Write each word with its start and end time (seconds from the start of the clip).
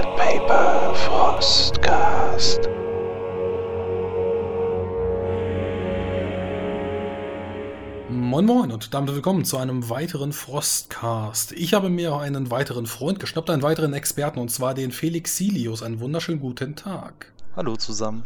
and 0.00 0.16
Paper 0.16 0.94
Frostcast. 0.94 2.68
Moin 8.08 8.46
Moin 8.46 8.72
und 8.72 8.94
damit 8.94 9.14
willkommen 9.14 9.44
zu 9.44 9.58
einem 9.58 9.90
weiteren 9.90 10.32
Frostcast. 10.32 11.52
Ich 11.52 11.74
habe 11.74 11.90
mir 11.90 12.16
einen 12.16 12.50
weiteren 12.50 12.86
Freund 12.86 13.20
geschnappt, 13.20 13.50
einen 13.50 13.62
weiteren 13.62 13.92
Experten, 13.92 14.38
und 14.38 14.50
zwar 14.50 14.74
den 14.74 14.90
Felix 14.90 15.36
Silius. 15.36 15.82
Einen 15.82 16.00
wunderschönen 16.00 16.40
guten 16.40 16.76
Tag. 16.76 17.32
Hallo 17.54 17.76
zusammen. 17.76 18.24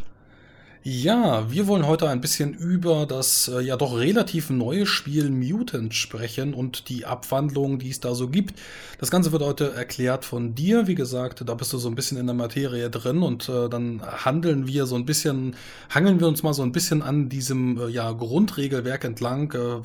Ja, 0.86 1.50
wir 1.50 1.66
wollen 1.66 1.86
heute 1.86 2.10
ein 2.10 2.20
bisschen 2.20 2.52
über 2.52 3.06
das 3.06 3.48
äh, 3.48 3.62
ja 3.62 3.78
doch 3.78 3.96
relativ 3.96 4.50
neue 4.50 4.84
Spiel 4.84 5.30
Mutant 5.30 5.94
sprechen 5.94 6.52
und 6.52 6.90
die 6.90 7.06
Abwandlungen, 7.06 7.78
die 7.78 7.88
es 7.88 8.00
da 8.00 8.14
so 8.14 8.28
gibt. 8.28 8.60
Das 8.98 9.10
Ganze 9.10 9.32
wird 9.32 9.42
heute 9.42 9.72
erklärt 9.72 10.26
von 10.26 10.54
dir. 10.54 10.86
Wie 10.86 10.94
gesagt, 10.94 11.42
da 11.48 11.54
bist 11.54 11.72
du 11.72 11.78
so 11.78 11.88
ein 11.88 11.94
bisschen 11.94 12.18
in 12.18 12.26
der 12.26 12.34
Materie 12.34 12.90
drin 12.90 13.22
und 13.22 13.48
äh, 13.48 13.70
dann 13.70 14.02
handeln 14.02 14.66
wir 14.66 14.84
so 14.84 14.94
ein 14.96 15.06
bisschen, 15.06 15.56
hangeln 15.88 16.20
wir 16.20 16.28
uns 16.28 16.42
mal 16.42 16.52
so 16.52 16.62
ein 16.62 16.72
bisschen 16.72 17.00
an 17.00 17.30
diesem 17.30 17.80
äh, 17.80 17.88
ja, 17.88 18.12
Grundregelwerk 18.12 19.04
entlang, 19.04 19.52
äh, 19.52 19.80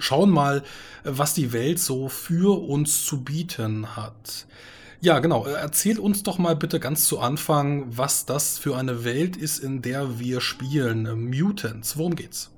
schauen 0.00 0.30
mal, 0.30 0.64
was 1.04 1.32
die 1.32 1.52
Welt 1.52 1.78
so 1.78 2.08
für 2.08 2.60
uns 2.60 3.04
zu 3.04 3.22
bieten 3.22 3.94
hat. 3.94 4.46
Ja, 5.00 5.18
genau. 5.18 5.46
Äh, 5.46 5.52
erzähl 5.52 5.98
uns 5.98 6.22
doch 6.22 6.38
mal 6.38 6.54
bitte 6.54 6.78
ganz 6.78 7.06
zu 7.06 7.20
Anfang, 7.20 7.86
was 7.88 8.26
das 8.26 8.58
für 8.58 8.76
eine 8.76 9.04
Welt 9.04 9.36
ist, 9.36 9.58
in 9.58 9.80
der 9.82 10.18
wir 10.18 10.40
spielen. 10.40 11.06
Äh, 11.06 11.14
Mutants. 11.14 11.96
Worum 11.96 12.16
geht's? 12.16 12.50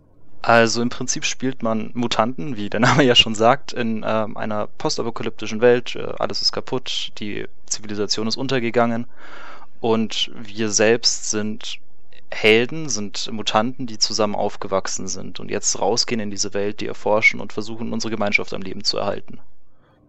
Also 0.42 0.82
im 0.82 0.88
Prinzip 0.88 1.24
spielt 1.24 1.62
man 1.62 1.92
Mutanten, 1.94 2.56
wie 2.56 2.68
der 2.68 2.80
Name 2.80 3.02
ja 3.04 3.14
schon 3.14 3.36
sagt, 3.36 3.72
in 3.72 4.04
ähm, 4.04 4.36
einer 4.36 4.66
postapokalyptischen 4.66 5.60
Welt. 5.60 5.94
Äh, 5.94 6.14
alles 6.18 6.42
ist 6.42 6.50
kaputt, 6.50 7.12
die 7.18 7.46
Zivilisation 7.66 8.26
ist 8.26 8.36
untergegangen 8.36 9.06
und 9.80 10.32
wir 10.34 10.70
selbst 10.70 11.30
sind 11.30 11.78
Helden, 12.32 12.88
sind 12.88 13.30
Mutanten, 13.30 13.86
die 13.86 13.98
zusammen 13.98 14.34
aufgewachsen 14.34 15.06
sind 15.06 15.38
und 15.38 15.50
jetzt 15.50 15.78
rausgehen 15.78 16.20
in 16.20 16.30
diese 16.30 16.54
Welt, 16.54 16.80
die 16.80 16.86
erforschen 16.86 17.40
und 17.40 17.52
versuchen, 17.52 17.92
unsere 17.92 18.10
Gemeinschaft 18.10 18.52
am 18.54 18.62
Leben 18.62 18.82
zu 18.84 18.98
erhalten. 18.98 19.38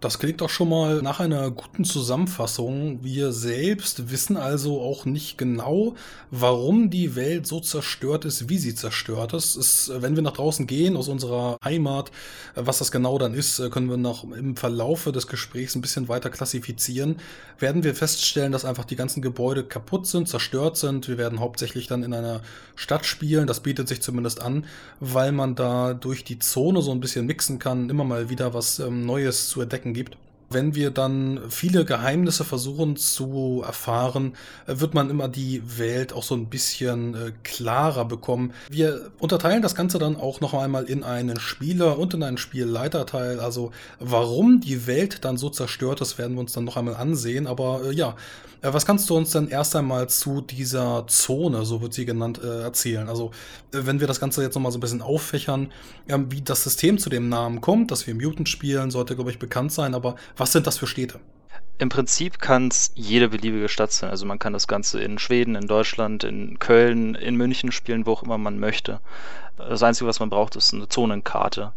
Das 0.03 0.19
klingt 0.19 0.41
doch 0.41 0.49
schon 0.49 0.67
mal 0.67 1.01
nach 1.01 1.21
einer 1.21 1.49
guten 1.49 1.85
Zusammenfassung. 1.85 3.01
Wir 3.05 3.31
selbst 3.31 4.11
wissen 4.11 4.35
also 4.35 4.81
auch 4.81 5.05
nicht 5.05 5.37
genau, 5.37 5.95
warum 6.29 6.89
die 6.89 7.15
Welt 7.15 7.47
so 7.47 7.61
zerstört 7.61 8.25
ist, 8.25 8.49
wie 8.49 8.57
sie 8.57 8.75
zerstört 8.75 9.31
ist. 9.31 9.55
ist 9.55 9.93
wenn 10.01 10.17
wir 10.17 10.21
nach 10.21 10.33
draußen 10.33 10.67
gehen 10.67 10.97
aus 10.97 11.07
unserer 11.07 11.57
Heimat, 11.63 12.11
was 12.53 12.79
das 12.79 12.91
genau 12.91 13.17
dann 13.17 13.33
ist, 13.33 13.61
können 13.71 13.89
wir 13.89 13.95
noch 13.95 14.25
im 14.25 14.57
Verlaufe 14.57 15.13
des 15.13 15.27
Gesprächs 15.27 15.73
ein 15.73 15.79
bisschen 15.79 16.09
weiter 16.09 16.29
klassifizieren. 16.29 17.21
Werden 17.57 17.85
wir 17.85 17.95
feststellen, 17.95 18.51
dass 18.51 18.65
einfach 18.65 18.83
die 18.83 18.97
ganzen 18.97 19.21
Gebäude 19.21 19.63
kaputt 19.63 20.05
sind, 20.05 20.27
zerstört 20.27 20.75
sind. 20.75 21.07
Wir 21.07 21.17
werden 21.17 21.39
hauptsächlich 21.39 21.87
dann 21.87 22.03
in 22.03 22.13
einer 22.13 22.41
Stadt 22.75 23.05
spielen. 23.05 23.47
Das 23.47 23.61
bietet 23.61 23.87
sich 23.87 24.01
zumindest 24.01 24.41
an, 24.41 24.65
weil 24.99 25.31
man 25.31 25.55
da 25.55 25.93
durch 25.93 26.25
die 26.25 26.39
Zone 26.39 26.81
so 26.81 26.91
ein 26.91 26.99
bisschen 26.99 27.25
mixen 27.25 27.57
kann, 27.57 27.89
immer 27.89 28.03
mal 28.03 28.29
wieder 28.29 28.53
was 28.53 28.79
ähm, 28.79 29.05
Neues 29.05 29.47
zu 29.47 29.61
entdecken 29.61 29.92
gibt. 29.93 30.17
Wenn 30.49 30.75
wir 30.75 30.91
dann 30.91 31.39
viele 31.49 31.83
Geheimnisse 31.83 32.43
versuchen 32.43 32.95
zu 32.95 33.63
erfahren, 33.65 34.33
äh, 34.67 34.79
wird 34.79 34.93
man 34.93 35.09
immer 35.09 35.27
die 35.27 35.63
Welt 35.79 36.13
auch 36.13 36.23
so 36.23 36.35
ein 36.35 36.45
bisschen 36.45 37.15
äh, 37.15 37.31
klarer 37.43 38.05
bekommen. 38.05 38.53
Wir 38.69 39.11
unterteilen 39.19 39.63
das 39.63 39.73
Ganze 39.73 39.97
dann 39.97 40.15
auch 40.15 40.41
noch 40.41 40.53
einmal 40.53 40.83
in 40.83 41.03
einen 41.03 41.39
Spieler 41.39 41.97
und 41.97 42.13
in 42.13 42.21
einen 42.21 42.37
Spielleiterteil. 42.37 43.39
Also 43.39 43.71
warum 43.99 44.61
die 44.61 44.85
Welt 44.85 45.25
dann 45.25 45.37
so 45.37 45.49
zerstört 45.49 46.01
ist, 46.01 46.19
werden 46.19 46.35
wir 46.35 46.41
uns 46.41 46.53
dann 46.53 46.65
noch 46.65 46.77
einmal 46.77 46.95
ansehen. 46.95 47.47
Aber 47.47 47.81
äh, 47.85 47.93
ja, 47.93 48.15
was 48.71 48.85
kannst 48.85 49.09
du 49.09 49.17
uns 49.17 49.31
denn 49.31 49.49
erst 49.49 49.75
einmal 49.75 50.07
zu 50.07 50.41
dieser 50.41 51.05
Zone, 51.07 51.65
so 51.65 51.81
wird 51.81 51.93
sie 51.93 52.05
genannt, 52.05 52.39
äh, 52.41 52.61
erzählen? 52.61 53.09
Also 53.09 53.31
äh, 53.73 53.79
wenn 53.81 53.99
wir 53.99 54.07
das 54.07 54.19
Ganze 54.19 54.41
jetzt 54.41 54.55
noch 54.55 54.61
mal 54.61 54.71
so 54.71 54.77
ein 54.77 54.81
bisschen 54.81 55.01
auffächern, 55.01 55.71
ähm, 56.07 56.31
wie 56.31 56.41
das 56.41 56.63
System 56.63 56.97
zu 56.97 57.09
dem 57.09 57.27
Namen 57.27 57.59
kommt, 57.59 57.91
dass 57.91 58.07
wir 58.07 58.15
Mutant 58.15 58.47
spielen, 58.47 58.91
sollte 58.91 59.15
glaube 59.15 59.31
ich 59.31 59.39
bekannt 59.39 59.73
sein. 59.73 59.93
Aber 59.93 60.15
was 60.37 60.53
sind 60.53 60.65
das 60.67 60.77
für 60.77 60.87
Städte? 60.87 61.19
Im 61.79 61.89
Prinzip 61.89 62.39
kann 62.39 62.69
es 62.69 62.91
jede 62.95 63.29
beliebige 63.29 63.67
Stadt 63.67 63.91
sein. 63.91 64.11
Also 64.11 64.25
man 64.25 64.39
kann 64.39 64.53
das 64.53 64.67
Ganze 64.67 65.01
in 65.01 65.17
Schweden, 65.17 65.55
in 65.55 65.67
Deutschland, 65.67 66.23
in 66.23 66.59
Köln, 66.59 67.15
in 67.15 67.35
München 67.35 67.71
spielen, 67.71 68.05
wo 68.05 68.13
auch 68.13 68.23
immer 68.23 68.37
man 68.37 68.59
möchte. 68.59 69.01
Das 69.57 69.83
Einzige, 69.83 70.07
was 70.07 70.19
man 70.19 70.29
braucht, 70.29 70.55
ist 70.55 70.73
eine 70.73 70.87
Zonenkarte. 70.87 71.73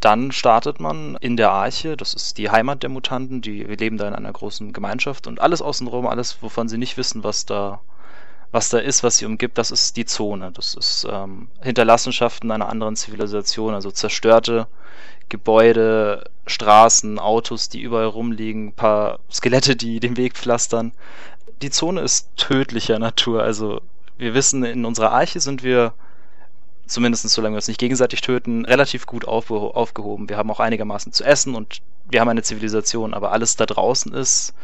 Dann 0.00 0.30
startet 0.30 0.78
man 0.78 1.16
in 1.20 1.36
der 1.36 1.50
Arche, 1.50 1.96
das 1.96 2.14
ist 2.14 2.38
die 2.38 2.50
Heimat 2.50 2.82
der 2.82 2.90
Mutanten, 2.90 3.40
die 3.40 3.68
wir 3.68 3.76
leben 3.76 3.96
da 3.96 4.06
in 4.06 4.14
einer 4.14 4.32
großen 4.32 4.72
Gemeinschaft 4.72 5.26
und 5.26 5.40
alles 5.40 5.62
außenrum, 5.62 6.06
alles, 6.06 6.42
wovon 6.42 6.68
sie 6.68 6.78
nicht 6.78 6.96
wissen, 6.96 7.24
was 7.24 7.46
da 7.46 7.80
was 8.52 8.70
da 8.70 8.78
ist, 8.78 9.02
was 9.02 9.18
sie 9.18 9.26
umgibt, 9.26 9.58
das 9.58 9.70
ist 9.70 9.96
die 9.96 10.06
Zone. 10.06 10.52
Das 10.52 10.74
ist 10.74 11.06
ähm, 11.10 11.48
Hinterlassenschaften 11.60 12.50
einer 12.50 12.68
anderen 12.68 12.96
Zivilisation, 12.96 13.74
also 13.74 13.90
zerstörte 13.90 14.66
Gebäude, 15.28 16.24
Straßen, 16.46 17.18
Autos, 17.18 17.68
die 17.68 17.82
überall 17.82 18.06
rumliegen, 18.06 18.72
paar 18.72 19.18
Skelette, 19.30 19.76
die 19.76 20.00
den 20.00 20.16
Weg 20.16 20.34
pflastern. 20.34 20.92
Die 21.62 21.70
Zone 21.70 22.00
ist 22.00 22.30
tödlicher 22.36 22.98
Natur. 22.98 23.42
Also 23.42 23.80
wir 24.16 24.34
wissen, 24.34 24.64
in 24.64 24.84
unserer 24.84 25.12
Arche 25.12 25.40
sind 25.40 25.62
wir, 25.62 25.92
zumindest 26.86 27.28
solange 27.28 27.54
wir 27.54 27.58
uns 27.58 27.68
nicht 27.68 27.80
gegenseitig 27.80 28.20
töten, 28.20 28.64
relativ 28.64 29.06
gut 29.06 29.26
aufgeho 29.26 29.68
aufgehoben. 29.70 30.28
Wir 30.28 30.36
haben 30.36 30.50
auch 30.50 30.60
einigermaßen 30.60 31.12
zu 31.12 31.24
essen 31.24 31.54
und 31.54 31.80
wir 32.08 32.20
haben 32.20 32.28
eine 32.28 32.42
Zivilisation, 32.42 33.14
aber 33.14 33.32
alles 33.32 33.56
da 33.56 33.66
draußen 33.66 34.12
ist, 34.12 34.54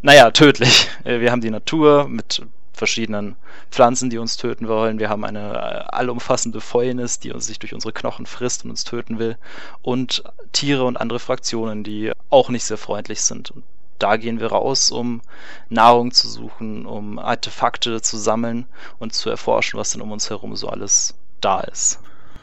naja, 0.00 0.30
tödlich. 0.30 0.88
Wir 1.04 1.30
haben 1.30 1.42
die 1.42 1.50
Natur 1.50 2.08
mit 2.08 2.42
verschiedenen 2.72 3.36
Pflanzen, 3.70 4.08
die 4.08 4.18
uns 4.18 4.36
töten 4.36 4.68
wollen. 4.68 4.98
Wir 4.98 5.10
haben 5.10 5.24
eine 5.24 5.52
äh, 5.52 5.84
allumfassende 5.88 6.60
Fäulnis, 6.60 7.18
die 7.18 7.32
uns 7.32 7.46
sich 7.46 7.58
durch 7.58 7.74
unsere 7.74 7.92
Knochen 7.92 8.24
frisst 8.24 8.64
und 8.64 8.70
uns 8.70 8.84
töten 8.84 9.18
will. 9.18 9.36
Und 9.82 10.22
Tiere 10.52 10.84
und 10.84 10.96
andere 10.96 11.18
Fraktionen, 11.18 11.84
die 11.84 12.12
auch 12.30 12.48
nicht 12.48 12.64
sehr 12.64 12.78
freundlich 12.78 13.20
sind. 13.20 13.50
Und 13.50 13.64
da 13.98 14.16
gehen 14.16 14.40
wir 14.40 14.48
raus, 14.48 14.90
um 14.90 15.20
Nahrung 15.68 16.12
zu 16.12 16.28
suchen, 16.28 16.86
um 16.86 17.18
Artefakte 17.18 18.00
zu 18.00 18.16
sammeln 18.16 18.66
und 18.98 19.12
zu 19.12 19.28
erforschen, 19.28 19.78
was 19.78 19.90
denn 19.90 20.00
um 20.00 20.12
uns 20.12 20.30
herum 20.30 20.56
so 20.56 20.68
alles 20.68 21.14
da 21.40 21.60
ist. 21.60 22.00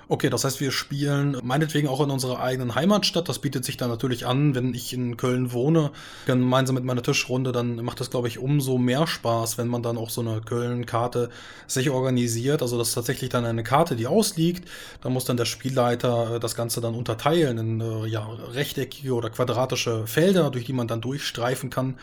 Okay, 0.08 0.30
das 0.30 0.44
heißt, 0.44 0.60
wir 0.60 0.72
spielen 0.72 1.38
meinetwegen 1.42 1.88
auch 1.88 2.00
in 2.00 2.12
unserer 2.12 2.40
eigenen 2.40 2.76
Heimatstadt. 2.76 3.28
Das 3.28 3.40
bietet 3.40 3.66
sich 3.66 3.76
dann 3.76 3.90
natürlich 3.90 4.28
an, 4.28 4.54
wenn 4.54 4.76
ich 4.76 4.94
in 4.94 5.18
Köln 5.18 5.52
wohne, 5.52 5.90
gemeinsam 6.28 6.76
mit 6.76 6.84
meiner 6.84 7.02
Tischrunde, 7.02 7.52
dann 7.52 7.78
macht 7.84 8.00
das, 8.00 8.12
glaube 8.12 8.28
ich, 8.28 8.38
umso 8.38 8.78
mehr 8.78 9.08
Spaß, 9.08 9.58
wenn 9.58 9.68
man 9.68 9.82
dann 9.82 9.98
auch 9.98 10.12
so 10.12 10.22
eine 10.22 10.42
Köln-Karte 10.42 11.32
sich 11.66 11.90
organisiert. 11.90 12.62
Also 12.62 12.78
das 12.78 12.90
ist 12.90 12.94
tatsächlich 12.94 13.32
dann 13.32 13.46
eine 13.46 13.64
Karte, 13.64 13.96
die 13.96 14.06
ausliegt. 14.06 14.70
Da 15.02 15.10
muss 15.10 15.26
dann 15.26 15.38
der 15.38 15.46
Spielleiter 15.46 16.36
äh, 16.36 16.40
das 16.40 16.56
Ganze 16.56 16.82
dann 16.82 16.94
unterteilen 16.94 17.58
in 17.58 17.82
äh, 17.82 18.06
ja, 18.06 18.28
rechteckige 18.54 19.14
oder 19.14 19.32
quadratische 19.32 20.06
Felder, 20.06 20.52
durch 20.52 20.66
die 20.66 20.74
man 20.74 20.88
dann 20.88 21.02
durchstreifen 21.02 21.72
kann. 21.72 21.96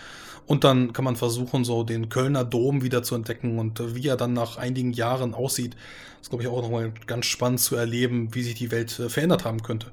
Und 0.44 0.64
dann 0.64 0.92
kann 0.92 1.04
man 1.04 1.14
versuchen, 1.14 1.64
so 1.64 1.84
den 1.84 2.08
Kölner 2.08 2.44
Dom 2.44 2.82
wieder 2.82 3.04
zu 3.04 3.14
entdecken 3.14 3.60
und 3.60 3.78
äh, 3.78 3.94
wie 3.94 4.08
er 4.08 4.16
dann 4.16 4.32
nach 4.32 4.56
einigen 4.56 4.92
Jahren 4.92 5.34
aussieht. 5.34 5.76
Ist, 6.22 6.30
glaube 6.30 6.44
ich, 6.44 6.48
auch 6.48 6.62
nochmal 6.62 6.92
ganz 7.08 7.26
spannend 7.26 7.58
zu 7.58 7.74
erleben, 7.74 8.32
wie 8.32 8.44
sich 8.44 8.54
die 8.54 8.70
Welt 8.70 8.96
äh, 9.00 9.08
verändert 9.08 9.44
haben 9.44 9.64
könnte. 9.64 9.88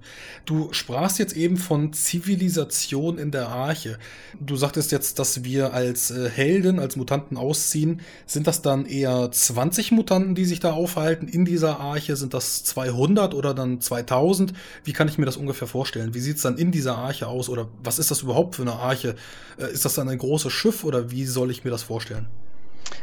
Du 0.46 0.72
sprachst 0.74 1.18
jetzt 1.18 1.36
eben 1.36 1.58
von 1.58 1.92
Zivilisation 1.92 3.18
in 3.18 3.32
der 3.32 3.48
Arche. 3.48 3.98
Du 4.40 4.56
sagtest 4.56 4.92
jetzt, 4.92 5.18
dass 5.18 5.44
wir 5.44 5.74
als 5.74 6.12
äh, 6.12 6.30
Helden, 6.30 6.78
als 6.78 6.98
Mutanten 6.98 7.36
ausziehen. 7.36 8.02
Sind 8.28 8.46
das 8.46 8.62
dann 8.62 8.86
eher 8.86 9.32
20 9.32 9.92
Mutanten, 9.92 10.36
die 10.36 10.46
sich 10.46 10.60
da 10.60 10.72
aufhalten 10.72 11.28
in 11.28 11.46
dieser 11.46 11.80
Arche? 11.80 12.16
Sind 12.16 12.36
das 12.36 12.64
200 12.64 13.34
oder 13.34 13.56
dann 13.56 13.82
2000? 13.82 14.54
Wie 14.84 14.94
kann 14.94 15.08
ich 15.08 15.18
mir 15.18 15.26
das 15.26 15.36
ungefähr 15.36 15.68
vorstellen? 15.68 16.14
Wie 16.14 16.20
sieht 16.20 16.36
es 16.36 16.44
dann 16.44 16.60
in 16.60 16.72
dieser 16.72 16.96
Arche 16.96 17.26
aus? 17.26 17.50
Oder 17.50 17.70
was 17.82 17.98
ist 17.98 18.12
das 18.12 18.22
überhaupt 18.22 18.56
für 18.56 18.62
eine 18.62 18.74
Arche? 18.74 19.16
Ist 19.58 19.84
das 19.84 19.96
dann 19.96 20.08
ein 20.08 20.20
großes 20.20 20.54
Schiff 20.54 20.84
oder 20.84 21.10
wie 21.10 21.26
soll 21.26 21.50
ich 21.50 21.64
mir 21.64 21.72
das 21.72 21.82
vorstellen? 21.82 22.28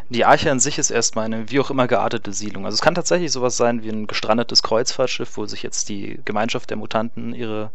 Die 0.08 0.24
Arche 0.24 0.52
an 0.52 0.60
sich 0.60 0.78
ist 0.78 0.90
erstmal 0.90 1.24
eine 1.24 1.50
wie 1.50 1.58
auch 1.58 1.70
immer 1.70 1.88
geartete 1.88 2.32
Siedlung. 2.32 2.64
Also 2.64 2.76
es 2.76 2.80
kann 2.80 2.94
tatsächlich 2.94 3.32
sowas 3.32 3.56
sein 3.56 3.82
wie 3.82 3.88
ein 3.88 4.06
gestrandetes 4.06 4.62
Kreuzfahrtschiff, 4.62 5.36
wo 5.36 5.46
sich 5.46 5.64
jetzt 5.64 5.88
die 5.88 6.20
Gemeinschaft 6.24 6.70
der 6.70 6.76
Mutanten 6.76 7.34
ihre, 7.34 7.70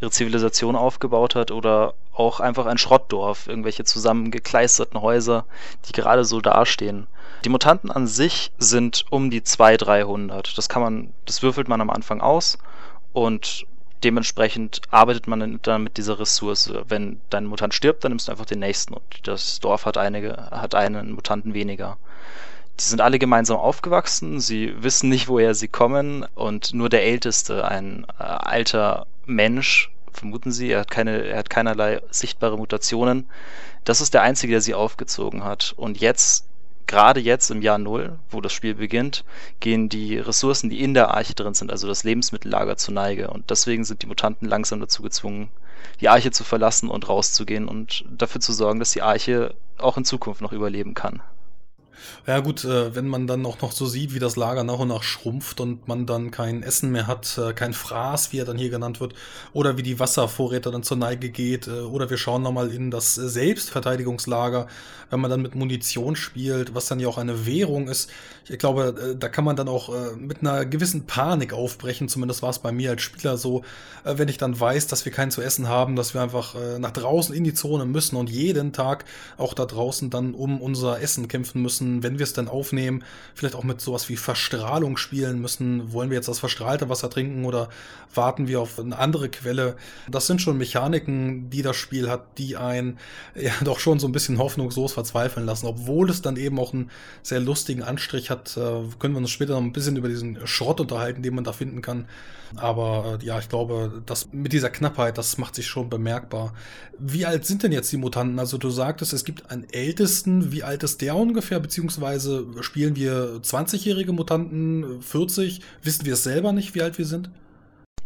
ihre 0.00 0.10
Zivilisation 0.10 0.76
aufgebaut 0.76 1.34
hat 1.34 1.50
oder 1.50 1.94
auch 2.12 2.40
einfach 2.40 2.66
ein 2.66 2.76
Schrottdorf, 2.76 3.46
irgendwelche 3.46 3.84
zusammengekleisterten 3.84 5.00
Häuser, 5.00 5.46
die 5.86 5.92
gerade 5.92 6.26
so 6.26 6.42
dastehen. 6.42 7.06
Die 7.46 7.48
Mutanten 7.48 7.90
an 7.90 8.06
sich 8.06 8.52
sind 8.58 9.06
um 9.08 9.30
die 9.30 9.42
200, 9.42 9.86
300. 9.86 10.58
Das 10.58 10.68
kann 10.68 10.82
man, 10.82 11.14
das 11.24 11.42
würfelt 11.42 11.68
man 11.68 11.80
am 11.80 11.88
Anfang 11.88 12.20
aus 12.20 12.58
und 13.14 13.64
dementsprechend 14.04 14.82
arbeitet 14.90 15.26
man 15.26 15.60
dann 15.62 15.82
mit 15.82 15.96
dieser 15.96 16.18
Ressource. 16.18 16.72
Wenn 16.88 17.20
dein 17.30 17.46
Mutant 17.46 17.74
stirbt, 17.74 18.04
dann 18.04 18.12
nimmst 18.12 18.28
du 18.28 18.32
einfach 18.32 18.46
den 18.46 18.60
nächsten 18.60 18.94
und 18.94 19.02
das 19.24 19.60
Dorf 19.60 19.86
hat 19.86 19.96
einige, 19.96 20.36
hat 20.50 20.74
einen 20.74 21.12
Mutanten 21.12 21.54
weniger. 21.54 21.98
Die 22.78 22.84
sind 22.84 23.00
alle 23.00 23.18
gemeinsam 23.18 23.58
aufgewachsen, 23.58 24.40
sie 24.40 24.74
wissen 24.82 25.10
nicht, 25.10 25.28
woher 25.28 25.54
sie 25.54 25.68
kommen 25.68 26.24
und 26.34 26.72
nur 26.72 26.88
der 26.88 27.04
Älteste, 27.04 27.66
ein 27.66 28.06
äh, 28.18 28.22
alter 28.22 29.06
Mensch, 29.26 29.90
vermuten 30.12 30.50
sie. 30.50 30.70
Er 30.70 30.80
hat, 30.80 30.90
keine, 30.90 31.24
er 31.24 31.38
hat 31.38 31.50
keinerlei 31.50 32.00
sichtbare 32.10 32.56
Mutationen. 32.56 33.28
Das 33.84 34.00
ist 34.00 34.14
der 34.14 34.22
einzige, 34.22 34.52
der 34.52 34.60
sie 34.60 34.74
aufgezogen 34.74 35.44
hat. 35.44 35.74
Und 35.76 36.00
jetzt, 36.00 36.46
gerade 36.86 37.20
jetzt 37.20 37.50
im 37.50 37.62
Jahr 37.62 37.78
Null, 37.78 38.18
wo 38.30 38.40
das 38.40 38.52
Spiel 38.52 38.74
beginnt, 38.74 39.24
gehen 39.60 39.88
die 39.88 40.18
Ressourcen, 40.18 40.70
die 40.70 40.82
in 40.82 40.94
der 40.94 41.14
Arche 41.14 41.34
drin 41.34 41.54
sind, 41.54 41.70
also 41.70 41.86
das 41.86 42.04
Lebensmittellager, 42.04 42.76
zur 42.76 42.94
Neige. 42.94 43.28
Und 43.28 43.50
deswegen 43.50 43.84
sind 43.84 44.02
die 44.02 44.06
Mutanten 44.06 44.48
langsam 44.48 44.80
dazu 44.80 45.02
gezwungen, 45.02 45.50
die 46.00 46.08
Arche 46.08 46.30
zu 46.30 46.44
verlassen 46.44 46.88
und 46.88 47.08
rauszugehen 47.08 47.68
und 47.68 48.04
dafür 48.10 48.40
zu 48.40 48.52
sorgen, 48.52 48.80
dass 48.80 48.92
die 48.92 49.02
Arche 49.02 49.54
auch 49.78 49.96
in 49.96 50.04
Zukunft 50.04 50.40
noch 50.40 50.52
überleben 50.52 50.94
kann. 50.94 51.22
Ja 52.26 52.40
gut, 52.40 52.64
äh, 52.64 52.94
wenn 52.94 53.08
man 53.08 53.26
dann 53.26 53.44
auch 53.46 53.60
noch 53.60 53.72
so 53.72 53.86
sieht, 53.86 54.14
wie 54.14 54.18
das 54.18 54.36
Lager 54.36 54.62
nach 54.64 54.78
und 54.78 54.88
nach 54.88 55.02
schrumpft 55.02 55.60
und 55.60 55.88
man 55.88 56.06
dann 56.06 56.30
kein 56.30 56.62
Essen 56.62 56.92
mehr 56.92 57.06
hat, 57.06 57.38
äh, 57.38 57.52
kein 57.52 57.72
Fraß, 57.72 58.32
wie 58.32 58.38
er 58.38 58.44
dann 58.44 58.58
hier 58.58 58.70
genannt 58.70 59.00
wird, 59.00 59.14
oder 59.52 59.76
wie 59.76 59.82
die 59.82 59.98
Wasservorräte 59.98 60.70
dann 60.70 60.82
zur 60.82 60.96
Neige 60.96 61.30
geht, 61.30 61.66
äh, 61.66 61.80
oder 61.80 62.10
wir 62.10 62.18
schauen 62.18 62.42
nochmal 62.42 62.70
in 62.70 62.90
das 62.90 63.14
Selbstverteidigungslager, 63.14 64.66
wenn 65.10 65.20
man 65.20 65.30
dann 65.30 65.42
mit 65.42 65.54
Munition 65.54 66.14
spielt, 66.14 66.74
was 66.74 66.86
dann 66.86 67.00
ja 67.00 67.08
auch 67.08 67.18
eine 67.18 67.46
Währung 67.46 67.88
ist. 67.88 68.10
Ich 68.48 68.58
glaube, 68.58 69.16
da 69.18 69.28
kann 69.28 69.44
man 69.44 69.56
dann 69.56 69.68
auch 69.68 69.92
mit 70.16 70.40
einer 70.40 70.64
gewissen 70.64 71.06
Panik 71.06 71.52
aufbrechen, 71.52 72.08
zumindest 72.08 72.42
war 72.42 72.50
es 72.50 72.58
bei 72.60 72.72
mir 72.72 72.90
als 72.90 73.02
Spieler 73.02 73.36
so, 73.36 73.62
wenn 74.04 74.28
ich 74.28 74.38
dann 74.38 74.58
weiß, 74.58 74.86
dass 74.86 75.04
wir 75.04 75.12
keinen 75.12 75.30
zu 75.30 75.42
essen 75.42 75.68
haben, 75.68 75.96
dass 75.96 76.14
wir 76.14 76.20
einfach 76.20 76.54
nach 76.78 76.92
draußen 76.92 77.34
in 77.34 77.44
die 77.44 77.54
Zone 77.54 77.84
müssen 77.86 78.16
und 78.16 78.30
jeden 78.30 78.72
Tag 78.72 79.04
auch 79.36 79.54
da 79.54 79.66
draußen 79.66 80.10
dann 80.10 80.34
um 80.34 80.60
unser 80.60 81.00
Essen 81.00 81.28
kämpfen 81.28 81.62
müssen, 81.62 81.89
wenn 82.02 82.18
wir 82.18 82.24
es 82.24 82.32
dann 82.32 82.48
aufnehmen, 82.48 83.04
vielleicht 83.34 83.54
auch 83.54 83.64
mit 83.64 83.80
sowas 83.80 84.08
wie 84.08 84.16
Verstrahlung 84.16 84.96
spielen 84.96 85.40
müssen. 85.40 85.92
Wollen 85.92 86.10
wir 86.10 86.16
jetzt 86.16 86.28
das 86.28 86.38
verstrahlte 86.38 86.88
Wasser 86.88 87.10
trinken 87.10 87.44
oder 87.44 87.68
warten 88.14 88.48
wir 88.48 88.60
auf 88.60 88.78
eine 88.78 88.98
andere 88.98 89.28
Quelle? 89.28 89.76
Das 90.08 90.26
sind 90.26 90.40
schon 90.40 90.58
Mechaniken, 90.58 91.50
die 91.50 91.62
das 91.62 91.76
Spiel 91.76 92.08
hat, 92.08 92.38
die 92.38 92.56
einen 92.56 92.98
ja 93.34 93.52
doch 93.62 93.78
schon 93.78 93.98
so 93.98 94.08
ein 94.08 94.12
bisschen 94.12 94.38
hoffnungslos 94.38 94.92
verzweifeln 94.92 95.46
lassen. 95.46 95.66
Obwohl 95.66 96.10
es 96.10 96.22
dann 96.22 96.36
eben 96.36 96.58
auch 96.58 96.72
einen 96.72 96.90
sehr 97.22 97.40
lustigen 97.40 97.82
Anstrich 97.82 98.30
hat, 98.30 98.56
äh, 98.56 98.82
können 98.98 99.14
wir 99.14 99.18
uns 99.18 99.30
später 99.30 99.54
noch 99.54 99.62
ein 99.62 99.72
bisschen 99.72 99.96
über 99.96 100.08
diesen 100.08 100.46
Schrott 100.46 100.80
unterhalten, 100.80 101.22
den 101.22 101.34
man 101.34 101.44
da 101.44 101.52
finden 101.52 101.82
kann. 101.82 102.06
Aber 102.56 103.18
äh, 103.20 103.24
ja, 103.24 103.38
ich 103.38 103.48
glaube, 103.48 104.02
das 104.06 104.32
mit 104.32 104.52
dieser 104.52 104.70
Knappheit, 104.70 105.18
das 105.18 105.38
macht 105.38 105.54
sich 105.54 105.66
schon 105.66 105.88
bemerkbar. 105.88 106.52
Wie 106.98 107.24
alt 107.26 107.46
sind 107.46 107.62
denn 107.62 107.72
jetzt 107.72 107.90
die 107.92 107.96
Mutanten? 107.96 108.38
Also 108.38 108.58
du 108.58 108.70
sagtest, 108.70 109.12
es 109.12 109.24
gibt 109.24 109.50
einen 109.50 109.68
Ältesten. 109.70 110.52
Wie 110.52 110.62
alt 110.62 110.82
ist 110.82 111.00
der 111.00 111.16
ungefähr? 111.16 111.60
Beziehungsweise 111.60 111.79
spielen 111.88 112.96
wir 112.96 113.40
20-jährige 113.42 114.12
Mutanten, 114.12 115.00
40? 115.00 115.60
Wissen 115.82 116.04
wir 116.04 116.14
es 116.14 116.24
selber 116.24 116.52
nicht, 116.52 116.74
wie 116.74 116.82
alt 116.82 116.98
wir 116.98 117.06
sind? 117.06 117.30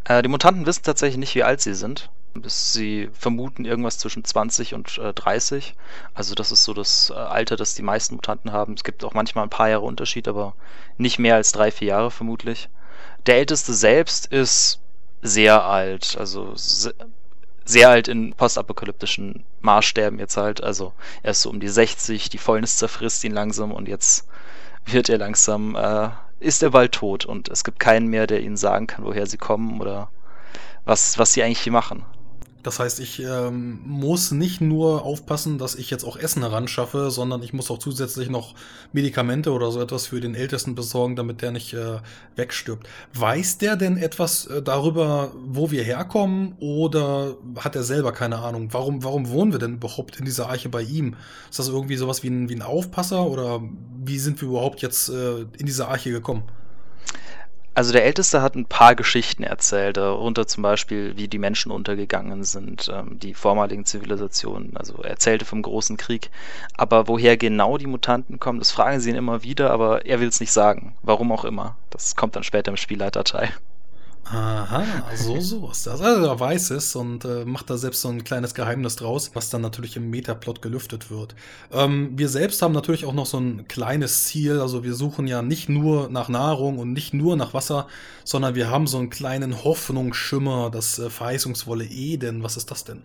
Äh, 0.05 0.23
die 0.23 0.29
Mutanten 0.29 0.67
wissen 0.67 0.83
tatsächlich 0.85 1.19
nicht, 1.19 1.35
wie 1.35 1.43
alt 1.43 1.61
sie 1.61 1.75
sind. 1.75 2.11
Sie 2.47 3.11
vermuten 3.13 3.65
irgendwas 3.65 3.99
zwischen 3.99 4.25
20 4.25 4.75
und 4.75 4.99
äh, 4.99 5.13
30. 5.13 5.75
Also 6.15 6.35
das 6.35 6.53
ist 6.53 6.65
so 6.65 6.75
das 6.75 7.11
äh, 7.11 7.15
Alter, 7.15 7.57
das 7.57 7.75
die 7.75 7.83
meisten 7.83 8.17
Mutanten 8.17 8.53
haben. 8.53 8.75
Es 8.75 8.85
gibt 8.85 9.05
auch 9.05 9.15
manchmal 9.15 9.45
ein 9.45 9.51
paar 9.51 9.69
Jahre 9.69 9.85
Unterschied, 9.85 10.29
aber 10.29 10.55
nicht 10.99 11.19
mehr 11.19 11.37
als 11.37 11.53
drei, 11.53 11.71
vier 11.71 11.89
Jahre 11.89 12.11
vermutlich. 12.11 12.69
Der 13.27 13.37
Älteste 13.37 13.73
selbst 13.73 14.27
ist 14.27 14.81
sehr 15.23 15.65
alt, 15.65 16.17
also 16.19 16.53
sehr 17.65 17.89
alt 17.89 18.09
in 18.09 18.35
postapokalyptischen 18.35 19.45
Maßstäben 19.61 20.19
jetzt 20.19 20.37
halt. 20.37 20.63
Also 20.63 20.93
er 21.23 21.33
ist 21.33 21.43
so 21.43 21.51
um 21.51 21.61
die 21.61 21.69
60, 21.69 22.29
die 22.29 22.39
Fäulnis 22.39 22.77
zerfrisst 22.77 23.25
ihn 23.25 23.33
langsam 23.33 23.73
und 23.73 23.89
jetzt 23.89 24.27
wird 24.85 25.09
er 25.09 25.19
langsam, 25.19 25.75
äh, 25.77 26.11
ist 26.41 26.63
er 26.63 26.71
bald 26.71 26.93
tot 26.93 27.25
und 27.25 27.49
es 27.49 27.65
gibt 27.65 27.81
keinen 27.81 28.09
mehr, 28.09 28.27
der 28.27 28.43
ihnen 28.43 28.57
sagen 28.57 28.87
kann, 28.87 29.05
woher 29.05 29.27
sie 29.27 29.39
kommen 29.39 29.81
oder 29.81 30.11
was, 30.85 31.19
was 31.19 31.33
sie 31.33 31.43
eigentlich 31.43 31.61
hier 31.61 31.73
machen. 31.73 32.05
Das 32.65 32.81
heißt, 32.81 32.99
ich 33.01 33.21
ähm, 33.23 33.81
muss 33.85 34.33
nicht 34.33 34.63
nur 34.63 35.05
aufpassen, 35.05 35.59
dass 35.59 35.75
ich 35.75 35.91
jetzt 35.91 36.03
auch 36.03 36.17
Essen 36.17 36.43
heranschaffe, 36.43 37.11
sondern 37.11 37.43
ich 37.43 37.53
muss 37.53 37.71
auch 37.71 37.77
zusätzlich 37.79 38.31
noch 38.31 38.55
Medikamente 38.93 39.53
oder 39.53 39.71
so 39.71 39.83
etwas 39.83 40.07
für 40.07 40.19
den 40.21 40.35
Ältesten 40.35 40.75
besorgen, 40.75 41.15
damit 41.15 41.43
der 41.43 41.53
nicht 41.53 41.75
äh, 41.75 41.99
wegstirbt. 42.37 42.89
Weiß 43.13 43.59
der 43.59 43.77
denn 43.77 43.99
etwas 43.99 44.47
äh, 44.47 44.63
darüber, 44.63 45.33
wo 45.47 45.71
wir 45.71 45.85
herkommen 45.85 46.57
oder 46.59 47.37
hat 47.59 47.77
er 47.77 47.83
selber 47.83 48.13
keine 48.13 48.39
Ahnung? 48.39 48.71
Warum, 48.73 49.05
warum 49.05 49.29
wohnen 49.29 49.53
wir 49.53 49.59
denn 49.59 49.75
überhaupt 49.75 50.17
in 50.17 50.25
dieser 50.25 50.49
Arche 50.49 50.71
bei 50.71 50.81
ihm? 50.81 51.17
Ist 51.51 51.59
das 51.59 51.69
irgendwie 51.69 51.97
sowas 51.97 52.23
wie 52.23 52.31
ein, 52.31 52.49
wie 52.49 52.55
ein 52.55 52.63
Aufpasser 52.63 53.27
oder 53.27 53.61
wie 54.03 54.19
sind 54.19 54.41
wir 54.41 54.49
überhaupt 54.49 54.81
jetzt 54.81 55.11
äh, 55.11 55.43
in 55.59 55.67
diese 55.67 55.89
Arche 55.89 56.11
gekommen? 56.11 56.45
Also 57.77 57.93
der 57.93 58.05
Älteste 58.05 58.41
hat 58.41 58.55
ein 58.55 58.67
paar 58.67 58.95
Geschichten 58.95 59.43
erzählt, 59.43 59.97
darunter 59.97 60.47
zum 60.47 60.63
Beispiel, 60.63 61.17
wie 61.17 61.27
die 61.27 61.41
Menschen 61.41 61.73
untergegangen 61.73 62.45
sind, 62.45 62.89
ähm, 62.93 63.19
die 63.19 63.35
vormaligen 63.35 63.85
Zivilisationen. 63.85 64.77
Also 64.77 65.03
er 65.03 65.11
erzählte 65.11 65.45
vom 65.45 65.61
großen 65.61 65.97
Krieg. 65.97 66.31
Aber 66.77 67.09
woher 67.09 67.37
genau 67.37 67.77
die 67.77 67.89
Mutanten 67.89 68.39
kommen, 68.39 68.61
das 68.61 68.71
fragen 68.71 69.01
sie 69.01 69.11
ihn 69.11 69.17
immer 69.17 69.43
wieder, 69.43 69.73
aber 69.73 70.07
er 70.07 70.21
will 70.21 70.29
es 70.29 70.39
nicht 70.39 70.53
sagen. 70.53 70.95
Warum 71.03 71.33
auch 71.33 71.45
immer. 71.45 71.77
Das 71.91 72.15
kommt 72.15 72.37
dann 72.37 72.45
später 72.45 72.71
im 72.71 72.77
Spielleiterteil. 72.77 73.51
Aha, 74.25 74.85
so, 75.15 75.39
so 75.41 75.71
ist 75.71 75.87
das. 75.87 76.01
Also 76.01 76.27
er 76.27 76.41
weiß 76.41 76.71
es 76.71 76.97
und 76.97 77.25
äh, 77.25 77.45
macht 77.45 77.69
da 77.69 77.77
selbst 77.77 78.01
so 78.01 78.09
ein 78.09 78.25
kleines 78.25 78.55
Geheimnis 78.55 78.97
draus, 78.97 79.31
was 79.35 79.51
dann 79.51 79.61
natürlich 79.61 79.97
im 79.97 80.11
Metaplot 80.11 80.63
gelüftet 80.63 81.11
wird. 81.11 81.35
Ähm, 81.73 82.13
wir 82.17 82.29
selbst 82.29 82.63
haben 82.63 82.73
natürlich 82.73 83.05
auch 83.05 83.13
noch 83.13 83.27
so 83.27 83.39
ein 83.39 83.69
kleines 83.69 84.25
Ziel. 84.27 84.61
Also 84.61 84.83
wir 84.83 84.95
suchen 84.95 85.27
ja 85.27 85.43
nicht 85.43 85.69
nur 85.69 86.09
nach 86.09 86.29
Nahrung 86.29 86.79
und 86.79 86.93
nicht 86.93 87.13
nur 87.13 87.37
nach 87.37 87.53
Wasser, 87.53 87.87
sondern 88.25 88.55
wir 88.55 88.71
haben 88.71 88.87
so 88.87 88.99
einen 88.99 89.11
kleinen 89.11 89.63
Hoffnungsschimmer, 89.63 90.71
das 90.71 90.99
äh, 90.99 91.11
verheißungsvolle 91.11 91.85
Eden. 91.85 92.43
Was 92.43 92.57
ist 92.57 92.71
das 92.71 92.85
denn? 92.85 93.05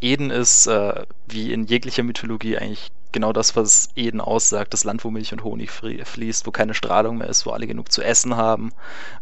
Eden 0.00 0.30
ist, 0.30 0.66
äh, 0.66 1.04
wie 1.28 1.52
in 1.52 1.64
jeglicher 1.66 2.02
Mythologie, 2.02 2.56
eigentlich 2.56 2.90
genau 3.12 3.32
das, 3.32 3.56
was 3.56 3.90
Eden 3.96 4.20
aussagt. 4.20 4.72
Das 4.72 4.84
Land, 4.84 5.04
wo 5.04 5.10
Milch 5.10 5.32
und 5.32 5.44
Honig 5.44 5.70
fließt, 5.70 6.46
wo 6.46 6.50
keine 6.50 6.74
Strahlung 6.74 7.18
mehr 7.18 7.28
ist, 7.28 7.46
wo 7.46 7.50
alle 7.50 7.66
genug 7.66 7.90
zu 7.92 8.02
essen 8.02 8.36
haben, 8.36 8.72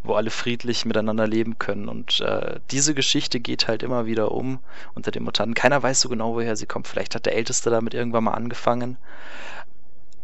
wo 0.03 0.13
alle 0.13 0.29
friedlich 0.29 0.85
miteinander 0.85 1.27
leben 1.27 1.57
können. 1.59 1.87
Und 1.89 2.19
äh, 2.21 2.59
diese 2.71 2.93
Geschichte 2.93 3.39
geht 3.39 3.67
halt 3.67 3.83
immer 3.83 4.05
wieder 4.05 4.31
um 4.31 4.59
unter 4.93 5.11
den 5.11 5.23
Mutanten. 5.23 5.53
Keiner 5.53 5.81
weiß 5.81 6.01
so 6.01 6.09
genau, 6.09 6.35
woher 6.35 6.55
sie 6.55 6.65
kommt. 6.65 6.87
Vielleicht 6.87 7.15
hat 7.15 7.25
der 7.25 7.35
Älteste 7.35 7.69
damit 7.69 7.93
irgendwann 7.93 8.25
mal 8.25 8.33
angefangen. 8.33 8.97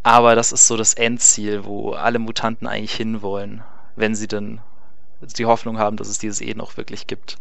Aber 0.04 0.36
das 0.36 0.52
ist 0.52 0.68
so 0.68 0.76
das 0.76 0.94
Endziel, 0.94 1.64
wo 1.64 1.92
alle 1.94 2.20
Mutanten 2.20 2.68
eigentlich 2.68 2.96
hinwollen, 2.96 3.64
wenn 3.96 4.16
sie 4.16 4.28
dann 4.28 4.62
die 5.38 5.46
Hoffnung 5.46 5.78
haben, 5.78 5.96
dass 5.96 6.10
es 6.10 6.18
dieses 6.20 6.42
Eden 6.42 6.60
auch 6.60 6.76
wirklich 6.76 7.08
gibt. 7.08 7.38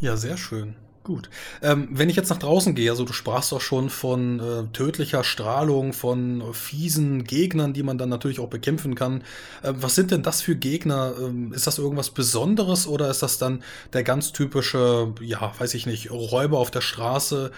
Ja, 0.00 0.16
sehr 0.16 0.36
schön. 0.36 0.74
Gut. 1.06 1.30
Ähm, 1.62 1.86
wenn 1.92 2.10
ich 2.10 2.16
jetzt 2.16 2.30
nach 2.30 2.38
draußen 2.40 2.74
gehe, 2.74 2.90
also 2.90 3.04
du 3.04 3.12
sprachst 3.12 3.52
doch 3.52 3.60
schon 3.60 3.90
von 3.90 4.40
äh, 4.40 4.64
tödlicher 4.72 5.22
Strahlung, 5.22 5.92
von 5.92 6.42
fiesen 6.52 7.22
Gegnern, 7.22 7.72
die 7.72 7.84
man 7.84 7.96
dann 7.96 8.08
natürlich 8.08 8.40
auch 8.40 8.48
bekämpfen 8.48 8.96
kann. 8.96 9.20
Äh, 9.62 9.74
was 9.76 9.94
sind 9.94 10.10
denn 10.10 10.24
das 10.24 10.42
für 10.42 10.56
Gegner? 10.56 11.14
Ähm, 11.16 11.52
ist 11.52 11.68
das 11.68 11.78
irgendwas 11.78 12.10
Besonderes 12.10 12.88
oder 12.88 13.08
ist 13.08 13.22
das 13.22 13.38
dann 13.38 13.62
der 13.92 14.02
ganz 14.02 14.32
typische, 14.32 15.14
ja, 15.20 15.52
weiß 15.56 15.74
ich 15.74 15.86
nicht, 15.86 16.10
Räuber 16.10 16.58
auf 16.58 16.72
der 16.72 16.80
Straße? 16.80 17.52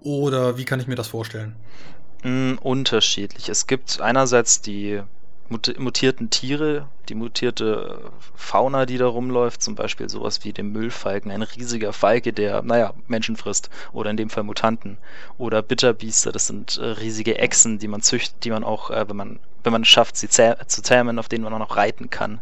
Oder 0.00 0.56
wie 0.56 0.64
kann 0.64 0.78
ich 0.78 0.86
mir 0.86 0.94
das 0.94 1.08
vorstellen? 1.08 1.56
Mm, 2.22 2.52
unterschiedlich. 2.60 3.48
Es 3.48 3.66
gibt 3.66 4.00
einerseits 4.00 4.60
die 4.60 5.02
mutierten 5.48 6.30
Tiere, 6.30 6.88
die 7.08 7.14
mutierte 7.14 8.10
Fauna, 8.34 8.86
die 8.86 8.96
da 8.96 9.06
rumläuft, 9.06 9.62
zum 9.62 9.74
Beispiel 9.74 10.08
sowas 10.08 10.44
wie 10.44 10.52
den 10.52 10.72
Müllfalken, 10.72 11.30
ein 11.30 11.42
riesiger 11.42 11.92
Falke, 11.92 12.32
der, 12.32 12.62
naja, 12.62 12.94
Menschen 13.06 13.36
frisst, 13.36 13.68
oder 13.92 14.10
in 14.10 14.16
dem 14.16 14.30
Fall 14.30 14.44
Mutanten, 14.44 14.98
oder 15.38 15.62
Bitterbiester, 15.62 16.32
das 16.32 16.46
sind 16.46 16.78
äh, 16.78 16.84
riesige 16.84 17.38
Echsen, 17.38 17.78
die 17.78 17.88
man 17.88 18.02
züchtet, 18.02 18.44
die 18.44 18.50
man 18.50 18.64
auch, 18.64 18.90
äh, 18.90 19.08
wenn 19.08 19.16
man, 19.16 19.38
wenn 19.62 19.72
man 19.72 19.82
es 19.82 19.88
schafft, 19.88 20.16
sie 20.16 20.28
zäh 20.28 20.54
zu 20.66 20.82
zähmen, 20.82 21.18
auf 21.18 21.28
denen 21.28 21.44
man 21.44 21.52
auch 21.52 21.58
noch 21.58 21.76
reiten 21.76 22.08
kann. 22.08 22.40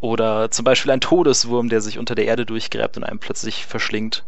Oder 0.00 0.50
zum 0.50 0.64
Beispiel 0.64 0.92
ein 0.92 1.00
Todeswurm, 1.00 1.68
der 1.68 1.80
sich 1.80 1.98
unter 1.98 2.14
der 2.14 2.26
Erde 2.26 2.44
durchgräbt 2.44 2.96
und 2.96 3.04
einem 3.04 3.18
plötzlich 3.18 3.64
verschlingt. 3.64 4.24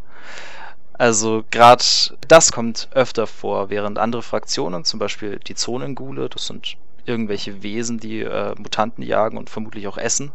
Also 0.95 1.45
gerade 1.51 1.85
das 2.27 2.51
kommt 2.51 2.89
öfter 2.93 3.27
vor, 3.27 3.71
während 3.71 3.99
andere 3.99 4.23
Fraktionen, 4.23 4.85
zum 4.85 4.99
Beispiel 4.99 5.39
die 5.39 5.55
Zonengule, 5.55 6.29
das 6.29 6.47
sind 6.47 6.77
irgendwelche 7.09 7.63
Wesen, 7.63 7.99
die 7.99 8.21
äh, 8.21 8.55
Mutanten 8.59 9.03
jagen 9.03 9.39
und 9.39 9.51
vermutlich 9.51 9.89
auch 9.89 9.99
essen, 9.99 10.33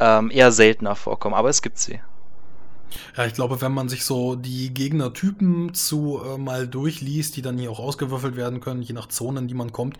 ähm, 0.00 0.30
eher 0.30 0.52
seltener 0.52 0.96
vorkommen, 0.96 1.34
aber 1.34 1.48
es 1.48 1.62
gibt 1.62 1.78
sie. 1.78 2.00
Ja, 3.16 3.26
ich 3.26 3.34
glaube, 3.34 3.60
wenn 3.60 3.72
man 3.72 3.88
sich 3.88 4.04
so 4.04 4.34
die 4.34 4.72
Gegnertypen 4.72 5.74
zu 5.74 6.20
äh, 6.24 6.38
mal 6.38 6.66
durchliest, 6.66 7.36
die 7.36 7.42
dann 7.42 7.58
hier 7.58 7.70
auch 7.70 7.80
ausgewürfelt 7.80 8.36
werden 8.36 8.60
können, 8.60 8.82
je 8.82 8.94
nach 8.94 9.08
Zonen, 9.08 9.48
die 9.48 9.54
man 9.54 9.72
kommt, 9.72 9.98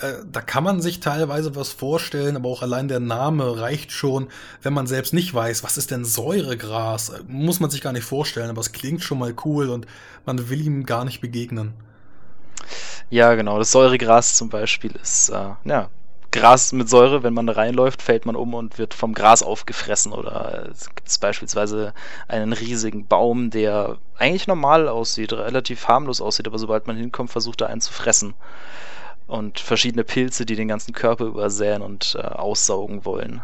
äh, 0.00 0.14
da 0.30 0.40
kann 0.40 0.64
man 0.64 0.80
sich 0.82 1.00
teilweise 1.00 1.54
was 1.54 1.68
vorstellen, 1.70 2.36
aber 2.36 2.48
auch 2.48 2.62
allein 2.62 2.88
der 2.88 3.00
Name 3.00 3.60
reicht 3.60 3.92
schon, 3.92 4.28
wenn 4.62 4.72
man 4.72 4.86
selbst 4.86 5.14
nicht 5.14 5.32
weiß, 5.32 5.62
was 5.62 5.76
ist 5.78 5.90
denn 5.90 6.04
Säuregras, 6.04 7.10
äh, 7.10 7.20
muss 7.28 7.60
man 7.60 7.70
sich 7.70 7.80
gar 7.80 7.92
nicht 7.92 8.04
vorstellen, 8.04 8.50
aber 8.50 8.60
es 8.60 8.72
klingt 8.72 9.02
schon 9.02 9.18
mal 9.18 9.34
cool 9.44 9.68
und 9.68 9.86
man 10.26 10.48
will 10.48 10.60
ihm 10.60 10.86
gar 10.86 11.04
nicht 11.04 11.20
begegnen. 11.20 11.74
Ja, 13.10 13.34
genau. 13.34 13.58
Das 13.58 13.72
Säuregras 13.72 14.36
zum 14.36 14.48
Beispiel 14.48 14.92
ist, 15.02 15.28
äh, 15.30 15.50
ja, 15.64 15.88
Gras 16.34 16.72
mit 16.72 16.88
Säure, 16.88 17.22
wenn 17.22 17.32
man 17.32 17.46
da 17.46 17.52
reinläuft, 17.52 18.02
fällt 18.02 18.26
man 18.26 18.34
um 18.34 18.54
und 18.54 18.76
wird 18.76 18.92
vom 18.92 19.14
Gras 19.14 19.44
aufgefressen. 19.44 20.12
Oder 20.12 20.68
es 20.68 20.92
gibt 20.92 21.20
beispielsweise 21.20 21.94
einen 22.26 22.52
riesigen 22.52 23.06
Baum, 23.06 23.50
der 23.50 23.98
eigentlich 24.18 24.48
normal 24.48 24.88
aussieht, 24.88 25.32
relativ 25.32 25.86
harmlos 25.86 26.20
aussieht, 26.20 26.48
aber 26.48 26.58
sobald 26.58 26.88
man 26.88 26.96
hinkommt, 26.96 27.30
versucht 27.30 27.60
er 27.60 27.68
einen 27.68 27.80
zu 27.80 27.92
fressen. 27.92 28.34
Und 29.28 29.60
verschiedene 29.60 30.02
Pilze, 30.02 30.44
die 30.44 30.56
den 30.56 30.66
ganzen 30.66 30.92
Körper 30.92 31.24
übersäen 31.26 31.82
und 31.82 32.16
äh, 32.18 32.22
aussaugen 32.22 33.04
wollen. 33.04 33.40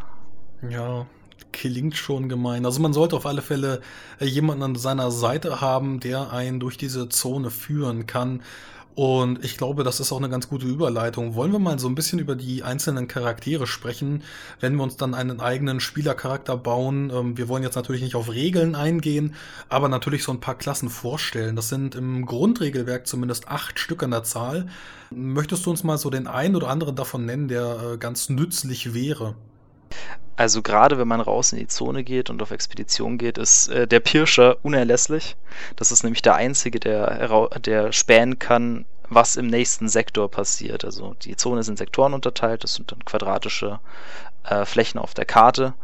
Ja, 0.69 1.07
klingt 1.53 1.97
schon 1.97 2.29
gemein. 2.29 2.67
Also 2.67 2.83
man 2.83 2.93
sollte 2.93 3.17
auf 3.17 3.25
alle 3.25 3.41
Fälle 3.41 3.83
äh, 4.19 4.25
jemanden 4.25 4.65
an 4.65 4.75
seiner 4.75 5.13
Seite 5.13 5.61
haben, 5.61 6.01
der 6.01 6.33
einen 6.33 6.59
durch 6.59 6.77
diese 6.77 7.09
Zone 7.09 7.51
führen 7.51 8.07
kann. 8.07 8.43
Und 9.01 9.43
ich 9.43 9.57
glaube, 9.57 9.83
das 9.83 9.99
ist 9.99 10.13
auch 10.13 10.19
eine 10.19 10.29
ganz 10.29 10.51
gute 10.51 10.67
Überleitung. 10.67 11.35
Wollen 11.35 11.53
wir 11.53 11.59
mal 11.59 11.79
so 11.79 11.89
ein 11.89 11.95
bisschen 11.95 12.19
über 12.19 12.37
die 12.37 12.63
einzelnen 12.63 13.09
Charaktere 13.09 13.67
sprechen, 13.67 14.23
wenn 14.61 14.77
wir 14.77 14.83
uns 14.83 14.99
dann 14.99 15.15
einen 15.15 15.41
eigenen 15.41 15.81
Spielercharakter 15.81 16.59
bauen? 16.59 17.09
Ähm, 17.09 17.39
wir 17.39 17.49
wollen 17.49 17.63
jetzt 17.63 17.77
natürlich 17.77 18.03
nicht 18.03 18.15
auf 18.15 18.31
Regeln 18.31 18.75
eingehen, 18.75 19.37
aber 19.71 19.89
natürlich 19.89 20.23
so 20.23 20.33
ein 20.33 20.41
paar 20.41 20.59
Klassen 20.59 20.91
vorstellen. 20.91 21.57
Das 21.57 21.71
sind 21.71 21.95
im 21.95 22.27
Grundregelwerk 22.27 23.07
zumindest 23.07 23.49
acht 23.49 23.79
Stück 23.79 24.03
an 24.03 24.11
der 24.11 24.23
Zahl. 24.23 24.69
Möchtest 25.09 25.65
du 25.65 25.71
uns 25.71 25.83
mal 25.83 25.97
so 25.97 26.11
den 26.11 26.27
einen 26.27 26.55
oder 26.55 26.69
anderen 26.69 26.95
davon 26.95 27.25
nennen, 27.25 27.49
der 27.49 27.95
äh, 27.95 27.97
ganz 27.97 28.29
nützlich 28.29 28.93
wäre? 28.93 29.35
Also 30.41 30.63
gerade 30.63 30.97
wenn 30.97 31.07
man 31.07 31.21
raus 31.21 31.53
in 31.53 31.59
die 31.59 31.67
Zone 31.67 32.03
geht 32.03 32.31
und 32.31 32.41
auf 32.41 32.51
Expedition 32.51 33.19
geht, 33.19 33.37
ist 33.37 33.69
äh, 33.69 33.87
der 33.87 34.01
Pirscher 34.01 34.57
unerlässlich. 34.63 35.37
Das 35.77 35.93
ist 35.93 36.03
nämlich 36.03 36.23
der 36.23 36.35
Einzige, 36.35 36.81
der, 36.81 37.51
der 37.59 37.93
spähen 37.93 38.39
kann, 38.39 38.87
was 39.11 39.37
im 39.37 39.49
nächsten 39.49 39.91
Sektor 39.91 40.31
passiert. 40.31 40.83
Also 40.83 41.15
die 41.21 41.37
Zone 41.37 41.61
in 41.69 41.77
Sektoren 41.77 42.15
unterteilt, 42.15 42.65
das 42.65 42.73
sind 42.73 42.91
dann 42.91 43.05
quadratische 43.05 43.81
äh, 44.45 44.65
Flächen 44.65 44.99
auf 44.99 45.13
der 45.13 45.27
Karte. 45.27 45.75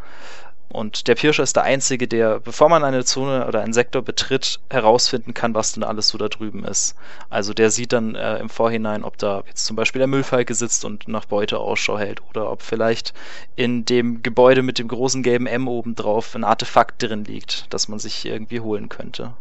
Und 0.69 1.07
der 1.07 1.15
Pirscher 1.15 1.45
ist 1.45 1.57
der 1.57 1.63
Einzige, 1.63 2.09
der, 2.09 2.41
bevor 2.41 2.69
man 2.69 2.83
eine 2.83 3.05
Zone 3.05 3.47
oder 3.47 3.63
einen 3.63 3.73
Sektor 3.73 4.03
betritt, 4.03 4.61
herausfinden 4.69 5.33
kann, 5.33 5.55
was 5.55 5.73
denn 5.73 5.85
alles 5.85 6.09
so 6.09 6.19
da 6.19 6.29
drüben 6.29 6.65
ist. 6.65 6.97
Also 7.31 7.55
der 7.55 7.71
sieht 7.71 7.93
dann 7.93 8.15
äh, 8.15 8.39
im 8.39 8.49
Vorhinein, 8.49 9.05
ob 9.05 9.17
da 9.17 9.45
jetzt 9.47 9.65
zum 9.65 9.77
Beispiel 9.77 10.01
der 10.01 10.09
Müllfalke 10.09 10.55
sitzt 10.55 10.85
und 10.85 11.07
nach 11.09 11.25
Beute 11.25 11.59
Ausschau 11.59 11.99
hält 11.99 12.21
oder 12.31 12.51
ob 12.51 12.63
vielleicht 12.63 13.15
in 13.55 13.85
dem 13.85 14.23
Gebäude 14.23 14.63
mit 14.63 14.79
dem 14.79 14.89
großen 14.89 15.23
gelben 15.23 15.47
M 15.47 15.69
oben 15.69 15.95
drauf 15.95 16.35
ein 16.35 16.45
Artefakt 16.45 17.03
drin 17.03 17.25
liegt, 17.25 17.73
das 17.73 17.89
man 17.89 18.01
sich 18.01 18.27
irgendwie 18.27 18.61
holen 18.61 18.89
könnte. 18.89 19.35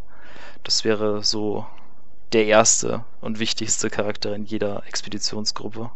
Das 0.63 0.85
wäre 0.85 1.23
so 1.23 1.65
der 2.33 2.45
erste 2.45 3.03
und 3.21 3.39
wichtigste 3.39 3.89
Charakter 3.89 4.35
in 4.35 4.45
jeder 4.45 4.83
Expeditionsgruppe. 4.87 5.89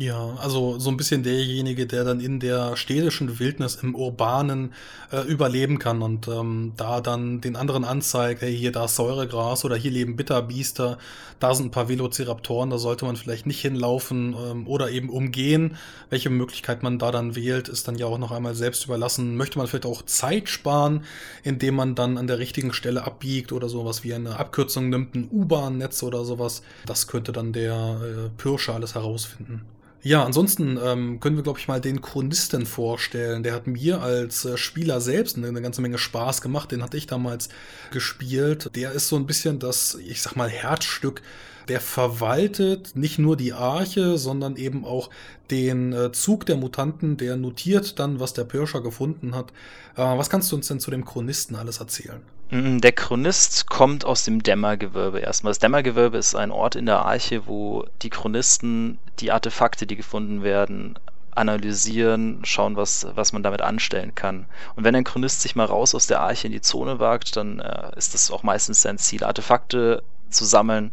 Ja, 0.00 0.34
also 0.40 0.78
so 0.78 0.88
ein 0.88 0.96
bisschen 0.96 1.22
derjenige, 1.22 1.86
der 1.86 2.04
dann 2.04 2.20
in 2.20 2.40
der 2.40 2.74
städtischen 2.74 3.38
Wildnis 3.38 3.74
im 3.82 3.94
Urbanen 3.94 4.72
äh, 5.12 5.20
überleben 5.28 5.78
kann 5.78 6.00
und 6.00 6.26
ähm, 6.26 6.72
da 6.78 7.02
dann 7.02 7.42
den 7.42 7.54
anderen 7.54 7.84
anzeigt, 7.84 8.40
hey, 8.40 8.56
hier 8.56 8.72
da 8.72 8.86
ist 8.86 8.96
Säuregras 8.96 9.62
oder 9.66 9.76
hier 9.76 9.90
leben 9.90 10.16
Bitterbiester, 10.16 10.96
da 11.38 11.54
sind 11.54 11.66
ein 11.66 11.70
paar 11.70 11.90
Velociraptoren, 11.90 12.70
da 12.70 12.78
sollte 12.78 13.04
man 13.04 13.16
vielleicht 13.16 13.44
nicht 13.44 13.60
hinlaufen 13.60 14.34
ähm, 14.42 14.66
oder 14.66 14.90
eben 14.90 15.10
umgehen. 15.10 15.76
Welche 16.08 16.30
Möglichkeit 16.30 16.82
man 16.82 16.98
da 16.98 17.10
dann 17.10 17.36
wählt, 17.36 17.68
ist 17.68 17.86
dann 17.86 17.98
ja 17.98 18.06
auch 18.06 18.16
noch 18.16 18.32
einmal 18.32 18.54
selbst 18.54 18.86
überlassen. 18.86 19.36
Möchte 19.36 19.58
man 19.58 19.66
vielleicht 19.66 19.84
auch 19.84 20.00
Zeit 20.00 20.48
sparen, 20.48 21.04
indem 21.42 21.74
man 21.74 21.94
dann 21.94 22.16
an 22.16 22.26
der 22.26 22.38
richtigen 22.38 22.72
Stelle 22.72 23.04
abbiegt 23.04 23.52
oder 23.52 23.68
sowas 23.68 24.02
wie 24.02 24.14
eine 24.14 24.38
Abkürzung 24.38 24.88
nimmt, 24.88 25.14
ein 25.14 25.28
U-Bahn-Netz 25.30 26.02
oder 26.02 26.24
sowas. 26.24 26.62
Das 26.86 27.06
könnte 27.06 27.32
dann 27.32 27.52
der 27.52 28.00
äh, 28.02 28.30
Pirscher 28.38 28.76
alles 28.76 28.94
herausfinden. 28.94 29.66
Ja, 30.02 30.24
ansonsten 30.24 30.78
ähm, 30.82 31.20
können 31.20 31.36
wir, 31.36 31.42
glaube 31.42 31.58
ich, 31.58 31.68
mal 31.68 31.80
den 31.80 32.00
Chronisten 32.00 32.64
vorstellen. 32.64 33.42
Der 33.42 33.52
hat 33.52 33.66
mir 33.66 34.00
als 34.00 34.46
äh, 34.46 34.56
Spieler 34.56 34.98
selbst 35.00 35.36
eine, 35.36 35.48
eine, 35.48 35.60
ganze 35.60 35.82
Menge 35.82 35.98
Spaß 35.98 36.40
gemacht. 36.40 36.72
Den 36.72 36.82
hatte 36.82 36.96
ich 36.96 37.06
damals 37.06 37.50
gespielt. 37.90 38.70
Der 38.76 38.92
ist 38.92 39.08
so 39.08 39.16
ein 39.16 39.26
bisschen 39.26 39.58
das, 39.58 39.96
ich 39.96 40.22
sag 40.22 40.36
mal, 40.36 40.48
Herzstück. 40.48 41.20
Der 41.68 41.80
verwaltet 41.80 42.96
nicht 42.96 43.18
nur 43.18 43.36
die 43.36 43.52
Arche, 43.52 44.16
sondern 44.16 44.56
eben 44.56 44.86
auch 44.86 45.10
den 45.50 45.92
äh, 45.92 46.12
Zug 46.12 46.46
der 46.46 46.56
Mutanten. 46.56 47.18
Der 47.18 47.36
notiert 47.36 47.98
dann, 47.98 48.20
was 48.20 48.32
der 48.32 48.44
Pirscher 48.44 48.80
gefunden 48.80 49.34
hat. 49.34 49.50
Äh, 49.96 50.02
was 50.02 50.30
kannst 50.30 50.50
du 50.50 50.56
uns 50.56 50.68
denn 50.68 50.80
zu 50.80 50.90
dem 50.90 51.04
Chronisten 51.04 51.56
alles 51.56 51.78
erzählen? 51.78 52.22
Der 52.52 52.90
Chronist 52.90 53.68
kommt 53.68 54.04
aus 54.04 54.24
dem 54.24 54.42
Dämmergewölbe 54.42 55.20
erstmal. 55.20 55.52
Das 55.52 55.60
Dämmergewölbe 55.60 56.18
ist 56.18 56.34
ein 56.34 56.50
Ort 56.50 56.74
in 56.74 56.84
der 56.84 57.04
Arche, 57.04 57.46
wo 57.46 57.84
die 58.02 58.10
Chronisten 58.10 58.98
die 59.20 59.30
Artefakte, 59.30 59.86
die 59.86 59.94
gefunden 59.94 60.42
werden, 60.42 60.98
analysieren, 61.30 62.40
schauen, 62.44 62.74
was, 62.74 63.06
was 63.14 63.32
man 63.32 63.44
damit 63.44 63.62
anstellen 63.62 64.16
kann. 64.16 64.46
Und 64.74 64.82
wenn 64.82 64.96
ein 64.96 65.04
Chronist 65.04 65.42
sich 65.42 65.54
mal 65.54 65.66
raus 65.66 65.94
aus 65.94 66.08
der 66.08 66.22
Arche 66.22 66.48
in 66.48 66.52
die 66.52 66.60
Zone 66.60 66.98
wagt, 66.98 67.36
dann 67.36 67.60
äh, 67.60 67.96
ist 67.96 68.14
das 68.14 68.32
auch 68.32 68.42
meistens 68.42 68.82
sein 68.82 68.98
Ziel, 68.98 69.22
Artefakte 69.22 70.02
zu 70.28 70.44
sammeln, 70.44 70.90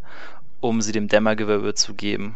um 0.60 0.84
sie 0.84 0.92
dem 0.92 1.08
Dämmergewölbe 1.08 1.74
zu 1.74 1.96
geben. 1.96 2.36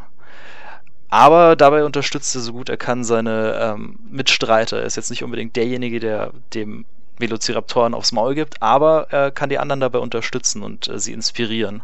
Aber 1.10 1.56
dabei 1.56 1.86
unterstützt 1.86 2.34
er 2.34 2.42
so 2.42 2.54
gut 2.54 2.70
er 2.70 2.78
kann 2.78 3.04
seine 3.04 3.76
ähm, 3.76 4.00
Mitstreiter. 4.10 4.80
Er 4.80 4.86
ist 4.86 4.96
jetzt 4.96 5.12
nicht 5.12 5.24
unbedingt 5.24 5.56
derjenige, 5.56 6.00
der 6.00 6.32
dem 6.56 6.86
Velociraptoren 7.18 7.94
aufs 7.94 8.12
Maul 8.12 8.36
gibt, 8.36 8.62
aber 8.62 9.08
er 9.10 9.32
kann 9.32 9.50
die 9.50 9.60
anderen 9.60 9.80
dabei 9.80 10.00
unterstützen 10.00 10.64
und 10.64 10.88
äh, 10.88 11.00
sie 11.00 11.14
inspirieren. 11.14 11.84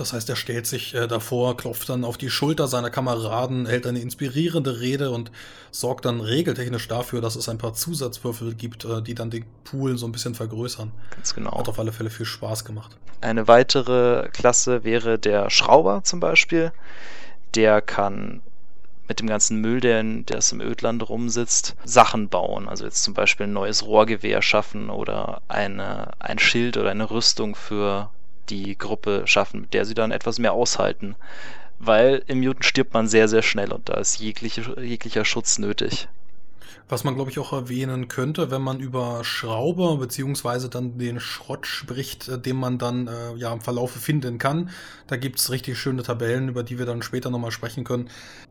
Das 0.00 0.14
heißt, 0.14 0.30
er 0.30 0.36
stellt 0.36 0.66
sich 0.66 0.94
äh, 0.94 1.06
davor, 1.06 1.58
klopft 1.58 1.90
dann 1.90 2.04
auf 2.04 2.16
die 2.16 2.30
Schulter 2.30 2.68
seiner 2.68 2.88
Kameraden, 2.88 3.66
hält 3.66 3.86
eine 3.86 3.98
inspirierende 3.98 4.80
Rede 4.80 5.10
und 5.10 5.30
sorgt 5.72 6.06
dann 6.06 6.22
regeltechnisch 6.22 6.88
dafür, 6.88 7.20
dass 7.20 7.36
es 7.36 7.50
ein 7.50 7.58
paar 7.58 7.74
Zusatzwürfel 7.74 8.54
gibt, 8.54 8.86
äh, 8.86 9.02
die 9.02 9.14
dann 9.14 9.28
den 9.28 9.44
Pool 9.64 9.98
so 9.98 10.06
ein 10.06 10.12
bisschen 10.12 10.34
vergrößern. 10.34 10.90
Ganz 11.10 11.34
genau. 11.34 11.58
Hat 11.58 11.68
auf 11.68 11.78
alle 11.78 11.92
Fälle 11.92 12.08
viel 12.08 12.24
Spaß 12.24 12.64
gemacht. 12.64 12.96
Eine 13.20 13.46
weitere 13.46 14.30
Klasse 14.30 14.84
wäre 14.84 15.18
der 15.18 15.50
Schrauber 15.50 16.02
zum 16.02 16.18
Beispiel. 16.18 16.72
Der 17.54 17.82
kann 17.82 18.40
mit 19.10 19.18
dem 19.18 19.26
ganzen 19.26 19.60
Müll, 19.60 19.80
der, 19.80 20.04
der 20.04 20.38
im 20.52 20.60
Ödland 20.60 21.08
rumsitzt, 21.08 21.74
Sachen 21.84 22.28
bauen. 22.28 22.68
Also 22.68 22.84
jetzt 22.84 23.02
zum 23.02 23.12
Beispiel 23.12 23.48
ein 23.48 23.52
neues 23.52 23.84
Rohrgewehr 23.84 24.40
schaffen 24.40 24.88
oder 24.88 25.42
eine, 25.48 26.12
ein 26.20 26.38
Schild 26.38 26.76
oder 26.76 26.92
eine 26.92 27.10
Rüstung 27.10 27.56
für 27.56 28.10
die 28.50 28.78
Gruppe 28.78 29.22
schaffen, 29.24 29.62
mit 29.62 29.74
der 29.74 29.84
sie 29.84 29.94
dann 29.94 30.12
etwas 30.12 30.38
mehr 30.38 30.52
aushalten. 30.52 31.16
Weil 31.80 32.22
im 32.28 32.38
Mutant 32.38 32.64
stirbt 32.64 32.94
man 32.94 33.08
sehr, 33.08 33.26
sehr 33.26 33.42
schnell 33.42 33.72
und 33.72 33.88
da 33.88 33.94
ist 33.94 34.20
jegliche, 34.20 34.80
jeglicher 34.80 35.24
Schutz 35.24 35.58
nötig. 35.58 36.06
Was 36.88 37.02
man, 37.02 37.16
glaube 37.16 37.30
ich, 37.32 37.38
auch 37.40 37.52
erwähnen 37.52 38.06
könnte, 38.06 38.52
wenn 38.52 38.62
man 38.62 38.78
über 38.78 39.24
Schrauber 39.24 39.96
beziehungsweise 39.96 40.68
dann 40.68 40.98
den 40.98 41.18
Schrott 41.18 41.66
spricht, 41.66 42.28
äh, 42.28 42.38
den 42.38 42.56
man 42.56 42.78
dann 42.78 43.08
äh, 43.08 43.34
ja 43.34 43.52
im 43.52 43.60
Verlaufe 43.60 43.98
finden 43.98 44.38
kann. 44.38 44.70
Da 45.08 45.16
gibt 45.16 45.40
es 45.40 45.50
richtig 45.50 45.78
schöne 45.78 46.04
Tabellen, 46.04 46.48
über 46.48 46.62
die 46.62 46.78
wir 46.78 46.86
dann 46.86 47.02
später 47.02 47.30
nochmal 47.30 47.50
sprechen 47.50 47.82
können. 47.82 48.08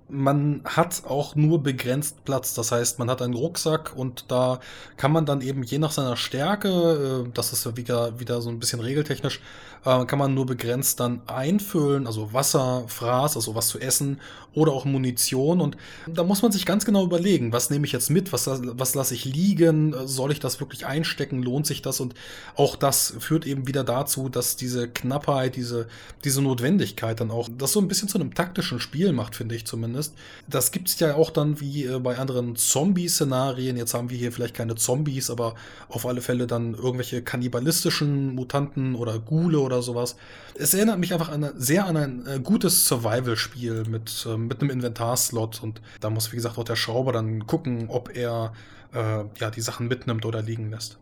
Man 0.10 0.62
hat 0.66 1.04
auch 1.06 1.36
nur 1.36 1.62
begrenzt 1.62 2.26
Platz. 2.26 2.54
Das 2.54 2.72
heißt, 2.72 3.00
man 3.00 3.10
hat 3.10 3.22
einen 3.22 3.34
Rucksack 3.34 3.94
und 3.96 4.26
da 4.30 4.60
kann 4.98 5.12
man 5.12 5.26
dann 5.26 5.42
eben 5.42 5.64
je 5.64 5.78
nach 5.78 5.92
seiner 5.92 6.18
Stärke, 6.18 7.26
äh, 7.28 7.30
das 7.34 7.54
ist 7.54 7.78
wieder, 7.78 8.20
wieder 8.20 8.42
so 8.42 8.50
ein 8.50 8.60
bisschen 8.60 8.80
regeltechnisch, 8.80 9.40
äh, 9.86 10.06
kann 10.06 10.20
man 10.20 10.34
nur 10.34 10.46
begrenzt 10.46 11.00
dann 11.00 11.22
einfüllen, 11.28 12.08
also 12.08 12.34
Wasser, 12.34 12.84
Fraß, 12.88 13.36
also 13.36 13.56
was 13.56 13.68
zu 13.68 13.80
essen 13.80 14.20
oder 14.54 14.72
auch 14.72 14.86
Munition. 14.86 15.62
Und 15.62 15.78
da 16.08 16.24
muss 16.24 16.42
man 16.42 16.52
sich 16.52 16.66
ganz 16.66 16.86
genau 16.86 17.04
überlegen, 17.06 17.54
was 17.54 17.70
nehme 17.70 17.86
ich 17.86 17.92
jetzt 17.92 18.10
mit, 18.10 18.34
was, 18.34 18.48
was 18.48 18.96
lasse 18.96 19.14
ich 19.14 19.26
liegen, 19.26 19.96
soll 20.06 20.32
ich 20.32 20.40
das 20.40 20.60
wirklich 20.60 20.86
einstecken, 20.86 21.44
lohnt 21.44 21.68
sich 21.68 21.82
das? 21.82 22.00
Und 22.00 22.14
auch 22.56 22.76
das 22.76 23.14
führt 23.20 23.46
eben 23.46 23.68
wieder 23.68 23.84
dazu, 23.84 24.30
dass 24.30 24.56
diese 24.56 24.88
Knappheit, 24.88 25.56
diese, 25.56 25.88
diese 26.24 26.42
Notwendigkeit 26.42 27.20
dann 27.20 27.32
auch 27.32 27.48
das 27.58 27.72
so 27.72 27.80
ein 27.80 27.88
bisschen 27.88 28.10
zu 28.10 28.18
einem 28.18 28.34
taktischen 28.34 28.80
Spiel 28.80 29.14
macht, 29.14 29.36
finde 29.36 29.56
ich 29.56 29.66
zumindest. 29.66 29.99
Das 30.48 30.72
gibt 30.72 30.90
es 30.90 31.00
ja 31.00 31.16
auch 31.16 31.30
dann 31.30 31.60
wie 31.60 31.86
äh, 31.86 32.00
bei 32.00 32.18
anderen 32.18 32.56
Zombie-Szenarien. 32.56 33.78
Jetzt 33.78 33.94
haben 33.94 34.10
wir 34.10 34.18
hier 34.18 34.32
vielleicht 34.32 34.56
keine 34.56 34.76
Zombies, 34.76 35.30
aber 35.30 35.56
auf 35.88 36.06
alle 36.06 36.22
Fälle 36.22 36.48
dann 36.48 36.74
irgendwelche 36.74 37.22
kannibalistischen 37.22 38.36
Mutanten 38.36 38.96
oder 38.96 39.20
Ghule 39.20 39.60
oder 39.60 39.82
sowas. 39.82 40.16
Es 40.56 40.74
erinnert 40.74 41.00
mich 41.00 41.14
einfach 41.14 41.30
an, 41.30 41.52
sehr 41.56 41.86
an 41.86 41.98
ein 41.98 42.28
äh, 42.28 42.40
gutes 42.40 42.88
Survival-Spiel 42.88 43.86
mit, 43.88 44.26
äh, 44.28 44.38
mit 44.38 44.62
einem 44.62 44.72
Inventarslot 44.72 45.62
und 45.64 45.82
da 46.00 46.10
muss, 46.10 46.32
wie 46.32 46.36
gesagt, 46.36 46.58
auch 46.58 46.64
der 46.64 46.76
Schrauber 46.76 47.12
dann 47.12 47.48
gucken, 47.48 47.90
ob 47.90 48.16
er 48.16 48.54
äh, 48.94 49.24
ja, 49.40 49.52
die 49.52 49.62
Sachen 49.62 49.88
mitnimmt 49.88 50.26
oder 50.26 50.42
liegen 50.42 50.70
lässt. 50.70 50.98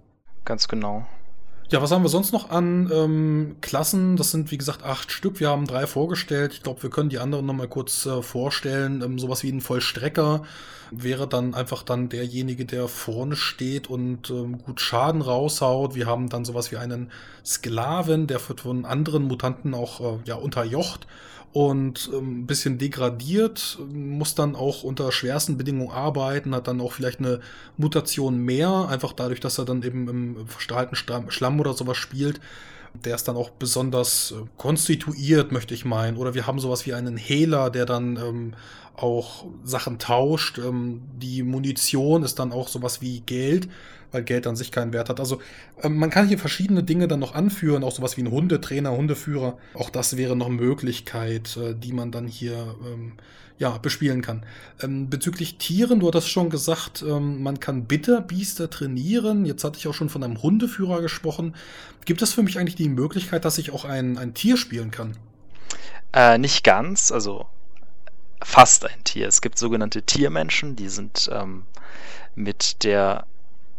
Ganz 0.45 0.67
genau. 0.67 1.05
Ja, 1.69 1.81
was 1.81 1.91
haben 1.91 2.03
wir 2.03 2.09
sonst 2.09 2.31
noch 2.31 2.49
an 2.49 2.89
ähm, 2.93 3.57
Klassen? 3.59 4.15
Das 4.15 4.31
sind, 4.31 4.51
wie 4.51 4.57
gesagt, 4.57 4.83
acht 4.83 5.11
Stück. 5.11 5.41
Wir 5.41 5.49
haben 5.49 5.67
drei 5.67 5.85
vorgestellt. 5.85 6.53
Ich 6.53 6.63
glaube, 6.63 6.81
wir 6.81 6.89
können 6.89 7.09
die 7.09 7.19
anderen 7.19 7.45
nochmal 7.45 7.67
kurz 7.67 8.05
äh, 8.05 8.21
vorstellen. 8.21 9.01
Ähm, 9.01 9.19
sowas 9.19 9.43
wie 9.43 9.51
ein 9.51 9.59
Vollstrecker 9.59 10.43
wäre 10.91 11.27
dann 11.27 11.53
einfach 11.53 11.83
dann 11.83 12.07
derjenige, 12.07 12.63
der 12.63 12.87
vorne 12.87 13.35
steht 13.35 13.89
und 13.89 14.29
ähm, 14.29 14.59
gut 14.59 14.79
Schaden 14.79 15.21
raushaut. 15.21 15.93
Wir 15.93 16.05
haben 16.05 16.29
dann 16.29 16.45
sowas 16.45 16.71
wie 16.71 16.77
einen 16.77 17.11
Sklaven, 17.45 18.27
der 18.27 18.39
wird 18.47 18.61
von 18.61 18.85
anderen 18.85 19.23
Mutanten 19.25 19.73
auch 19.73 19.99
äh, 19.99 20.19
ja, 20.23 20.35
unterjocht 20.35 21.05
und 21.53 22.09
ähm, 22.13 22.41
ein 22.41 22.45
bisschen 22.47 22.77
degradiert, 22.77 23.79
muss 23.91 24.35
dann 24.35 24.55
auch 24.55 24.83
unter 24.83 25.11
schwersten 25.11 25.57
Bedingungen 25.57 25.91
arbeiten, 25.91 26.53
hat 26.53 26.67
dann 26.67 26.81
auch 26.81 26.93
vielleicht 26.93 27.19
eine 27.19 27.39
Mutation 27.77 28.37
mehr, 28.37 28.87
einfach 28.89 29.13
dadurch, 29.13 29.39
dass 29.39 29.57
er 29.57 29.65
dann 29.65 29.81
eben 29.83 30.07
im 30.07 30.47
verstrahlten 30.47 30.95
Schlamm 30.95 31.59
oder 31.59 31.73
sowas 31.73 31.97
spielt. 31.97 32.39
Der 33.05 33.15
ist 33.15 33.27
dann 33.27 33.35
auch 33.35 33.49
besonders 33.49 34.31
äh, 34.31 34.45
konstituiert, 34.57 35.51
möchte 35.51 35.73
ich 35.73 35.85
meinen. 35.85 36.17
Oder 36.17 36.33
wir 36.33 36.47
haben 36.47 36.59
sowas 36.59 36.85
wie 36.85 36.93
einen 36.93 37.17
Hehler, 37.17 37.69
der 37.69 37.85
dann 37.85 38.17
ähm, 38.17 38.53
auch 38.95 39.45
Sachen 39.63 39.99
tauscht. 39.99 40.57
Ähm, 40.57 41.01
die 41.17 41.43
Munition 41.43 42.23
ist 42.23 42.39
dann 42.39 42.51
auch 42.51 42.67
sowas 42.67 43.01
wie 43.01 43.21
Geld 43.21 43.67
weil 44.11 44.23
Geld 44.23 44.47
an 44.47 44.55
sich 44.55 44.71
keinen 44.71 44.93
Wert 44.93 45.09
hat. 45.09 45.19
Also 45.19 45.41
ähm, 45.83 45.97
man 45.97 46.09
kann 46.09 46.27
hier 46.27 46.39
verschiedene 46.39 46.83
Dinge 46.83 47.07
dann 47.07 47.19
noch 47.19 47.35
anführen, 47.35 47.83
auch 47.83 47.91
sowas 47.91 48.17
wie 48.17 48.21
ein 48.21 48.31
Hundetrainer, 48.31 48.95
Hundeführer. 48.95 49.57
Auch 49.73 49.89
das 49.89 50.17
wäre 50.17 50.35
noch 50.35 50.47
eine 50.47 50.55
Möglichkeit, 50.55 51.57
äh, 51.57 51.73
die 51.75 51.93
man 51.93 52.11
dann 52.11 52.27
hier 52.27 52.75
ähm, 52.85 53.13
ja, 53.59 53.77
bespielen 53.77 54.21
kann. 54.21 54.45
Ähm, 54.81 55.09
bezüglich 55.09 55.57
Tieren, 55.57 55.99
du 55.99 56.07
hattest 56.07 56.29
schon 56.29 56.49
gesagt, 56.49 57.03
ähm, 57.07 57.41
man 57.41 57.59
kann 57.59 57.85
Bitterbiester 57.85 58.69
trainieren. 58.69 59.45
Jetzt 59.45 59.63
hatte 59.63 59.77
ich 59.77 59.87
auch 59.87 59.93
schon 59.93 60.09
von 60.09 60.23
einem 60.23 60.41
Hundeführer 60.41 61.01
gesprochen. 61.01 61.55
Gibt 62.05 62.21
es 62.21 62.33
für 62.33 62.43
mich 62.43 62.59
eigentlich 62.59 62.75
die 62.75 62.89
Möglichkeit, 62.89 63.45
dass 63.45 63.57
ich 63.57 63.71
auch 63.71 63.85
ein, 63.85 64.17
ein 64.17 64.33
Tier 64.33 64.57
spielen 64.57 64.91
kann? 64.91 65.17
Äh, 66.13 66.37
nicht 66.37 66.63
ganz, 66.63 67.11
also 67.11 67.47
fast 68.41 68.85
ein 68.85 69.03
Tier. 69.03 69.27
Es 69.27 69.41
gibt 69.41 69.57
sogenannte 69.57 70.03
Tiermenschen, 70.03 70.75
die 70.75 70.89
sind 70.89 71.29
ähm, 71.33 71.63
mit 72.35 72.83
der 72.83 73.25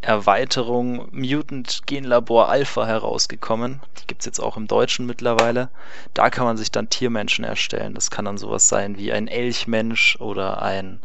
Erweiterung 0.00 1.08
Mutant 1.10 1.82
Genlabor 1.86 2.48
Alpha 2.48 2.86
herausgekommen. 2.86 3.80
Die 4.00 4.06
gibt 4.06 4.22
es 4.22 4.26
jetzt 4.26 4.40
auch 4.40 4.56
im 4.56 4.68
Deutschen 4.68 5.06
mittlerweile. 5.06 5.70
Da 6.14 6.30
kann 6.30 6.44
man 6.44 6.56
sich 6.56 6.70
dann 6.70 6.88
Tiermenschen 6.88 7.44
erstellen. 7.44 7.94
Das 7.94 8.10
kann 8.10 8.24
dann 8.24 8.38
sowas 8.38 8.68
sein 8.68 8.96
wie 8.96 9.12
ein 9.12 9.26
Elchmensch 9.26 10.16
oder 10.20 10.62
ein 10.62 11.00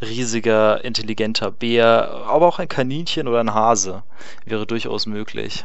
riesiger, 0.00 0.84
intelligenter 0.84 1.50
Bär, 1.50 2.24
aber 2.26 2.46
auch 2.46 2.58
ein 2.58 2.68
Kaninchen 2.68 3.28
oder 3.28 3.40
ein 3.40 3.54
Hase 3.54 4.04
wäre 4.44 4.66
durchaus 4.66 5.06
möglich. 5.06 5.64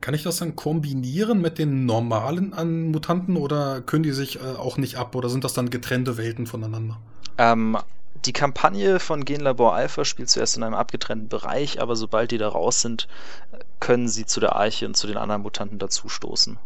Kann 0.00 0.14
ich 0.14 0.22
das 0.22 0.36
dann 0.36 0.54
kombinieren 0.54 1.40
mit 1.40 1.58
den 1.58 1.86
normalen 1.86 2.52
an 2.52 2.90
Mutanten 2.90 3.36
oder 3.36 3.80
können 3.80 4.02
die 4.02 4.12
sich 4.12 4.36
äh, 4.36 4.42
auch 4.42 4.76
nicht 4.76 4.96
ab 4.96 5.14
oder 5.16 5.30
sind 5.30 5.44
das 5.44 5.54
dann 5.54 5.70
getrennte 5.70 6.18
Welten 6.18 6.46
voneinander? 6.46 6.98
Ähm, 7.38 7.78
die 8.26 8.32
Kampagne 8.32 9.00
von 9.00 9.24
Genlabor 9.24 9.74
Alpha 9.74 10.04
spielt 10.04 10.30
zuerst 10.30 10.56
in 10.56 10.62
einem 10.62 10.74
abgetrennten 10.74 11.28
Bereich, 11.28 11.80
aber 11.80 11.94
sobald 11.94 12.30
die 12.30 12.38
da 12.38 12.48
raus 12.48 12.80
sind, 12.80 13.06
können 13.80 14.08
sie 14.08 14.24
zu 14.24 14.40
der 14.40 14.56
Arche 14.56 14.86
und 14.86 14.96
zu 14.96 15.06
den 15.06 15.16
anderen 15.16 15.42
Mutanten 15.42 15.78
dazustoßen. 15.78 16.58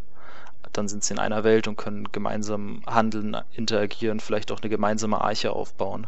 Dann 0.73 0.89
sind 0.89 1.03
sie 1.03 1.15
in 1.15 1.19
einer 1.19 1.45
Welt 1.45 1.67
und 1.67 1.77
können 1.77 2.13
gemeinsam 2.13 2.83
handeln, 2.87 3.37
interagieren, 3.53 4.21
vielleicht 4.21 4.53
auch 4.53 4.61
eine 4.61 4.69
gemeinsame 4.69 5.21
Arche 5.21 5.53
aufbauen. 5.53 6.07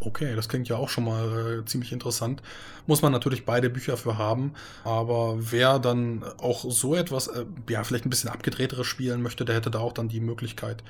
Okay, 0.00 0.36
das 0.36 0.48
klingt 0.48 0.68
ja 0.68 0.76
auch 0.76 0.88
schon 0.88 1.04
mal 1.04 1.60
äh, 1.60 1.64
ziemlich 1.64 1.92
interessant. 1.92 2.42
Muss 2.86 3.00
man 3.00 3.12
natürlich 3.12 3.44
beide 3.46 3.70
Bücher 3.70 3.96
für 3.96 4.18
haben, 4.18 4.52
aber 4.84 5.36
wer 5.38 5.78
dann 5.78 6.22
auch 6.38 6.64
so 6.68 6.94
etwas, 6.94 7.28
äh, 7.28 7.46
ja, 7.70 7.84
vielleicht 7.84 8.04
ein 8.04 8.10
bisschen 8.10 8.30
abgedrehteres 8.30 8.86
spielen 8.86 9.22
möchte, 9.22 9.44
der 9.44 9.54
hätte 9.54 9.70
da 9.70 9.78
auch 9.78 9.92
dann 9.92 10.08
die 10.08 10.20
Möglichkeit. 10.20 10.82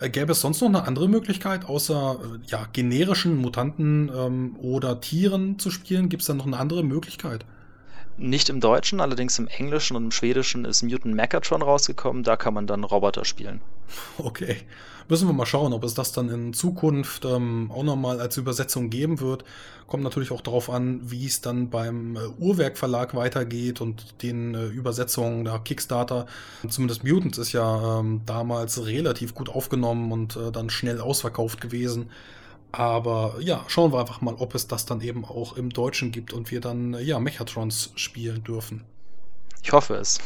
Äh, 0.00 0.10
gäbe 0.10 0.32
es 0.32 0.40
sonst 0.40 0.60
noch 0.60 0.68
eine 0.68 0.84
andere 0.84 1.08
Möglichkeit, 1.08 1.64
außer 1.64 2.18
äh, 2.20 2.50
ja, 2.50 2.66
generischen 2.72 3.36
Mutanten 3.36 4.10
ähm, 4.14 4.56
oder 4.58 5.00
Tieren 5.00 5.58
zu 5.58 5.70
spielen? 5.70 6.08
Gibt 6.08 6.22
es 6.22 6.26
da 6.26 6.34
noch 6.34 6.46
eine 6.46 6.58
andere 6.58 6.82
Möglichkeit? 6.82 7.44
Nicht 8.18 8.48
im 8.48 8.60
Deutschen, 8.60 9.00
allerdings 9.00 9.38
im 9.38 9.46
Englischen 9.46 9.94
und 9.96 10.04
im 10.04 10.10
Schwedischen 10.10 10.64
ist 10.64 10.82
Mutant 10.82 11.14
Megatron 11.14 11.60
rausgekommen. 11.60 12.22
Da 12.22 12.36
kann 12.36 12.54
man 12.54 12.66
dann 12.66 12.82
Roboter 12.82 13.24
spielen. 13.24 13.60
Okay. 14.18 14.56
Müssen 15.08 15.28
wir 15.28 15.32
mal 15.32 15.46
schauen, 15.46 15.72
ob 15.72 15.84
es 15.84 15.94
das 15.94 16.10
dann 16.10 16.28
in 16.28 16.52
Zukunft 16.52 17.24
ähm, 17.24 17.70
auch 17.72 17.84
nochmal 17.84 18.20
als 18.20 18.36
Übersetzung 18.36 18.90
geben 18.90 19.20
wird. 19.20 19.44
Kommt 19.86 20.02
natürlich 20.02 20.32
auch 20.32 20.40
darauf 20.40 20.68
an, 20.68 21.00
wie 21.04 21.26
es 21.26 21.40
dann 21.40 21.70
beim 21.70 22.16
äh, 22.16 22.26
Uhrwerk 22.38 22.76
Verlag 22.76 23.14
weitergeht 23.14 23.80
und 23.80 24.22
den 24.22 24.54
äh, 24.54 24.66
Übersetzungen 24.66 25.44
der 25.44 25.60
Kickstarter. 25.60 26.26
Zumindest 26.68 27.04
Mutants 27.04 27.38
ist 27.38 27.52
ja 27.52 28.00
ähm, 28.00 28.22
damals 28.26 28.84
relativ 28.84 29.34
gut 29.34 29.48
aufgenommen 29.48 30.10
und 30.10 30.34
äh, 30.34 30.50
dann 30.50 30.70
schnell 30.70 31.00
ausverkauft 31.00 31.60
gewesen. 31.60 32.10
Aber 32.72 33.36
ja, 33.40 33.64
schauen 33.68 33.92
wir 33.92 34.00
einfach 34.00 34.20
mal, 34.20 34.34
ob 34.34 34.56
es 34.56 34.66
das 34.66 34.86
dann 34.86 35.00
eben 35.00 35.24
auch 35.24 35.56
im 35.56 35.70
Deutschen 35.70 36.10
gibt 36.10 36.32
und 36.32 36.50
wir 36.50 36.60
dann 36.60 36.94
äh, 36.94 37.02
ja 37.02 37.20
Mechatrons 37.20 37.92
spielen 37.94 38.42
dürfen. 38.42 38.84
Ich 39.62 39.70
hoffe 39.72 39.94
es. 39.94 40.18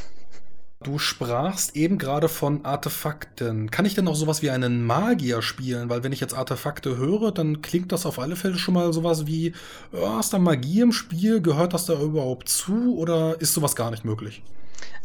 Du 0.83 0.99
sprachst 0.99 1.77
eben 1.77 1.99
gerade 1.99 2.31
von 2.31 2.65
Artefakten. 2.65 3.71
Kann 3.71 3.85
ich 3.85 3.95
denn 3.95 4.09
auch 4.09 4.15
sowas 4.15 4.41
wie 4.41 4.49
einen 4.49 4.83
Magier 4.87 5.43
spielen? 5.43 5.91
Weil 5.91 6.03
wenn 6.03 6.13
ich 6.13 6.21
jetzt 6.21 6.33
Artefakte 6.33 6.97
höre, 6.97 7.33
dann 7.33 7.61
klingt 7.61 7.93
das 7.93 8.07
auf 8.07 8.19
alle 8.19 8.35
Fälle 8.35 8.57
schon 8.57 8.73
mal 8.73 8.91
sowas 8.95 9.27
wie, 9.27 9.53
oh, 9.93 10.19
ist 10.19 10.33
da 10.33 10.39
Magie 10.39 10.81
im 10.81 10.93
Spiel? 10.93 11.43
Gehört 11.43 11.75
das 11.75 11.85
da 11.85 12.01
überhaupt 12.01 12.49
zu? 12.49 12.97
Oder 12.97 13.39
ist 13.43 13.53
sowas 13.53 13.77
gar 13.77 13.91
nicht 13.91 14.07
möglich? 14.07 14.43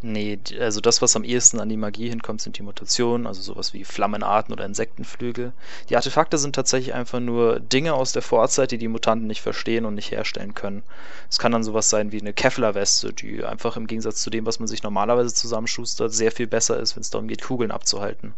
Nee, 0.01 0.39
also 0.59 0.81
das, 0.81 1.01
was 1.01 1.15
am 1.15 1.23
ehesten 1.23 1.59
an 1.59 1.67
die 1.67 1.77
Magie 1.77 2.09
hinkommt, 2.09 2.39
sind 2.39 2.57
die 2.57 2.63
Mutationen, 2.63 3.25
also 3.25 3.41
sowas 3.41 3.73
wie 3.73 3.83
Flammenarten 3.83 4.53
oder 4.53 4.65
Insektenflügel. 4.65 5.51
Die 5.89 5.95
Artefakte 5.95 6.37
sind 6.37 6.53
tatsächlich 6.53 6.93
einfach 6.93 7.19
nur 7.19 7.59
Dinge 7.59 7.95
aus 7.95 8.11
der 8.11 8.21
Vorzeit, 8.21 8.71
die 8.71 8.77
die 8.77 8.87
Mutanten 8.87 9.25
nicht 9.25 9.41
verstehen 9.41 9.85
und 9.85 9.95
nicht 9.95 10.11
herstellen 10.11 10.53
können. 10.53 10.83
Es 11.29 11.39
kann 11.39 11.51
dann 11.51 11.63
sowas 11.63 11.89
sein 11.89 12.11
wie 12.11 12.21
eine 12.21 12.33
Kevlar-Weste, 12.33 13.13
die 13.13 13.43
einfach 13.43 13.77
im 13.77 13.87
Gegensatz 13.87 14.21
zu 14.21 14.29
dem, 14.29 14.45
was 14.45 14.59
man 14.59 14.67
sich 14.67 14.83
normalerweise 14.83 15.33
zusammenschustert, 15.33 16.13
sehr 16.13 16.31
viel 16.31 16.47
besser 16.47 16.79
ist, 16.79 16.95
wenn 16.95 17.01
es 17.01 17.09
darum 17.09 17.27
geht, 17.27 17.41
Kugeln 17.41 17.71
abzuhalten. 17.71 18.35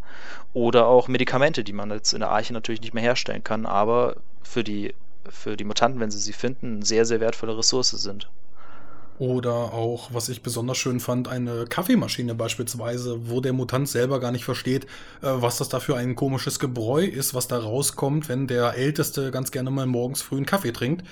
Oder 0.53 0.87
auch 0.87 1.07
Medikamente, 1.07 1.63
die 1.63 1.73
man 1.73 1.91
jetzt 1.91 2.13
in 2.13 2.21
der 2.21 2.29
Arche 2.29 2.53
natürlich 2.53 2.81
nicht 2.81 2.93
mehr 2.93 3.03
herstellen 3.03 3.43
kann, 3.43 3.65
aber 3.65 4.15
für 4.41 4.63
die, 4.63 4.93
für 5.29 5.57
die 5.57 5.65
Mutanten, 5.65 5.99
wenn 5.99 6.11
sie 6.11 6.19
sie 6.19 6.33
finden, 6.33 6.77
eine 6.77 6.85
sehr, 6.85 7.05
sehr 7.05 7.19
wertvolle 7.19 7.57
Ressource 7.57 7.89
sind. 7.89 8.29
Oder 9.19 9.73
auch, 9.73 10.09
was 10.13 10.29
ich 10.29 10.43
besonders 10.43 10.77
schön 10.77 10.99
fand, 10.99 11.27
eine 11.27 11.65
Kaffeemaschine 11.65 12.35
beispielsweise, 12.35 13.29
wo 13.29 13.41
der 13.41 13.53
Mutant 13.53 13.89
selber 13.89 14.19
gar 14.19 14.31
nicht 14.31 14.45
versteht, 14.45 14.85
äh, 14.85 14.87
was 15.21 15.57
das 15.57 15.69
da 15.69 15.79
für 15.79 15.97
ein 15.97 16.15
komisches 16.15 16.59
Gebräu 16.59 17.03
ist, 17.03 17.33
was 17.33 17.47
da 17.47 17.57
rauskommt, 17.57 18.29
wenn 18.29 18.45
der 18.45 18.75
Älteste 18.75 19.31
ganz 19.31 19.51
gerne 19.51 19.71
mal 19.71 19.87
morgens 19.87 20.21
früh 20.21 20.37
einen 20.37 20.45
Kaffee 20.45 20.71
trinkt. 20.71 21.03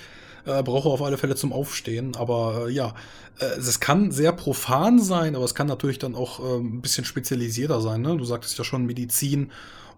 Äh, 0.44 0.62
braucht 0.62 0.86
er 0.86 0.92
auf 0.92 1.02
alle 1.02 1.18
Fälle 1.18 1.34
zum 1.34 1.52
Aufstehen. 1.52 2.14
Aber 2.14 2.66
äh, 2.68 2.72
ja, 2.72 2.94
äh, 3.40 3.46
es 3.58 3.80
kann 3.80 4.12
sehr 4.12 4.30
profan 4.30 5.00
sein, 5.00 5.34
aber 5.34 5.44
es 5.44 5.56
kann 5.56 5.66
natürlich 5.66 5.98
dann 5.98 6.14
auch 6.14 6.38
äh, 6.38 6.58
ein 6.58 6.80
bisschen 6.80 7.04
spezialisierter 7.04 7.80
sein. 7.80 8.02
Ne? 8.02 8.16
Du 8.16 8.24
sagtest 8.24 8.56
ja 8.56 8.62
schon 8.62 8.86
Medizin 8.86 9.50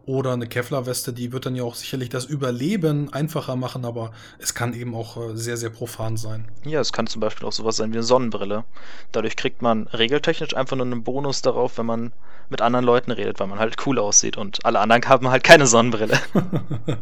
oder 0.08 0.32
eine 0.32 0.46
Kevlar-Weste, 0.46 1.12
die 1.12 1.32
wird 1.32 1.44
dann 1.44 1.54
ja 1.54 1.64
auch 1.64 1.74
sicherlich 1.74 2.08
das 2.08 2.24
Überleben 2.24 3.12
einfacher 3.12 3.56
machen, 3.56 3.84
aber 3.84 4.10
es 4.38 4.54
kann 4.54 4.72
eben 4.72 4.94
auch 4.94 5.18
äh, 5.18 5.36
sehr, 5.36 5.58
sehr 5.58 5.68
profan 5.68 6.16
sein. 6.16 6.48
Ja, 6.64 6.80
es 6.80 6.94
kann 6.94 7.06
zum 7.06 7.20
Beispiel 7.20 7.46
auch 7.46 7.52
sowas 7.52 7.76
sein 7.76 7.92
wie 7.92 7.98
eine 7.98 8.02
Sonnenbrille. 8.02 8.64
Dadurch 9.12 9.36
kriegt 9.36 9.60
man 9.60 9.86
regeltechnisch 9.88 10.56
einfach 10.56 10.76
nur 10.76 10.86
einen 10.86 11.04
Bonus 11.04 11.42
darauf, 11.42 11.76
wenn 11.76 11.84
man 11.84 12.12
mit 12.48 12.62
anderen 12.62 12.86
Leuten 12.86 13.10
redet, 13.10 13.38
weil 13.38 13.48
man 13.48 13.58
halt 13.58 13.76
cool 13.86 13.98
aussieht 13.98 14.38
und 14.38 14.64
alle 14.64 14.80
anderen 14.80 15.06
haben 15.06 15.28
halt 15.28 15.44
keine 15.44 15.66
Sonnenbrille. 15.66 16.18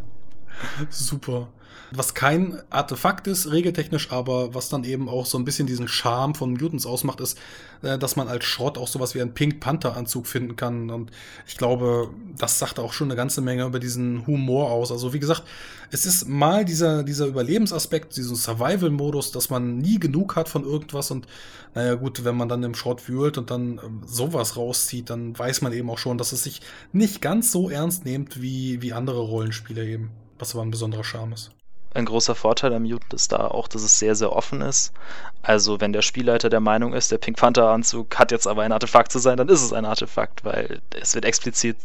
Super. 0.89 1.47
Was 1.91 2.13
kein 2.13 2.61
Artefakt 2.69 3.27
ist, 3.27 3.49
regeltechnisch, 3.49 4.11
aber 4.11 4.53
was 4.53 4.67
dann 4.67 4.83
eben 4.83 5.07
auch 5.07 5.25
so 5.25 5.37
ein 5.37 5.45
bisschen 5.45 5.67
diesen 5.67 5.87
Charme 5.87 6.35
von 6.35 6.51
Mutants 6.51 6.85
ausmacht, 6.85 7.21
ist, 7.21 7.39
äh, 7.81 7.97
dass 7.97 8.17
man 8.17 8.27
als 8.27 8.43
Schrott 8.43 8.77
auch 8.77 8.89
sowas 8.89 9.15
wie 9.15 9.21
einen 9.21 9.33
Pink 9.33 9.61
Panther-Anzug 9.61 10.27
finden 10.27 10.57
kann. 10.57 10.89
Und 10.89 11.11
ich 11.47 11.57
glaube, 11.57 12.09
das 12.37 12.59
sagt 12.59 12.79
auch 12.79 12.91
schon 12.91 13.07
eine 13.07 13.15
ganze 13.15 13.39
Menge 13.39 13.63
über 13.63 13.79
diesen 13.79 14.27
Humor 14.27 14.71
aus. 14.71 14.91
Also, 14.91 15.13
wie 15.13 15.19
gesagt, 15.19 15.43
es 15.89 16.05
ist 16.05 16.27
mal 16.27 16.65
dieser, 16.65 17.03
dieser 17.03 17.27
Überlebensaspekt, 17.27 18.17
dieser 18.17 18.35
Survival-Modus, 18.35 19.31
dass 19.31 19.49
man 19.49 19.77
nie 19.77 19.97
genug 19.97 20.35
hat 20.35 20.49
von 20.49 20.65
irgendwas. 20.65 21.09
Und 21.09 21.25
naja, 21.73 21.95
gut, 21.95 22.25
wenn 22.25 22.35
man 22.35 22.49
dann 22.49 22.63
im 22.63 22.75
Schrott 22.75 23.07
wühlt 23.07 23.37
und 23.37 23.49
dann 23.49 23.79
ähm, 23.83 24.01
sowas 24.05 24.57
rauszieht, 24.57 25.09
dann 25.09 25.37
weiß 25.37 25.61
man 25.61 25.71
eben 25.71 25.89
auch 25.89 25.99
schon, 25.99 26.17
dass 26.17 26.33
es 26.33 26.43
sich 26.43 26.61
nicht 26.91 27.21
ganz 27.21 27.51
so 27.51 27.69
ernst 27.69 28.03
nimmt 28.03 28.41
wie, 28.41 28.81
wie 28.81 28.91
andere 28.91 29.19
Rollenspiele 29.21 29.85
eben. 29.85 30.09
Was 30.39 30.53
aber 30.53 30.63
ein 30.63 30.71
besonderer 30.71 31.03
Charme 31.03 31.33
ist. 31.33 31.56
Ein 31.97 32.05
großer 32.05 32.35
Vorteil 32.35 32.75
am 32.75 32.83
Mutant 32.83 33.11
ist 33.15 33.31
da 33.31 33.47
auch, 33.47 33.67
dass 33.67 33.81
es 33.81 33.97
sehr, 33.97 34.13
sehr 34.13 34.31
offen 34.31 34.61
ist. 34.61 34.93
Also 35.41 35.81
wenn 35.81 35.93
der 35.93 36.03
Spielleiter 36.03 36.47
der 36.47 36.59
Meinung 36.59 36.93
ist, 36.93 37.11
der 37.11 37.17
Pink 37.17 37.37
Panther 37.37 37.69
Anzug 37.69 38.19
hat 38.19 38.31
jetzt 38.31 38.45
aber 38.45 38.61
ein 38.61 38.71
Artefakt 38.71 39.11
zu 39.11 39.17
sein, 39.17 39.35
dann 39.35 39.49
ist 39.49 39.63
es 39.63 39.73
ein 39.73 39.83
Artefakt, 39.83 40.45
weil 40.45 40.79
es 40.91 41.15
wird 41.15 41.25
explizit 41.25 41.75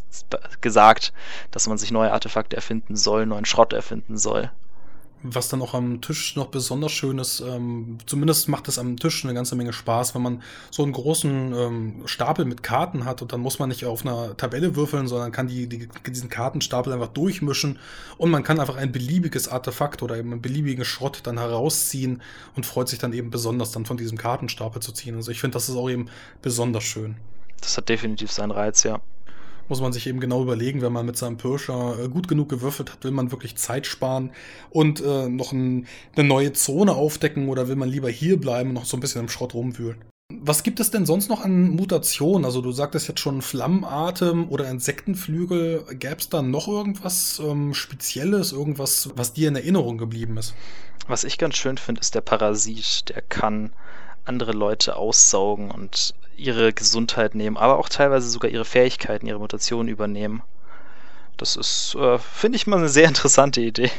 gesagt, 0.60 1.14
dass 1.50 1.66
man 1.66 1.78
sich 1.78 1.92
neue 1.92 2.12
Artefakte 2.12 2.56
erfinden 2.56 2.94
soll, 2.94 3.24
neuen 3.24 3.46
Schrott 3.46 3.72
erfinden 3.72 4.18
soll. 4.18 4.50
Was 5.22 5.48
dann 5.48 5.62
auch 5.62 5.74
am 5.74 6.00
Tisch 6.00 6.36
noch 6.36 6.46
besonders 6.46 6.92
schön 6.92 7.18
ist, 7.18 7.40
ähm, 7.40 7.98
zumindest 8.06 8.48
macht 8.48 8.68
es 8.68 8.78
am 8.78 8.96
Tisch 8.96 9.24
eine 9.24 9.34
ganze 9.34 9.54
Menge 9.54 9.72
Spaß, 9.72 10.14
wenn 10.14 10.22
man 10.22 10.42
so 10.70 10.82
einen 10.82 10.92
großen 10.92 11.54
ähm, 11.54 12.02
Stapel 12.06 12.44
mit 12.44 12.62
Karten 12.62 13.04
hat 13.04 13.22
und 13.22 13.32
dann 13.32 13.40
muss 13.40 13.58
man 13.58 13.68
nicht 13.68 13.84
auf 13.84 14.04
einer 14.04 14.36
Tabelle 14.36 14.74
würfeln, 14.74 15.06
sondern 15.06 15.32
kann 15.32 15.46
die, 15.46 15.68
die, 15.68 15.88
diesen 16.06 16.28
Kartenstapel 16.28 16.92
einfach 16.92 17.08
durchmischen 17.08 17.78
und 18.18 18.30
man 18.30 18.42
kann 18.42 18.58
einfach 18.58 18.76
ein 18.76 18.92
beliebiges 18.92 19.48
Artefakt 19.48 20.02
oder 20.02 20.16
eben 20.16 20.32
einen 20.32 20.42
beliebigen 20.42 20.84
Schrott 20.84 21.20
dann 21.22 21.38
herausziehen 21.38 22.20
und 22.56 22.66
freut 22.66 22.88
sich 22.88 22.98
dann 22.98 23.12
eben 23.12 23.30
besonders 23.30 23.72
dann 23.72 23.86
von 23.86 23.96
diesem 23.96 24.18
Kartenstapel 24.18 24.82
zu 24.82 24.92
ziehen. 24.92 25.14
Also 25.14 25.30
ich 25.30 25.40
finde, 25.40 25.54
das 25.54 25.68
ist 25.68 25.76
auch 25.76 25.88
eben 25.88 26.08
besonders 26.42 26.84
schön. 26.84 27.16
Das 27.60 27.76
hat 27.76 27.88
definitiv 27.88 28.32
seinen 28.32 28.50
Reiz, 28.50 28.82
ja 28.82 29.00
muss 29.68 29.80
man 29.80 29.92
sich 29.92 30.06
eben 30.06 30.20
genau 30.20 30.42
überlegen, 30.42 30.82
wenn 30.82 30.92
man 30.92 31.06
mit 31.06 31.16
seinem 31.16 31.36
Pirscher 31.36 31.96
äh, 31.98 32.08
gut 32.08 32.28
genug 32.28 32.48
gewürfelt 32.48 32.92
hat, 32.92 33.04
will 33.04 33.10
man 33.10 33.30
wirklich 33.30 33.56
Zeit 33.56 33.86
sparen 33.86 34.30
und 34.70 35.00
äh, 35.00 35.28
noch 35.28 35.52
ein, 35.52 35.86
eine 36.16 36.26
neue 36.26 36.52
Zone 36.52 36.92
aufdecken 36.92 37.48
oder 37.48 37.68
will 37.68 37.76
man 37.76 37.88
lieber 37.88 38.08
hier 38.08 38.40
bleiben 38.40 38.70
und 38.70 38.74
noch 38.74 38.84
so 38.84 38.96
ein 38.96 39.00
bisschen 39.00 39.22
im 39.22 39.28
Schrott 39.28 39.54
rumwühlen. 39.54 39.98
Was 40.40 40.62
gibt 40.62 40.80
es 40.80 40.90
denn 40.90 41.04
sonst 41.04 41.28
noch 41.28 41.44
an 41.44 41.70
Mutationen? 41.70 42.44
Also 42.44 42.62
du 42.62 42.72
sagtest 42.72 43.06
jetzt 43.06 43.20
schon 43.20 43.42
Flammenatem 43.42 44.48
oder 44.48 44.68
Insektenflügel. 44.70 45.84
Gäbe 45.98 46.16
es 46.18 46.28
da 46.30 46.42
noch 46.42 46.68
irgendwas 46.68 47.40
ähm, 47.44 47.74
Spezielles, 47.74 48.52
irgendwas, 48.52 49.10
was 49.14 49.34
dir 49.34 49.48
in 49.48 49.56
Erinnerung 49.56 49.98
geblieben 49.98 50.38
ist? 50.38 50.54
Was 51.06 51.24
ich 51.24 51.36
ganz 51.36 51.56
schön 51.56 51.76
finde, 51.76 52.00
ist 52.00 52.14
der 52.14 52.22
Parasit. 52.22 53.10
Der 53.10 53.22
kann 53.22 53.72
andere 54.24 54.52
Leute 54.52 54.96
aussaugen 54.96 55.70
und 55.70 56.14
ihre 56.36 56.72
Gesundheit 56.72 57.34
nehmen, 57.34 57.56
aber 57.56 57.78
auch 57.78 57.88
teilweise 57.88 58.28
sogar 58.28 58.50
ihre 58.50 58.64
Fähigkeiten, 58.64 59.26
ihre 59.26 59.38
Mutationen 59.38 59.88
übernehmen. 59.88 60.42
Das 61.36 61.56
ist, 61.56 61.94
äh, 61.94 62.18
finde 62.18 62.56
ich 62.56 62.66
mal 62.66 62.78
eine 62.78 62.88
sehr 62.88 63.08
interessante 63.08 63.60
Idee. 63.60 63.90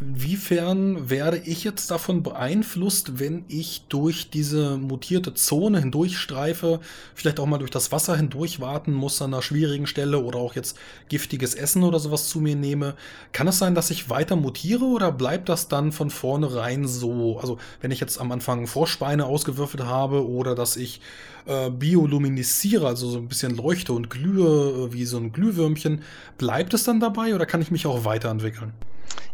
Inwiefern 0.00 1.08
werde 1.08 1.38
ich 1.38 1.62
jetzt 1.62 1.88
davon 1.88 2.24
beeinflusst, 2.24 3.20
wenn 3.20 3.44
ich 3.46 3.84
durch 3.88 4.28
diese 4.28 4.76
mutierte 4.76 5.34
Zone 5.34 5.78
hindurchstreife, 5.78 6.80
vielleicht 7.14 7.38
auch 7.38 7.46
mal 7.46 7.58
durch 7.58 7.70
das 7.70 7.92
Wasser 7.92 8.16
hindurch 8.16 8.58
warten 8.58 8.92
muss 8.92 9.22
an 9.22 9.32
einer 9.32 9.42
schwierigen 9.42 9.86
Stelle 9.86 10.18
oder 10.18 10.40
auch 10.40 10.56
jetzt 10.56 10.76
giftiges 11.08 11.54
Essen 11.54 11.84
oder 11.84 12.00
sowas 12.00 12.28
zu 12.28 12.40
mir 12.40 12.56
nehme? 12.56 12.96
Kann 13.30 13.46
es 13.46 13.58
sein, 13.58 13.76
dass 13.76 13.90
ich 13.90 14.10
weiter 14.10 14.34
mutiere 14.34 14.84
oder 14.84 15.12
bleibt 15.12 15.48
das 15.48 15.68
dann 15.68 15.92
von 15.92 16.10
vornherein 16.10 16.88
so? 16.88 17.38
Also 17.38 17.58
wenn 17.80 17.92
ich 17.92 18.00
jetzt 18.00 18.20
am 18.20 18.32
Anfang 18.32 18.66
Froschbeine 18.66 19.26
ausgewürfelt 19.26 19.84
habe 19.84 20.26
oder 20.28 20.56
dass 20.56 20.76
ich 20.76 21.00
äh, 21.46 21.70
bioluminisiere, 21.70 22.88
also 22.88 23.08
so 23.08 23.18
ein 23.18 23.28
bisschen 23.28 23.56
leuchte 23.56 23.92
und 23.92 24.10
glühe 24.10 24.88
äh, 24.88 24.92
wie 24.92 25.04
so 25.04 25.18
ein 25.18 25.30
Glühwürmchen, 25.30 26.02
bleibt 26.36 26.74
es 26.74 26.82
dann 26.82 26.98
dabei 26.98 27.32
oder 27.36 27.46
kann 27.46 27.62
ich 27.62 27.70
mich 27.70 27.86
auch 27.86 28.04
weiterentwickeln? 28.04 28.72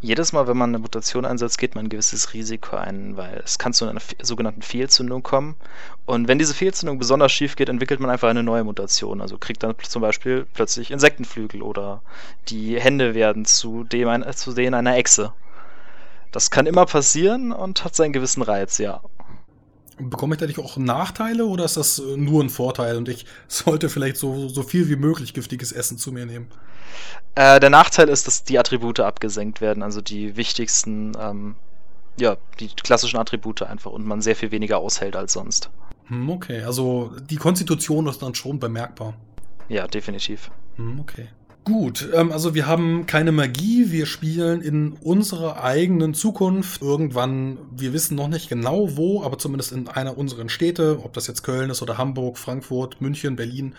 Jedes 0.01 0.33
Mal, 0.33 0.47
wenn 0.47 0.57
man 0.57 0.71
eine 0.71 0.79
Mutation 0.79 1.25
einsetzt, 1.25 1.59
geht 1.59 1.75
man 1.75 1.87
ein 1.87 1.89
gewisses 1.91 2.33
Risiko 2.33 2.77
ein, 2.77 3.17
weil 3.17 3.43
es 3.45 3.59
kann 3.59 3.73
zu 3.73 3.87
einer 3.87 4.01
sogenannten 4.23 4.63
Fehlzündung 4.63 5.23
kommen. 5.23 5.57
Und 6.07 6.27
wenn 6.27 6.39
diese 6.39 6.55
Fehlzündung 6.55 6.99
besonders 6.99 7.33
schief 7.33 7.57
geht, 7.57 7.69
entwickelt 7.69 8.01
man 8.01 8.11
einfach 8.11 8.29
eine 8.29 8.43
neue 8.43 8.65
Mutation. 8.65 9.21
Also 9.21 9.37
kriegt 9.39 9.63
dann 9.63 9.75
zum 9.79 10.03
Beispiel 10.03 10.47
plötzlich 10.55 10.91
Insektenflügel 10.91 11.63
oder 11.63 12.03
die 12.49 12.81
Hände 12.81 13.15
werden 13.15 13.45
zu, 13.45 13.85
dem, 13.85 14.25
zu 14.33 14.53
denen 14.55 14.75
einer 14.75 14.97
Echse. 14.97 15.33
Das 16.33 16.51
kann 16.51 16.67
immer 16.67 16.87
passieren 16.87 17.53
und 17.53 17.85
hat 17.85 17.95
seinen 17.95 18.13
gewissen 18.13 18.43
Reiz, 18.43 18.79
ja. 18.79 19.01
Bekomme 20.01 20.35
ich 20.35 20.41
dadurch 20.41 20.59
auch 20.59 20.77
Nachteile 20.77 21.47
oder 21.47 21.65
ist 21.65 21.77
das 21.77 21.99
äh, 21.99 22.17
nur 22.17 22.43
ein 22.43 22.51
Vorteil 22.51 22.97
und 22.97 23.09
ich 23.09 23.27
sollte 23.49 23.89
vielleicht 23.89 24.17
so, 24.17 24.49
so 24.49 24.63
viel 24.63 24.89
wie 24.89 24.97
möglich 24.97 25.35
giftiges 25.35 25.73
Essen 25.73 25.99
zu 25.99 26.13
mir 26.13 26.27
nehmen? 26.27 26.49
Äh, 27.35 27.61
der 27.61 27.71
Nachteil 27.71 28.09
ist, 28.09 28.27
dass 28.27 28.45
die 28.45 28.59
Attribute 28.59 29.01
abgesenkt 29.01 29.61
werden, 29.61 29.83
also 29.83 30.01
die 30.01 30.37
wichtigsten, 30.37 31.13
ähm, 31.21 31.57
ja, 32.19 32.37
die 32.59 32.69
klassischen 32.69 33.19
Attribute 33.19 33.63
einfach 33.63 33.93
und 33.93 34.05
man 34.05 34.21
sehr 34.21 34.37
viel 34.37 34.51
weniger 34.51 34.79
aushält 34.79 35.17
als 35.17 35.33
sonst. 35.33 35.71
Hm, 36.07 36.29
okay, 36.31 36.63
also 36.63 37.13
die 37.31 37.37
Konstitution 37.37 38.07
ist 38.09 38.21
dann 38.23 38.35
schon 38.35 38.59
bemerkbar. 38.59 39.15
Ja, 39.69 39.87
definitiv. 39.87 40.51
Hm, 40.77 41.01
okay. 41.01 41.29
Gut, 41.71 42.09
ähm, 42.13 42.33
also 42.33 42.57
wir 42.57 42.67
haben 42.67 43.07
keine 43.07 43.31
Magie, 43.31 43.93
wir 43.93 44.07
spielen 44.07 44.61
in 44.61 44.95
unserer 44.95 45.63
eigenen 45.63 46.15
Zukunft. 46.15 46.83
Irgendwann, 46.83 47.59
wir 47.71 47.93
wissen 47.93 48.17
noch 48.17 48.27
nicht 48.27 48.49
genau 48.49 48.97
wo, 48.97 49.23
aber 49.23 49.39
zumindest 49.39 49.71
in 49.71 49.87
einer 49.87 50.19
unserer 50.19 50.49
Städte, 50.49 50.99
ob 51.05 51.13
das 51.13 51.29
jetzt 51.29 51.45
Köln 51.45 51.71
ist 51.71 51.81
oder 51.81 51.97
Hamburg, 51.97 52.39
Frankfurt, 52.39 53.01
München, 53.01 53.37
Berlin, 53.37 53.77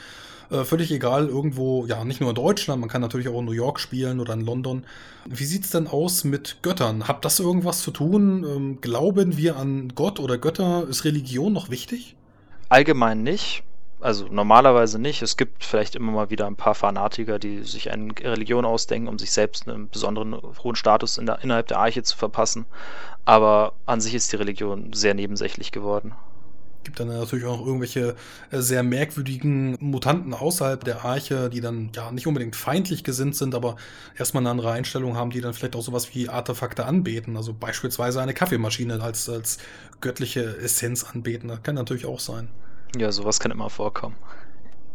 äh, 0.51 0.63
völlig 0.63 0.89
egal, 0.93 1.27
irgendwo, 1.27 1.85
ja, 1.85 2.05
nicht 2.05 2.21
nur 2.21 2.29
in 2.29 2.35
Deutschland, 2.35 2.79
man 2.79 2.89
kann 2.89 3.01
natürlich 3.01 3.27
auch 3.27 3.39
in 3.39 3.45
New 3.45 3.51
York 3.51 3.77
spielen 3.77 4.21
oder 4.21 4.35
in 4.35 4.45
London. 4.45 4.85
Wie 5.27 5.43
sieht 5.43 5.65
es 5.65 5.71
denn 5.71 5.87
aus 5.87 6.23
mit 6.23 6.59
Göttern? 6.61 7.09
Hat 7.09 7.25
das 7.25 7.41
irgendwas 7.41 7.81
zu 7.81 7.91
tun? 7.91 8.45
Ähm, 8.45 8.77
glauben 8.79 9.35
wir 9.35 9.57
an 9.57 9.91
Gott 9.95 10.21
oder 10.21 10.37
Götter? 10.37 10.87
Ist 10.87 11.03
Religion 11.03 11.51
noch 11.51 11.69
wichtig? 11.69 12.15
Allgemein 12.69 13.23
nicht. 13.23 13.63
Also 14.01 14.27
normalerweise 14.29 14.99
nicht. 14.99 15.21
Es 15.21 15.37
gibt 15.37 15.63
vielleicht 15.63 15.95
immer 15.95 16.11
mal 16.11 16.29
wieder 16.31 16.47
ein 16.47 16.55
paar 16.55 16.73
Fanatiker, 16.73 17.37
die 17.37 17.63
sich 17.63 17.91
eine 17.91 18.11
Religion 18.19 18.65
ausdenken, 18.65 19.07
um 19.07 19.19
sich 19.19 19.31
selbst 19.31 19.67
einen 19.67 19.89
besonderen 19.89 20.35
hohen 20.63 20.75
Status 20.75 21.17
in 21.17 21.27
der, 21.27 21.43
innerhalb 21.43 21.67
der 21.67 21.79
Arche 21.79 22.01
zu 22.01 22.17
verpassen. 22.17 22.65
Aber 23.25 23.73
an 23.85 24.01
sich 24.01 24.15
ist 24.15 24.31
die 24.31 24.37
Religion 24.37 24.91
sehr 24.93 25.13
nebensächlich 25.13 25.71
geworden 25.71 26.13
gibt 26.83 26.99
dann 26.99 27.07
natürlich 27.07 27.45
auch 27.45 27.59
noch 27.59 27.65
irgendwelche 27.65 28.15
äh, 28.51 28.59
sehr 28.59 28.83
merkwürdigen 28.83 29.77
Mutanten 29.79 30.33
außerhalb 30.33 30.83
der 30.83 31.05
Arche, 31.05 31.49
die 31.49 31.61
dann 31.61 31.91
ja 31.95 32.11
nicht 32.11 32.27
unbedingt 32.27 32.55
feindlich 32.55 33.03
gesinnt 33.03 33.35
sind, 33.35 33.55
aber 33.55 33.75
erstmal 34.17 34.41
eine 34.41 34.49
andere 34.49 34.71
Einstellung 34.71 35.15
haben, 35.15 35.29
die 35.29 35.41
dann 35.41 35.53
vielleicht 35.53 35.75
auch 35.75 35.81
sowas 35.81 36.13
wie 36.13 36.29
Artefakte 36.29 36.85
anbeten. 36.85 37.37
Also 37.37 37.53
beispielsweise 37.53 38.21
eine 38.21 38.33
Kaffeemaschine 38.33 39.01
als, 39.01 39.29
als 39.29 39.57
göttliche 39.99 40.57
Essenz 40.57 41.03
anbeten. 41.03 41.49
Das 41.49 41.63
kann 41.63 41.75
natürlich 41.75 42.05
auch 42.05 42.19
sein. 42.19 42.49
Ja, 42.97 43.11
sowas 43.11 43.39
kann 43.39 43.51
immer 43.51 43.69
vorkommen. 43.69 44.15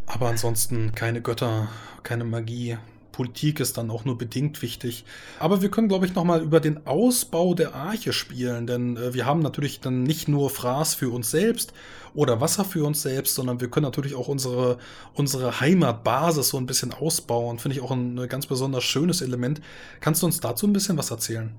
Aber 0.06 0.28
ansonsten 0.28 0.94
keine 0.94 1.20
Götter, 1.22 1.68
keine 2.02 2.24
Magie. 2.24 2.78
Politik 3.16 3.60
ist 3.60 3.78
dann 3.78 3.90
auch 3.90 4.04
nur 4.04 4.18
bedingt 4.18 4.60
wichtig. 4.60 5.06
Aber 5.38 5.62
wir 5.62 5.70
können, 5.70 5.88
glaube 5.88 6.04
ich, 6.04 6.14
nochmal 6.14 6.42
über 6.42 6.60
den 6.60 6.86
Ausbau 6.86 7.54
der 7.54 7.74
Arche 7.74 8.12
spielen, 8.12 8.66
denn 8.66 8.98
äh, 8.98 9.14
wir 9.14 9.24
haben 9.24 9.40
natürlich 9.40 9.80
dann 9.80 10.02
nicht 10.02 10.28
nur 10.28 10.50
Fraß 10.50 10.94
für 10.94 11.08
uns 11.08 11.30
selbst 11.30 11.72
oder 12.14 12.42
Wasser 12.42 12.66
für 12.66 12.84
uns 12.84 13.00
selbst, 13.00 13.34
sondern 13.34 13.62
wir 13.62 13.70
können 13.70 13.84
natürlich 13.84 14.14
auch 14.14 14.28
unsere, 14.28 14.76
unsere 15.14 15.60
Heimatbasis 15.60 16.50
so 16.50 16.58
ein 16.58 16.66
bisschen 16.66 16.92
ausbauen. 16.92 17.58
Finde 17.58 17.78
ich 17.78 17.82
auch 17.82 17.90
ein, 17.90 18.18
ein 18.18 18.28
ganz 18.28 18.46
besonders 18.46 18.84
schönes 18.84 19.22
Element. 19.22 19.62
Kannst 20.00 20.20
du 20.20 20.26
uns 20.26 20.40
dazu 20.40 20.66
ein 20.66 20.74
bisschen 20.74 20.98
was 20.98 21.10
erzählen? 21.10 21.54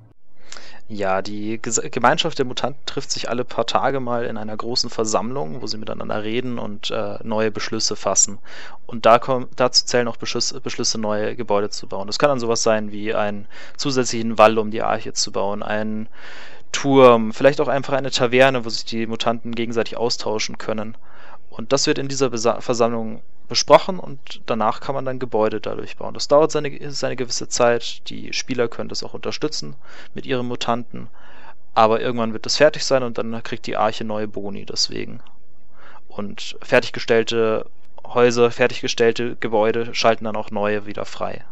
Ja, 0.89 1.21
die 1.21 1.59
Gemeinschaft 1.61 2.37
der 2.39 2.45
Mutanten 2.45 2.85
trifft 2.85 3.11
sich 3.11 3.29
alle 3.29 3.43
paar 3.43 3.65
Tage 3.65 3.99
mal 3.99 4.25
in 4.25 4.37
einer 4.37 4.55
großen 4.55 4.89
Versammlung, 4.89 5.61
wo 5.61 5.67
sie 5.67 5.77
miteinander 5.77 6.23
reden 6.23 6.59
und 6.59 6.91
äh, 6.91 7.17
neue 7.23 7.51
Beschlüsse 7.51 7.97
fassen. 7.97 8.37
Und 8.85 9.05
da 9.05 9.19
kommen, 9.19 9.47
dazu 9.57 9.85
zählen 9.85 10.07
auch 10.07 10.15
Beschlüsse, 10.15 10.61
Beschlüsse, 10.61 10.97
neue 10.97 11.35
Gebäude 11.35 11.69
zu 11.69 11.87
bauen. 11.87 12.07
Das 12.07 12.19
kann 12.19 12.29
dann 12.29 12.39
sowas 12.39 12.63
sein 12.63 12.91
wie 12.93 13.13
einen 13.13 13.47
zusätzlichen 13.75 14.37
Wall 14.37 14.57
um 14.57 14.71
die 14.71 14.81
Arche 14.81 15.11
zu 15.11 15.33
bauen, 15.33 15.61
einen 15.61 16.07
Turm, 16.71 17.33
vielleicht 17.33 17.59
auch 17.59 17.67
einfach 17.67 17.93
eine 17.93 18.11
Taverne, 18.11 18.63
wo 18.63 18.69
sich 18.69 18.85
die 18.85 19.07
Mutanten 19.07 19.55
gegenseitig 19.55 19.97
austauschen 19.97 20.57
können. 20.57 20.95
Und 21.49 21.73
das 21.73 21.87
wird 21.87 21.97
in 21.97 22.07
dieser 22.07 22.29
Besa 22.29 22.61
Versammlung 22.61 23.21
besprochen 23.47 23.99
und 23.99 24.41
danach 24.45 24.81
kann 24.81 24.95
man 24.95 25.05
dann 25.05 25.19
Gebäude 25.19 25.61
dadurch 25.61 25.97
bauen. 25.97 26.13
Das 26.13 26.27
dauert 26.27 26.51
seine, 26.51 26.91
seine 26.91 27.15
gewisse 27.15 27.47
Zeit. 27.47 28.09
Die 28.09 28.33
Spieler 28.33 28.67
können 28.67 28.89
das 28.89 29.03
auch 29.03 29.13
unterstützen 29.13 29.75
mit 30.13 30.25
ihren 30.25 30.47
Mutanten. 30.47 31.07
Aber 31.73 32.01
irgendwann 32.01 32.33
wird 32.33 32.45
das 32.45 32.57
fertig 32.57 32.83
sein 32.83 33.03
und 33.03 33.17
dann 33.17 33.43
kriegt 33.43 33.67
die 33.67 33.77
Arche 33.77 34.03
neue 34.03 34.27
Boni 34.27 34.65
deswegen. 34.65 35.21
Und 36.07 36.57
fertiggestellte 36.61 37.65
Häuser, 38.03 38.51
fertiggestellte 38.51 39.35
Gebäude 39.35 39.93
schalten 39.93 40.25
dann 40.25 40.35
auch 40.35 40.49
neue 40.49 40.85
wieder 40.85 41.05
frei. 41.05 41.45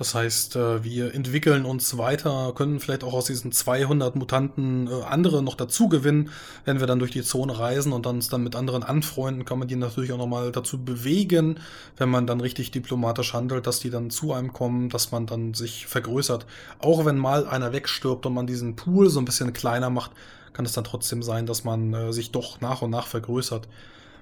Das 0.00 0.14
heißt, 0.14 0.56
äh, 0.56 0.82
wir 0.82 1.14
entwickeln 1.14 1.66
uns 1.66 1.98
weiter, 1.98 2.54
können 2.54 2.80
vielleicht 2.80 3.04
auch 3.04 3.12
aus 3.12 3.26
diesen 3.26 3.52
200 3.52 4.16
Mutanten 4.16 4.86
äh, 4.86 5.02
andere 5.02 5.42
noch 5.42 5.56
dazu 5.56 5.90
gewinnen, 5.90 6.30
wenn 6.64 6.80
wir 6.80 6.86
dann 6.86 7.00
durch 7.00 7.10
die 7.10 7.22
Zone 7.22 7.58
reisen 7.58 7.92
und 7.92 8.06
uns 8.06 8.30
dann 8.30 8.42
mit 8.42 8.56
anderen 8.56 8.82
anfreunden, 8.82 9.44
kann 9.44 9.58
man 9.58 9.68
die 9.68 9.76
natürlich 9.76 10.10
auch 10.12 10.16
nochmal 10.16 10.52
dazu 10.52 10.82
bewegen, 10.82 11.60
wenn 11.98 12.08
man 12.08 12.26
dann 12.26 12.40
richtig 12.40 12.70
diplomatisch 12.70 13.34
handelt, 13.34 13.66
dass 13.66 13.80
die 13.80 13.90
dann 13.90 14.08
zu 14.08 14.32
einem 14.32 14.54
kommen, 14.54 14.88
dass 14.88 15.12
man 15.12 15.26
dann 15.26 15.52
sich 15.52 15.86
vergrößert. 15.86 16.46
Auch 16.78 17.04
wenn 17.04 17.18
mal 17.18 17.46
einer 17.46 17.74
wegstirbt 17.74 18.24
und 18.24 18.32
man 18.32 18.46
diesen 18.46 18.76
Pool 18.76 19.10
so 19.10 19.20
ein 19.20 19.26
bisschen 19.26 19.52
kleiner 19.52 19.90
macht, 19.90 20.12
kann 20.54 20.64
es 20.64 20.72
dann 20.72 20.84
trotzdem 20.84 21.22
sein, 21.22 21.44
dass 21.44 21.62
man 21.62 21.92
äh, 21.92 22.12
sich 22.14 22.32
doch 22.32 22.62
nach 22.62 22.80
und 22.80 22.88
nach 22.88 23.06
vergrößert 23.06 23.68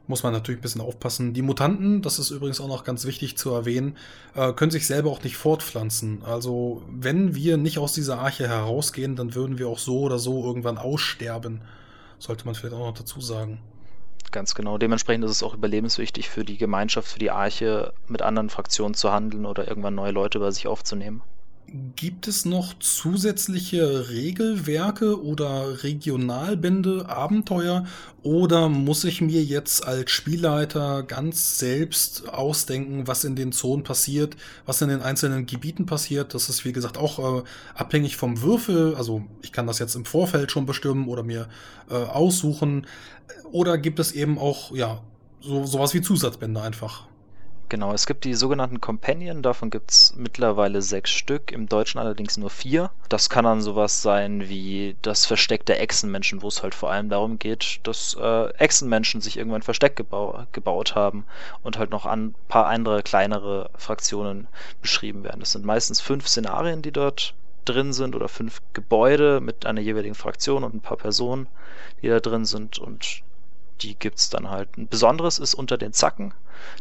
muss 0.08 0.22
man 0.22 0.32
natürlich 0.32 0.58
ein 0.58 0.62
bisschen 0.62 0.80
aufpassen. 0.80 1.34
Die 1.34 1.42
Mutanten, 1.42 2.02
das 2.02 2.18
ist 2.18 2.30
übrigens 2.30 2.60
auch 2.60 2.68
noch 2.68 2.82
ganz 2.82 3.04
wichtig 3.04 3.36
zu 3.36 3.50
erwähnen, 3.50 3.96
äh, 4.34 4.52
können 4.52 4.70
sich 4.70 4.86
selber 4.86 5.10
auch 5.10 5.22
nicht 5.22 5.36
fortpflanzen. 5.36 6.24
Also 6.24 6.82
wenn 6.90 7.34
wir 7.34 7.56
nicht 7.56 7.78
aus 7.78 7.92
dieser 7.92 8.18
Arche 8.18 8.48
herausgehen, 8.48 9.14
dann 9.14 9.34
würden 9.34 9.58
wir 9.58 9.68
auch 9.68 9.78
so 9.78 10.00
oder 10.00 10.18
so 10.18 10.44
irgendwann 10.44 10.78
aussterben. 10.78 11.60
Sollte 12.18 12.46
man 12.46 12.54
vielleicht 12.54 12.74
auch 12.74 12.86
noch 12.86 12.94
dazu 12.94 13.20
sagen. 13.20 13.60
Ganz 14.32 14.54
genau. 14.54 14.78
Dementsprechend 14.78 15.24
ist 15.24 15.30
es 15.30 15.42
auch 15.42 15.54
überlebenswichtig 15.54 16.28
für 16.28 16.44
die 16.44 16.58
Gemeinschaft, 16.58 17.08
für 17.08 17.18
die 17.18 17.30
Arche, 17.30 17.92
mit 18.08 18.22
anderen 18.22 18.50
Fraktionen 18.50 18.94
zu 18.94 19.12
handeln 19.12 19.46
oder 19.46 19.68
irgendwann 19.68 19.94
neue 19.94 20.12
Leute 20.12 20.38
über 20.38 20.52
sich 20.52 20.66
aufzunehmen. 20.66 21.22
Gibt 21.96 22.28
es 22.28 22.46
noch 22.46 22.78
zusätzliche 22.78 24.08
Regelwerke 24.08 25.22
oder 25.22 25.82
Regionalbände, 25.82 27.06
Abenteuer 27.10 27.84
oder 28.22 28.70
muss 28.70 29.04
ich 29.04 29.20
mir 29.20 29.44
jetzt 29.44 29.86
als 29.86 30.10
Spielleiter 30.10 31.02
ganz 31.02 31.58
selbst 31.58 32.26
ausdenken, 32.30 33.06
was 33.06 33.24
in 33.24 33.36
den 33.36 33.52
Zonen 33.52 33.84
passiert, 33.84 34.34
was 34.64 34.80
in 34.80 34.88
den 34.88 35.02
einzelnen 35.02 35.44
Gebieten 35.44 35.84
passiert? 35.84 36.32
Das 36.32 36.48
ist 36.48 36.64
wie 36.64 36.72
gesagt 36.72 36.96
auch 36.96 37.40
äh, 37.40 37.42
abhängig 37.74 38.16
vom 38.16 38.40
Würfel. 38.40 38.94
Also 38.94 39.24
ich 39.42 39.52
kann 39.52 39.66
das 39.66 39.78
jetzt 39.78 39.94
im 39.94 40.06
Vorfeld 40.06 40.50
schon 40.50 40.64
bestimmen 40.64 41.06
oder 41.06 41.22
mir 41.22 41.48
äh, 41.90 41.94
aussuchen. 41.94 42.86
Oder 43.52 43.76
gibt 43.76 43.98
es 43.98 44.12
eben 44.12 44.38
auch 44.38 44.74
ja 44.74 45.02
so 45.42 45.66
sowas 45.66 45.92
wie 45.92 46.00
Zusatzbände 46.00 46.62
einfach? 46.62 47.08
Genau, 47.70 47.92
es 47.92 48.06
gibt 48.06 48.24
die 48.24 48.32
sogenannten 48.32 48.80
Companion, 48.80 49.42
davon 49.42 49.68
gibt 49.68 49.90
es 49.90 50.14
mittlerweile 50.16 50.80
sechs 50.80 51.10
Stück, 51.10 51.52
im 51.52 51.68
Deutschen 51.68 51.98
allerdings 51.98 52.38
nur 52.38 52.48
vier. 52.48 52.90
Das 53.10 53.28
kann 53.28 53.44
dann 53.44 53.60
sowas 53.60 54.00
sein 54.00 54.48
wie 54.48 54.96
das 55.02 55.26
Versteck 55.26 55.66
der 55.66 55.78
Echsenmenschen, 55.82 56.40
wo 56.40 56.48
es 56.48 56.62
halt 56.62 56.74
vor 56.74 56.90
allem 56.90 57.10
darum 57.10 57.38
geht, 57.38 57.80
dass 57.82 58.16
äh, 58.18 58.48
Echsenmenschen 58.54 59.20
sich 59.20 59.36
irgendwann 59.36 59.60
Versteck 59.60 59.96
gebau 59.96 60.46
gebaut 60.52 60.94
haben 60.94 61.26
und 61.62 61.76
halt 61.76 61.90
noch 61.90 62.06
ein 62.06 62.34
paar 62.48 62.68
andere 62.68 63.02
kleinere 63.02 63.68
Fraktionen 63.76 64.48
beschrieben 64.80 65.22
werden. 65.22 65.40
Das 65.40 65.52
sind 65.52 65.66
meistens 65.66 66.00
fünf 66.00 66.26
Szenarien, 66.26 66.80
die 66.80 66.92
dort 66.92 67.34
drin 67.66 67.92
sind 67.92 68.16
oder 68.16 68.28
fünf 68.28 68.62
Gebäude 68.72 69.42
mit 69.42 69.66
einer 69.66 69.82
jeweiligen 69.82 70.14
Fraktion 70.14 70.64
und 70.64 70.74
ein 70.74 70.80
paar 70.80 70.96
Personen, 70.96 71.48
die 72.00 72.08
da 72.08 72.18
drin 72.18 72.46
sind 72.46 72.78
und 72.78 73.22
die 73.82 73.94
gibt 73.94 74.18
es 74.18 74.30
dann 74.30 74.50
halt. 74.50 74.76
Ein 74.76 74.88
besonderes 74.88 75.38
ist 75.38 75.54
unter 75.54 75.78
den 75.78 75.92
Zacken. 75.92 76.34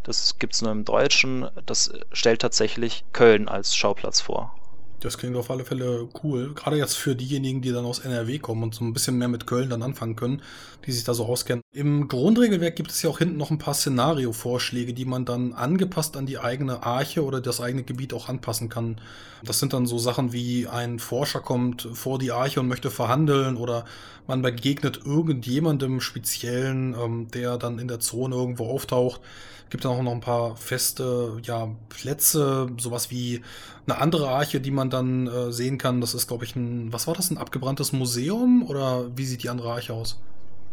Das 0.03 0.39
gibt 0.39 0.53
es 0.53 0.61
nur 0.61 0.71
im 0.71 0.85
Deutschen. 0.85 1.49
Das 1.65 1.91
stellt 2.11 2.41
tatsächlich 2.41 3.03
Köln 3.13 3.47
als 3.47 3.75
Schauplatz 3.75 4.21
vor. 4.21 4.56
Das 4.99 5.19
klingt 5.19 5.35
auf 5.35 5.51
alle 5.51 5.63
Fälle 5.63 6.09
cool. 6.23 6.53
Gerade 6.55 6.77
jetzt 6.77 6.95
für 6.95 7.15
diejenigen, 7.15 7.61
die 7.61 7.71
dann 7.71 7.85
aus 7.85 7.99
NRW 7.99 8.39
kommen 8.39 8.63
und 8.63 8.73
so 8.73 8.83
ein 8.83 8.93
bisschen 8.93 9.17
mehr 9.17 9.27
mit 9.27 9.45
Köln 9.45 9.69
dann 9.69 9.83
anfangen 9.83 10.15
können, 10.15 10.41
die 10.85 10.91
sich 10.91 11.03
da 11.03 11.13
so 11.13 11.25
auskennen. 11.25 11.61
Im 11.71 12.07
Grundregelwerk 12.07 12.75
gibt 12.75 12.89
es 12.89 13.03
ja 13.03 13.09
auch 13.11 13.19
hinten 13.19 13.37
noch 13.37 13.51
ein 13.51 13.59
paar 13.59 13.75
Szenario-Vorschläge, 13.75 14.93
die 14.93 15.05
man 15.05 15.23
dann 15.23 15.53
angepasst 15.53 16.17
an 16.17 16.25
die 16.25 16.39
eigene 16.39 16.81
Arche 16.81 17.23
oder 17.23 17.41
das 17.41 17.61
eigene 17.61 17.83
Gebiet 17.83 18.11
auch 18.11 18.27
anpassen 18.27 18.69
kann. 18.69 18.99
Das 19.43 19.59
sind 19.59 19.73
dann 19.73 19.85
so 19.85 19.99
Sachen 19.99 20.33
wie 20.33 20.65
ein 20.67 20.97
Forscher 20.97 21.41
kommt 21.41 21.87
vor 21.93 22.17
die 22.17 22.31
Arche 22.31 22.59
und 22.59 22.67
möchte 22.67 22.89
verhandeln 22.89 23.55
oder 23.57 23.85
man 24.25 24.41
begegnet 24.41 25.01
irgendjemandem 25.05 26.01
Speziellen, 26.01 26.95
ähm, 26.99 27.27
der 27.31 27.57
dann 27.57 27.77
in 27.77 27.87
der 27.87 27.99
Zone 27.99 28.35
irgendwo 28.35 28.67
auftaucht. 28.67 29.21
Gibt 29.69 29.83
dann 29.83 29.91
auch 29.91 30.01
noch 30.01 30.11
ein 30.11 30.21
paar 30.21 30.55
feste 30.55 31.39
ja, 31.43 31.69
Plätze, 31.89 32.69
sowas 32.77 33.11
wie 33.11 33.41
eine 33.85 33.99
andere 33.99 34.29
Arche, 34.29 34.61
die 34.61 34.71
man 34.71 34.89
dann 34.89 35.27
äh, 35.27 35.51
sehen 35.51 35.77
kann. 35.77 36.01
Das 36.01 36.13
ist, 36.13 36.27
glaube 36.27 36.45
ich, 36.45 36.55
ein, 36.55 36.91
was 36.93 37.07
war 37.07 37.13
das, 37.13 37.31
ein 37.31 37.37
abgebranntes 37.37 37.91
Museum 37.91 38.63
oder 38.67 39.05
wie 39.17 39.25
sieht 39.25 39.43
die 39.43 39.49
andere 39.49 39.71
Arche 39.71 39.93
aus? 39.93 40.19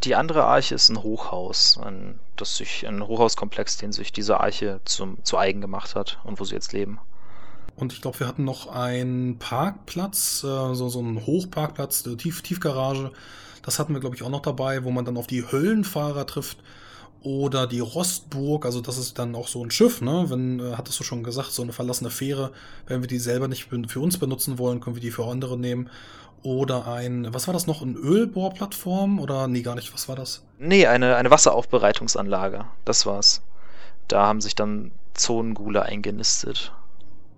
Die 0.05 0.15
andere 0.15 0.45
Arche 0.45 0.75
ist 0.75 0.91
ein 0.91 1.03
Hochhaus, 1.03 1.79
ein, 1.79 2.19
das 2.37 2.57
sich, 2.57 2.87
ein 2.87 3.07
Hochhauskomplex, 3.07 3.79
den 3.79 3.93
sich 3.93 4.13
diese 4.13 4.41
Arche 4.41 4.81
zum, 4.85 5.23
zu 5.25 5.39
eigen 5.39 5.61
gemacht 5.61 5.95
hat 5.95 6.19
und 6.25 6.39
wo 6.41 6.45
sie 6.45 6.55
jetzt 6.55 6.73
leben. 6.73 6.99
Und 7.77 7.93
ich 7.93 8.03
glaube, 8.03 8.21
wir 8.21 8.29
hatten 8.29 8.45
noch 8.45 8.69
einen 8.69 9.39
Parkplatz, 9.39 10.45
äh, 10.45 10.75
so, 10.75 10.89
so 10.89 10.99
einen 10.99 11.27
Hochparkplatz, 11.27 12.05
eine 12.07 12.17
Tief 12.17 12.43
Tiefgarage. 12.43 13.11
Das 13.63 13.79
hatten 13.79 13.95
wir, 13.95 14.01
glaube 14.01 14.15
ich, 14.15 14.23
auch 14.23 14.29
noch 14.29 14.43
dabei, 14.43 14.85
wo 14.85 14.91
man 14.91 15.05
dann 15.05 15.17
auf 15.17 15.27
die 15.27 15.51
Höllenfahrer 15.51 16.27
trifft 16.27 16.59
oder 17.25 17.67
die 17.67 17.81
Rostburg, 17.81 18.67
also 18.67 18.83
das 18.83 18.99
ist 18.99 19.19
dann 19.19 19.35
auch 19.35 19.49
so 19.49 19.65
ein 19.65 19.71
Schiff, 19.71 20.03
ne? 20.03 20.27
Wenn, 20.29 20.61
äh, 20.61 20.75
hattest 20.77 21.01
du 21.01 21.05
schon 21.05 21.25
gesagt, 21.25 21.53
so 21.53 21.63
eine 21.63 21.73
verlassene 21.73 22.11
Fähre, 22.11 22.53
wenn 22.87 23.01
wir 23.01 23.09
die 23.09 23.19
selber 23.19 23.49
nicht 23.49 23.69
für 23.89 24.01
uns 24.01 24.19
benutzen 24.19 24.59
wollen, 24.59 24.81
können 24.81 24.95
wir 24.95 25.01
die 25.01 25.11
für 25.11 25.25
andere 25.25 25.59
nehmen. 25.59 25.89
Oder 26.43 26.87
ein, 26.87 27.33
was 27.33 27.49
war 27.49 27.55
das 27.55 27.67
noch, 27.67 27.81
ein 27.81 27.97
Ölbohrplattform? 27.97 29.19
Oder 29.19 29.49
nee, 29.49 29.63
gar 29.63 29.75
nicht, 29.75 29.95
was 29.95 30.07
war 30.07 30.17
das? 30.17 30.45
Nee, 30.59 30.87
eine, 30.87 31.17
eine 31.17 31.31
Wasseraufbereitungsanlage, 31.31 32.67
das 32.85 33.07
war's. 33.07 33.41
Da 34.09 34.27
haben 34.27 34.43
sich 34.43 34.55
dann 34.55 34.93
Zonengule 35.15 35.83
eingenistet. 35.83 36.73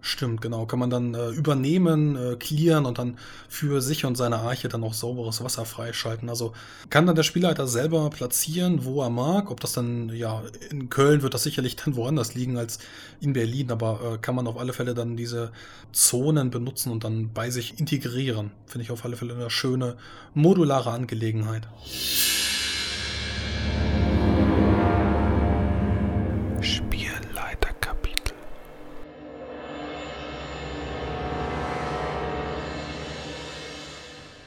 Stimmt, 0.07 0.41
genau. 0.41 0.67
Kann 0.67 0.79
man 0.79 0.89
dann 0.89 1.15
äh, 1.15 1.31
übernehmen, 1.31 2.15
äh, 2.15 2.37
clearen 2.37 2.87
und 2.87 2.99
dann 2.99 3.19
für 3.49 3.81
sich 3.81 4.05
und 4.05 4.15
seine 4.15 4.37
Arche 4.37 4.69
dann 4.69 4.85
auch 4.85 4.95
sauberes 4.95 5.43
Wasser 5.43 5.65
freischalten. 5.65 6.29
Also 6.29 6.53
kann 6.91 7.07
dann 7.07 7.17
der 7.17 7.25
Spielleiter 7.25 7.67
selber 7.67 8.09
platzieren, 8.11 8.85
wo 8.85 9.03
er 9.03 9.11
mag. 9.11 9.51
Ob 9.51 9.59
das 9.59 9.73
dann, 9.73 10.11
ja, 10.11 10.45
in 10.71 10.91
Köln 10.91 11.23
wird 11.23 11.35
das 11.35 11.43
sicherlich 11.43 11.75
dann 11.75 11.97
woanders 11.97 12.35
liegen 12.37 12.57
als 12.57 12.79
in 13.21 13.33
Berlin, 13.33 13.73
aber 13.73 14.15
äh, 14.15 14.19
kann 14.19 14.37
man 14.37 14.47
auf 14.47 14.59
alle 14.59 14.73
Fälle 14.73 14.95
dann 14.95 15.17
diese 15.17 15.51
Zonen 15.91 16.51
benutzen 16.51 16.93
und 16.93 17.03
dann 17.03 17.33
bei 17.33 17.51
sich 17.51 17.81
integrieren. 17.81 18.53
Finde 18.67 18.85
ich 18.85 18.93
auf 18.93 19.05
alle 19.05 19.17
Fälle 19.17 19.35
eine 19.35 19.51
schöne 19.51 19.97
modulare 20.35 20.93
Angelegenheit. 20.93 21.67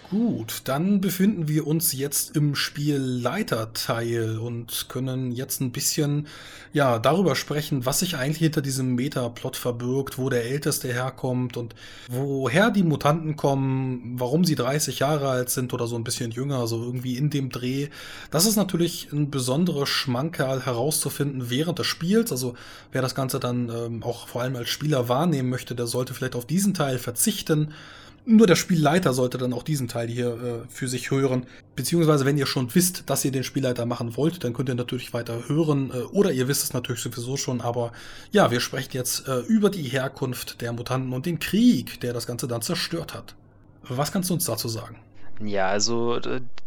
Gut, 0.09 0.61
dann 0.63 1.01
befinden 1.01 1.47
wir 1.47 1.67
uns 1.67 1.93
jetzt 1.93 2.35
im 2.35 2.55
Spielleiterteil 2.55 4.39
und 4.39 4.87
können 4.89 5.31
jetzt 5.31 5.61
ein 5.61 5.71
bisschen 5.71 6.25
ja 6.73 6.97
darüber 6.97 7.35
sprechen, 7.35 7.85
was 7.85 7.99
sich 7.99 8.17
eigentlich 8.17 8.39
hinter 8.39 8.63
diesem 8.63 8.95
Metaplot 8.95 9.55
verbirgt, 9.55 10.17
wo 10.17 10.29
der 10.29 10.45
Älteste 10.45 10.91
herkommt 10.91 11.57
und 11.57 11.75
woher 12.07 12.71
die 12.71 12.81
Mutanten 12.81 13.35
kommen, 13.35 14.15
warum 14.17 14.45
sie 14.45 14.55
30 14.55 14.97
Jahre 14.97 15.29
alt 15.29 15.51
sind 15.51 15.73
oder 15.73 15.85
so 15.85 15.95
ein 15.95 16.03
bisschen 16.03 16.31
jünger, 16.31 16.65
so 16.65 16.83
irgendwie 16.83 17.15
in 17.15 17.29
dem 17.29 17.51
Dreh. 17.51 17.89
Das 18.31 18.47
ist 18.47 18.55
natürlich 18.55 19.09
ein 19.11 19.29
besonderer 19.29 19.85
Schmankerl 19.85 20.65
herauszufinden 20.65 21.51
während 21.51 21.77
des 21.77 21.85
Spiels. 21.85 22.31
Also 22.31 22.55
wer 22.91 23.03
das 23.03 23.13
Ganze 23.13 23.39
dann 23.39 23.69
ähm, 23.69 24.01
auch 24.01 24.27
vor 24.27 24.41
allem 24.41 24.55
als 24.55 24.69
Spieler 24.69 25.07
wahrnehmen 25.07 25.49
möchte, 25.49 25.75
der 25.75 25.85
sollte 25.85 26.15
vielleicht 26.15 26.35
auf 26.35 26.47
diesen 26.47 26.73
Teil 26.73 26.97
verzichten. 26.97 27.75
Nur 28.25 28.47
der 28.47 28.55
Spielleiter 28.55 29.13
sollte 29.13 29.37
dann 29.37 29.53
auch 29.53 29.63
diesen 29.63 29.87
Teil 29.87 30.07
hier 30.07 30.29
äh, 30.29 30.67
für 30.69 30.87
sich 30.87 31.11
hören. 31.11 31.45
Beziehungsweise, 31.75 32.25
wenn 32.25 32.37
ihr 32.37 32.45
schon 32.45 32.73
wisst, 32.75 33.09
dass 33.09 33.25
ihr 33.25 33.31
den 33.31 33.43
Spielleiter 33.43 33.85
machen 33.85 34.15
wollt, 34.17 34.43
dann 34.43 34.53
könnt 34.53 34.69
ihr 34.69 34.75
natürlich 34.75 35.13
weiter 35.13 35.47
hören. 35.47 35.91
Äh, 35.91 36.01
oder 36.11 36.31
ihr 36.31 36.47
wisst 36.47 36.63
es 36.63 36.73
natürlich 36.73 37.01
sowieso 37.01 37.37
schon. 37.37 37.61
Aber 37.61 37.91
ja, 38.31 38.51
wir 38.51 38.59
sprechen 38.59 38.91
jetzt 38.93 39.27
äh, 39.27 39.39
über 39.39 39.69
die 39.69 39.83
Herkunft 39.83 40.61
der 40.61 40.73
Mutanten 40.73 41.13
und 41.13 41.25
den 41.25 41.39
Krieg, 41.39 41.99
der 42.01 42.13
das 42.13 42.27
Ganze 42.27 42.47
dann 42.47 42.61
zerstört 42.61 43.13
hat. 43.13 43.35
Was 43.83 44.11
kannst 44.11 44.29
du 44.29 44.35
uns 44.35 44.45
dazu 44.45 44.67
sagen? 44.67 44.97
Ja, 45.41 45.69
also 45.69 46.19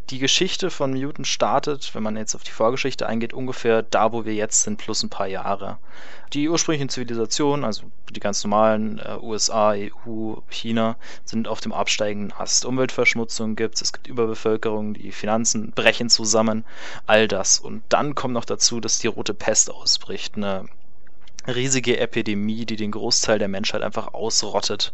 die 0.09 0.17
Geschichte 0.17 0.71
von 0.71 0.93
Mutant 0.93 1.27
startet, 1.27 1.93
wenn 1.93 2.01
man 2.01 2.17
jetzt 2.17 2.33
auf 2.33 2.43
die 2.43 2.51
Vorgeschichte 2.51 3.05
eingeht, 3.07 3.31
ungefähr 3.31 3.83
da, 3.83 4.11
wo 4.11 4.25
wir 4.25 4.33
jetzt 4.33 4.63
sind, 4.63 4.77
plus 4.77 5.03
ein 5.03 5.09
paar 5.09 5.27
Jahre. 5.27 5.77
Die 6.33 6.49
ursprünglichen 6.49 6.89
Zivilisationen, 6.89 7.65
also 7.65 7.83
die 8.09 8.19
ganz 8.19 8.43
normalen 8.43 8.97
äh, 8.97 9.17
USA, 9.21 9.75
EU, 9.75 10.35
China, 10.49 10.95
sind 11.23 11.47
auf 11.47 11.61
dem 11.61 11.71
absteigenden 11.71 12.33
Ast. 12.35 12.65
Umweltverschmutzung 12.65 13.55
gibt 13.55 13.75
es, 13.75 13.81
es 13.81 13.93
gibt 13.93 14.07
Überbevölkerung, 14.07 14.95
die 14.95 15.11
Finanzen 15.11 15.71
brechen 15.71 16.09
zusammen, 16.09 16.65
all 17.05 17.27
das. 17.27 17.59
Und 17.59 17.83
dann 17.89 18.15
kommt 18.15 18.33
noch 18.33 18.45
dazu, 18.45 18.79
dass 18.79 18.97
die 18.97 19.07
rote 19.07 19.35
Pest 19.35 19.69
ausbricht, 19.69 20.35
eine 20.35 20.65
riesige 21.47 21.99
Epidemie, 21.99 22.65
die 22.65 22.75
den 22.75 22.91
Großteil 22.91 23.37
der 23.37 23.49
Menschheit 23.49 23.83
einfach 23.83 24.13
ausrottet 24.13 24.93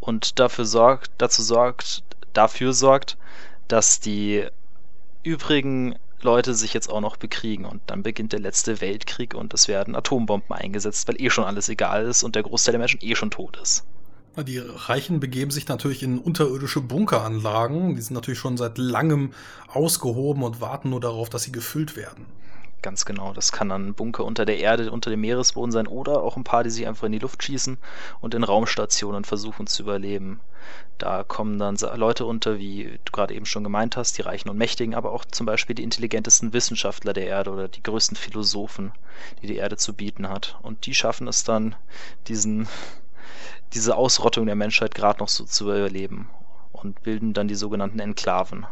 und 0.00 0.38
dafür 0.40 0.64
sorgt, 0.64 1.10
dazu 1.18 1.42
sorgt, 1.42 2.02
dafür 2.32 2.72
sorgt, 2.72 3.16
dass 3.68 4.00
die 4.00 4.44
übrigen 5.22 5.96
Leute 6.20 6.54
sich 6.54 6.72
jetzt 6.72 6.88
auch 6.88 7.00
noch 7.00 7.16
bekriegen 7.16 7.64
und 7.64 7.80
dann 7.86 8.02
beginnt 8.02 8.32
der 8.32 8.40
letzte 8.40 8.80
Weltkrieg 8.80 9.34
und 9.34 9.52
es 9.54 9.68
werden 9.68 9.96
Atombomben 9.96 10.52
eingesetzt, 10.56 11.08
weil 11.08 11.20
eh 11.20 11.30
schon 11.30 11.44
alles 11.44 11.68
egal 11.68 12.04
ist 12.04 12.22
und 12.22 12.34
der 12.34 12.44
Großteil 12.44 12.72
der 12.72 12.78
Menschen 12.78 13.00
eh 13.02 13.14
schon 13.14 13.30
tot 13.30 13.58
ist. 13.60 13.84
Die 14.46 14.58
Reichen 14.58 15.20
begeben 15.20 15.50
sich 15.50 15.68
natürlich 15.68 16.02
in 16.02 16.18
unterirdische 16.18 16.80
Bunkeranlagen. 16.80 17.96
Die 17.96 18.00
sind 18.00 18.14
natürlich 18.14 18.38
schon 18.38 18.56
seit 18.56 18.78
langem 18.78 19.34
ausgehoben 19.68 20.42
und 20.42 20.62
warten 20.62 20.88
nur 20.88 21.00
darauf, 21.00 21.28
dass 21.28 21.42
sie 21.42 21.52
gefüllt 21.52 21.96
werden. 21.96 22.24
Ganz 22.82 23.04
genau. 23.04 23.32
Das 23.32 23.52
kann 23.52 23.68
dann 23.68 23.88
ein 23.88 23.94
Bunker 23.94 24.24
unter 24.24 24.44
der 24.44 24.58
Erde, 24.58 24.90
unter 24.90 25.08
dem 25.08 25.20
Meeresboden 25.20 25.70
sein 25.70 25.86
oder 25.86 26.20
auch 26.20 26.36
ein 26.36 26.42
paar, 26.42 26.64
die 26.64 26.70
sich 26.70 26.88
einfach 26.88 27.06
in 27.06 27.12
die 27.12 27.20
Luft 27.20 27.42
schießen 27.44 27.78
und 28.20 28.34
in 28.34 28.42
Raumstationen 28.42 29.24
versuchen 29.24 29.68
zu 29.68 29.84
überleben. 29.84 30.40
Da 30.98 31.22
kommen 31.22 31.60
dann 31.60 31.76
Leute 31.94 32.26
unter, 32.26 32.58
wie 32.58 32.98
du 33.04 33.12
gerade 33.12 33.34
eben 33.34 33.46
schon 33.46 33.62
gemeint 33.62 33.96
hast, 33.96 34.18
die 34.18 34.22
Reichen 34.22 34.48
und 34.48 34.58
Mächtigen, 34.58 34.96
aber 34.96 35.12
auch 35.12 35.24
zum 35.24 35.46
Beispiel 35.46 35.76
die 35.76 35.84
intelligentesten 35.84 36.52
Wissenschaftler 36.52 37.12
der 37.12 37.26
Erde 37.26 37.50
oder 37.50 37.68
die 37.68 37.82
größten 37.82 38.16
Philosophen, 38.16 38.92
die 39.40 39.46
die 39.46 39.56
Erde 39.56 39.76
zu 39.76 39.94
bieten 39.94 40.28
hat. 40.28 40.58
Und 40.62 40.86
die 40.86 40.94
schaffen 40.94 41.28
es 41.28 41.44
dann, 41.44 41.76
diesen, 42.26 42.66
diese 43.74 43.96
Ausrottung 43.96 44.46
der 44.46 44.56
Menschheit 44.56 44.94
gerade 44.94 45.20
noch 45.20 45.28
so 45.28 45.44
zu 45.44 45.64
überleben 45.64 46.28
und 46.72 47.02
bilden 47.02 47.32
dann 47.32 47.46
die 47.46 47.54
sogenannten 47.54 48.00
Enklaven. 48.00 48.66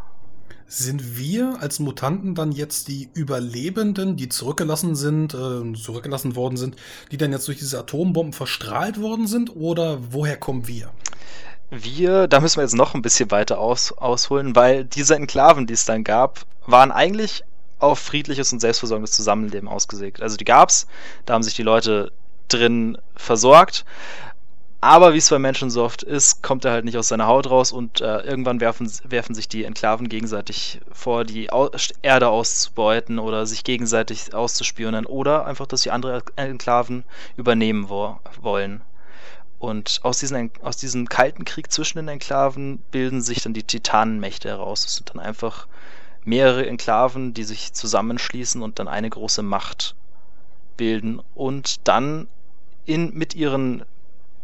Sind 0.72 1.18
wir 1.18 1.56
als 1.60 1.80
Mutanten 1.80 2.36
dann 2.36 2.52
jetzt 2.52 2.86
die 2.86 3.10
Überlebenden, 3.12 4.16
die 4.16 4.28
zurückgelassen 4.28 4.94
sind, 4.94 5.34
äh, 5.34 5.72
zurückgelassen 5.72 6.36
worden 6.36 6.56
sind, 6.56 6.76
die 7.10 7.16
dann 7.16 7.32
jetzt 7.32 7.48
durch 7.48 7.58
diese 7.58 7.80
Atombomben 7.80 8.32
verstrahlt 8.32 9.00
worden 9.00 9.26
sind? 9.26 9.56
Oder 9.56 9.98
woher 10.12 10.36
kommen 10.36 10.68
wir? 10.68 10.92
Wir, 11.70 12.28
da 12.28 12.38
müssen 12.38 12.58
wir 12.58 12.62
jetzt 12.62 12.76
noch 12.76 12.94
ein 12.94 13.02
bisschen 13.02 13.32
weiter 13.32 13.58
aus, 13.58 13.90
ausholen, 13.90 14.54
weil 14.54 14.84
diese 14.84 15.16
Enklaven, 15.16 15.66
die 15.66 15.74
es 15.74 15.86
dann 15.86 16.04
gab, 16.04 16.46
waren 16.66 16.92
eigentlich 16.92 17.42
auf 17.80 17.98
friedliches 17.98 18.52
und 18.52 18.60
selbstversorgendes 18.60 19.10
Zusammenleben 19.10 19.68
ausgelegt. 19.68 20.22
Also 20.22 20.36
die 20.36 20.44
gab's, 20.44 20.86
da 21.26 21.34
haben 21.34 21.42
sich 21.42 21.56
die 21.56 21.64
Leute 21.64 22.12
drin 22.46 22.96
versorgt. 23.16 23.84
Aber 24.82 25.12
wie 25.12 25.18
es 25.18 25.28
bei 25.28 25.38
Menschen 25.38 25.68
so 25.68 25.84
oft 25.84 26.02
ist, 26.02 26.42
kommt 26.42 26.64
er 26.64 26.72
halt 26.72 26.86
nicht 26.86 26.96
aus 26.96 27.08
seiner 27.08 27.26
Haut 27.26 27.50
raus 27.50 27.70
und 27.70 28.00
äh, 28.00 28.20
irgendwann 28.20 28.60
werfen, 28.60 28.90
werfen 29.04 29.34
sich 29.34 29.46
die 29.46 29.64
Enklaven 29.64 30.08
gegenseitig 30.08 30.80
vor, 30.90 31.24
die 31.24 31.52
Au 31.52 31.70
Erde 32.00 32.28
auszubeuten 32.28 33.18
oder 33.18 33.44
sich 33.44 33.62
gegenseitig 33.62 34.34
auszuspionieren 34.34 35.04
oder 35.04 35.44
einfach, 35.44 35.66
dass 35.66 35.82
die 35.82 35.90
andere 35.90 36.22
Enklaven 36.36 37.04
übernehmen 37.36 37.90
wo 37.90 38.18
wollen. 38.40 38.80
Und 39.58 40.00
aus, 40.02 40.20
diesen, 40.20 40.50
aus 40.62 40.78
diesem 40.78 41.10
kalten 41.10 41.44
Krieg 41.44 41.70
zwischen 41.70 41.98
den 41.98 42.08
Enklaven 42.08 42.78
bilden 42.90 43.20
sich 43.20 43.42
dann 43.42 43.52
die 43.52 43.64
Titanenmächte 43.64 44.48
heraus. 44.48 44.82
Das 44.82 44.96
sind 44.96 45.10
dann 45.10 45.20
einfach 45.20 45.66
mehrere 46.24 46.66
Enklaven, 46.66 47.34
die 47.34 47.44
sich 47.44 47.74
zusammenschließen 47.74 48.62
und 48.62 48.78
dann 48.78 48.88
eine 48.88 49.10
große 49.10 49.42
Macht 49.42 49.94
bilden 50.78 51.20
und 51.34 51.86
dann 51.86 52.28
in, 52.86 53.12
mit 53.12 53.34
ihren 53.34 53.84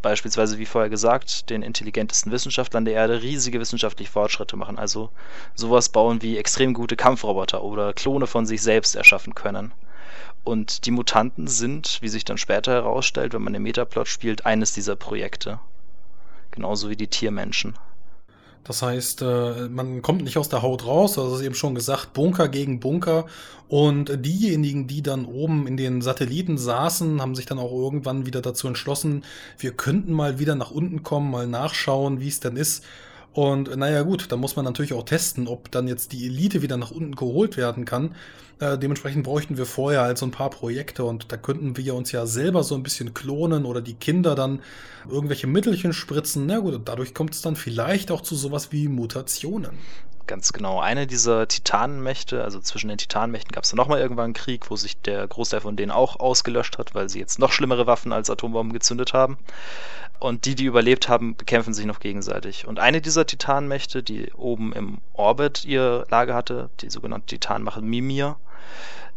beispielsweise, 0.01 0.57
wie 0.57 0.65
vorher 0.65 0.89
gesagt, 0.89 1.49
den 1.49 1.61
intelligentesten 1.61 2.31
Wissenschaftlern 2.31 2.85
der 2.85 2.93
Erde 2.93 3.21
riesige 3.21 3.59
wissenschaftliche 3.59 4.11
Fortschritte 4.11 4.55
machen. 4.55 4.77
Also 4.77 5.09
sowas 5.55 5.89
bauen 5.89 6.21
wie 6.21 6.37
extrem 6.37 6.73
gute 6.73 6.95
Kampfroboter 6.95 7.63
oder 7.63 7.93
Klone 7.93 8.27
von 8.27 8.45
sich 8.45 8.61
selbst 8.61 8.95
erschaffen 8.95 9.35
können. 9.35 9.73
Und 10.43 10.85
die 10.85 10.91
Mutanten 10.91 11.47
sind, 11.47 11.97
wie 12.01 12.09
sich 12.09 12.23
dann 12.23 12.37
später 12.37 12.71
herausstellt, 12.71 13.33
wenn 13.33 13.41
man 13.41 13.53
den 13.53 13.63
Metaplot 13.63 14.07
spielt, 14.07 14.45
eines 14.45 14.73
dieser 14.73 14.95
Projekte. 14.95 15.59
Genauso 16.51 16.89
wie 16.89 16.95
die 16.95 17.07
Tiermenschen. 17.07 17.77
Das 18.67 18.81
heißt, 18.81 19.21
äh, 19.21 19.69
man 19.69 20.01
kommt 20.01 20.23
nicht 20.23 20.37
aus 20.37 20.49
der 20.49 20.61
Haut 20.61 20.85
raus, 20.85 21.17
also 21.17 21.35
ist 21.35 21.41
eben 21.41 21.55
schon 21.55 21.73
gesagt, 21.73 22.13
Bunker 22.13 22.49
gegen 22.49 22.79
Bunker. 22.79 23.25
Und 23.69 24.25
diejenigen, 24.25 24.87
die 24.87 25.01
dann 25.01 25.25
oben 25.25 25.67
in 25.67 25.77
den 25.77 26.01
Satelliten 26.01 26.57
saßen, 26.57 27.21
haben 27.21 27.35
sich 27.35 27.45
dann 27.45 27.59
auch 27.59 27.71
irgendwann 27.71 28.25
wieder 28.25 28.41
dazu 28.41 28.67
entschlossen, 28.67 29.23
wir 29.57 29.71
könnten 29.71 30.13
mal 30.13 30.39
wieder 30.39 30.55
nach 30.55 30.71
unten 30.71 31.03
kommen, 31.03 31.31
mal 31.31 31.47
nachschauen, 31.47 32.19
wie 32.19 32.27
es 32.27 32.39
denn 32.39 32.55
ist. 32.55 32.83
Und 33.37 33.77
naja 33.77 34.01
gut, 34.01 34.31
da 34.31 34.35
muss 34.35 34.55
man 34.55 34.65
natürlich 34.65 34.93
auch 34.93 35.03
testen, 35.03 35.47
ob 35.47 35.69
dann 35.69 35.87
jetzt 35.87 36.11
die 36.11 36.25
Elite 36.25 36.63
wieder 36.63 36.75
nach 36.75 36.89
unten 36.89 37.15
geholt 37.15 37.55
werden 37.55 37.85
kann. 37.85 38.15
Äh, 38.57 38.79
dementsprechend 38.79 39.25
bräuchten 39.25 39.57
wir 39.57 39.67
vorher 39.67 40.01
halt 40.01 40.17
so 40.17 40.25
ein 40.25 40.31
paar 40.31 40.49
Projekte 40.49 41.03
und 41.03 41.31
da 41.31 41.37
könnten 41.37 41.77
wir 41.77 41.93
uns 41.93 42.11
ja 42.11 42.25
selber 42.25 42.63
so 42.63 42.73
ein 42.73 42.81
bisschen 42.81 43.13
klonen 43.13 43.65
oder 43.65 43.79
die 43.79 43.93
Kinder 43.93 44.33
dann 44.33 44.61
irgendwelche 45.07 45.45
Mittelchen 45.45 45.93
spritzen. 45.93 46.47
Na 46.47 46.57
gut, 46.57 46.81
dadurch 46.85 47.13
kommt 47.13 47.35
es 47.35 47.43
dann 47.43 47.55
vielleicht 47.55 48.09
auch 48.09 48.21
zu 48.21 48.35
sowas 48.35 48.71
wie 48.71 48.87
Mutationen. 48.87 49.73
Ganz 50.27 50.51
genau. 50.51 50.81
Eine 50.81 51.07
dieser 51.07 51.47
Titanenmächte, 51.47 52.43
also 52.43 52.59
zwischen 52.59 52.89
den 52.89 52.97
Titanenmächten 52.97 53.53
gab 53.53 53.63
es 53.63 53.69
dann 53.69 53.77
nochmal 53.77 54.01
irgendwann 54.01 54.25
einen 54.25 54.33
Krieg, 54.33 54.69
wo 54.69 54.75
sich 54.75 54.99
der 55.01 55.25
Großteil 55.25 55.61
von 55.61 55.77
denen 55.77 55.91
auch 55.91 56.19
ausgelöscht 56.19 56.77
hat, 56.77 56.93
weil 56.93 57.07
sie 57.07 57.19
jetzt 57.19 57.39
noch 57.39 57.53
schlimmere 57.53 57.87
Waffen 57.87 58.11
als 58.11 58.29
Atombomben 58.29 58.73
gezündet 58.73 59.13
haben. 59.13 59.37
Und 60.19 60.43
die, 60.45 60.55
die 60.55 60.65
überlebt 60.65 61.07
haben, 61.07 61.37
bekämpfen 61.37 61.73
sich 61.73 61.85
noch 61.85 62.01
gegenseitig. 62.01 62.67
Und 62.67 62.77
eine 62.77 63.01
dieser 63.01 63.25
Titanmächte, 63.25 64.03
die 64.03 64.33
oben 64.33 64.73
im 64.73 64.97
Orbit 65.13 65.63
ihr 65.63 66.05
Lager 66.09 66.33
hatte, 66.33 66.69
die 66.81 66.89
sogenannte 66.89 67.27
Titanmache 67.27 67.81
Mimir, 67.81 68.35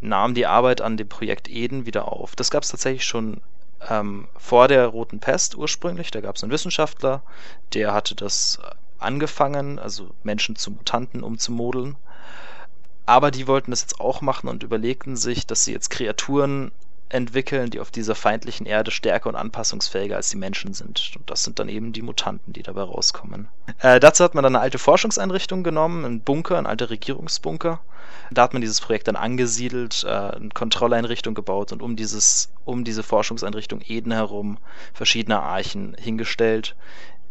nahm 0.01 0.35
die 0.35 0.47
Arbeit 0.47 0.81
an 0.81 0.97
dem 0.97 1.09
Projekt 1.09 1.49
Eden 1.49 1.87
wieder 1.87 2.07
auf. 2.07 2.37
Das 2.37 2.51
gab 2.51 2.63
es 2.63 2.71
tatsächlich 2.71 3.05
schon 3.05 3.41
ähm, 3.89 4.29
vor 4.39 4.69
der 4.69 4.87
Roten 4.87 5.19
Pest 5.19 5.57
ursprünglich. 5.57 6.13
Da 6.13 6.21
gab 6.21 6.37
es 6.37 6.45
einen 6.45 6.53
Wissenschaftler, 6.53 7.23
der 7.75 7.93
hatte 7.93 8.15
das 8.15 8.61
angefangen, 9.01 9.79
also 9.79 10.11
Menschen 10.23 10.57
zu 10.57 10.71
Mutanten 10.71 11.23
umzumodeln. 11.23 11.97
Aber 13.07 13.31
die 13.31 13.47
wollten 13.49 13.73
das 13.73 13.83
jetzt 13.83 14.01
auch 14.01 14.21
machen 14.21 14.49
und 14.49 14.63
überlegten 14.63 15.17
sich, 15.17 15.47
dass 15.47 15.65
sie 15.65 15.73
jetzt 15.73 15.91
Kreaturen 15.91 16.71
entwickeln, 17.11 17.71
die 17.71 17.81
auf 17.81 17.91
dieser 17.91 18.15
feindlichen 18.15 18.67
Erde 18.67 18.91
stärker 18.91 19.29
und 19.29 19.37
anpassungsfähiger 19.37 20.17
als 20.17 20.31
die 20.31 20.37
Menschen 20.37 20.75
sind. 20.75 21.13
Und 21.17 21.29
das 21.29 21.43
sind 21.43 21.59
dann 21.59 21.69
eben 21.69 21.93
die 21.93 22.03
Mutanten, 22.03 22.53
die 22.53 22.63
dabei 22.63 22.83
rauskommen. 22.83 23.49
Äh, 23.81 24.01
dazu 24.01 24.25
hat 24.25 24.35
man 24.35 24.45
dann 24.45 24.55
eine 24.55 24.63
alte 24.63 24.79
Forschungseinrichtung 24.79 25.65
genommen, 25.65 26.05
einen 26.05 26.21
Bunker, 26.21 26.57
ein 26.57 26.67
alter 26.67 26.91
Regierungsbunker. 26.91 27.81
Da 28.31 28.43
hat 28.43 28.53
man 28.53 28.63
dieses 28.63 28.81
Projekt 28.81 29.09
dann 29.09 29.17
angesiedelt, 29.17 30.05
äh, 30.05 30.09
eine 30.09 30.51
Kontrolleinrichtung 30.51 31.35
gebaut 31.35 31.73
und 31.73 31.83
um, 31.83 31.97
dieses, 31.97 32.53
um 32.65 32.85
diese 32.85 33.03
Forschungseinrichtung 33.03 33.81
Eden 33.85 34.13
herum 34.13 34.59
verschiedene 34.95 35.41
Archen 35.43 35.97
hingestellt, 35.99 36.77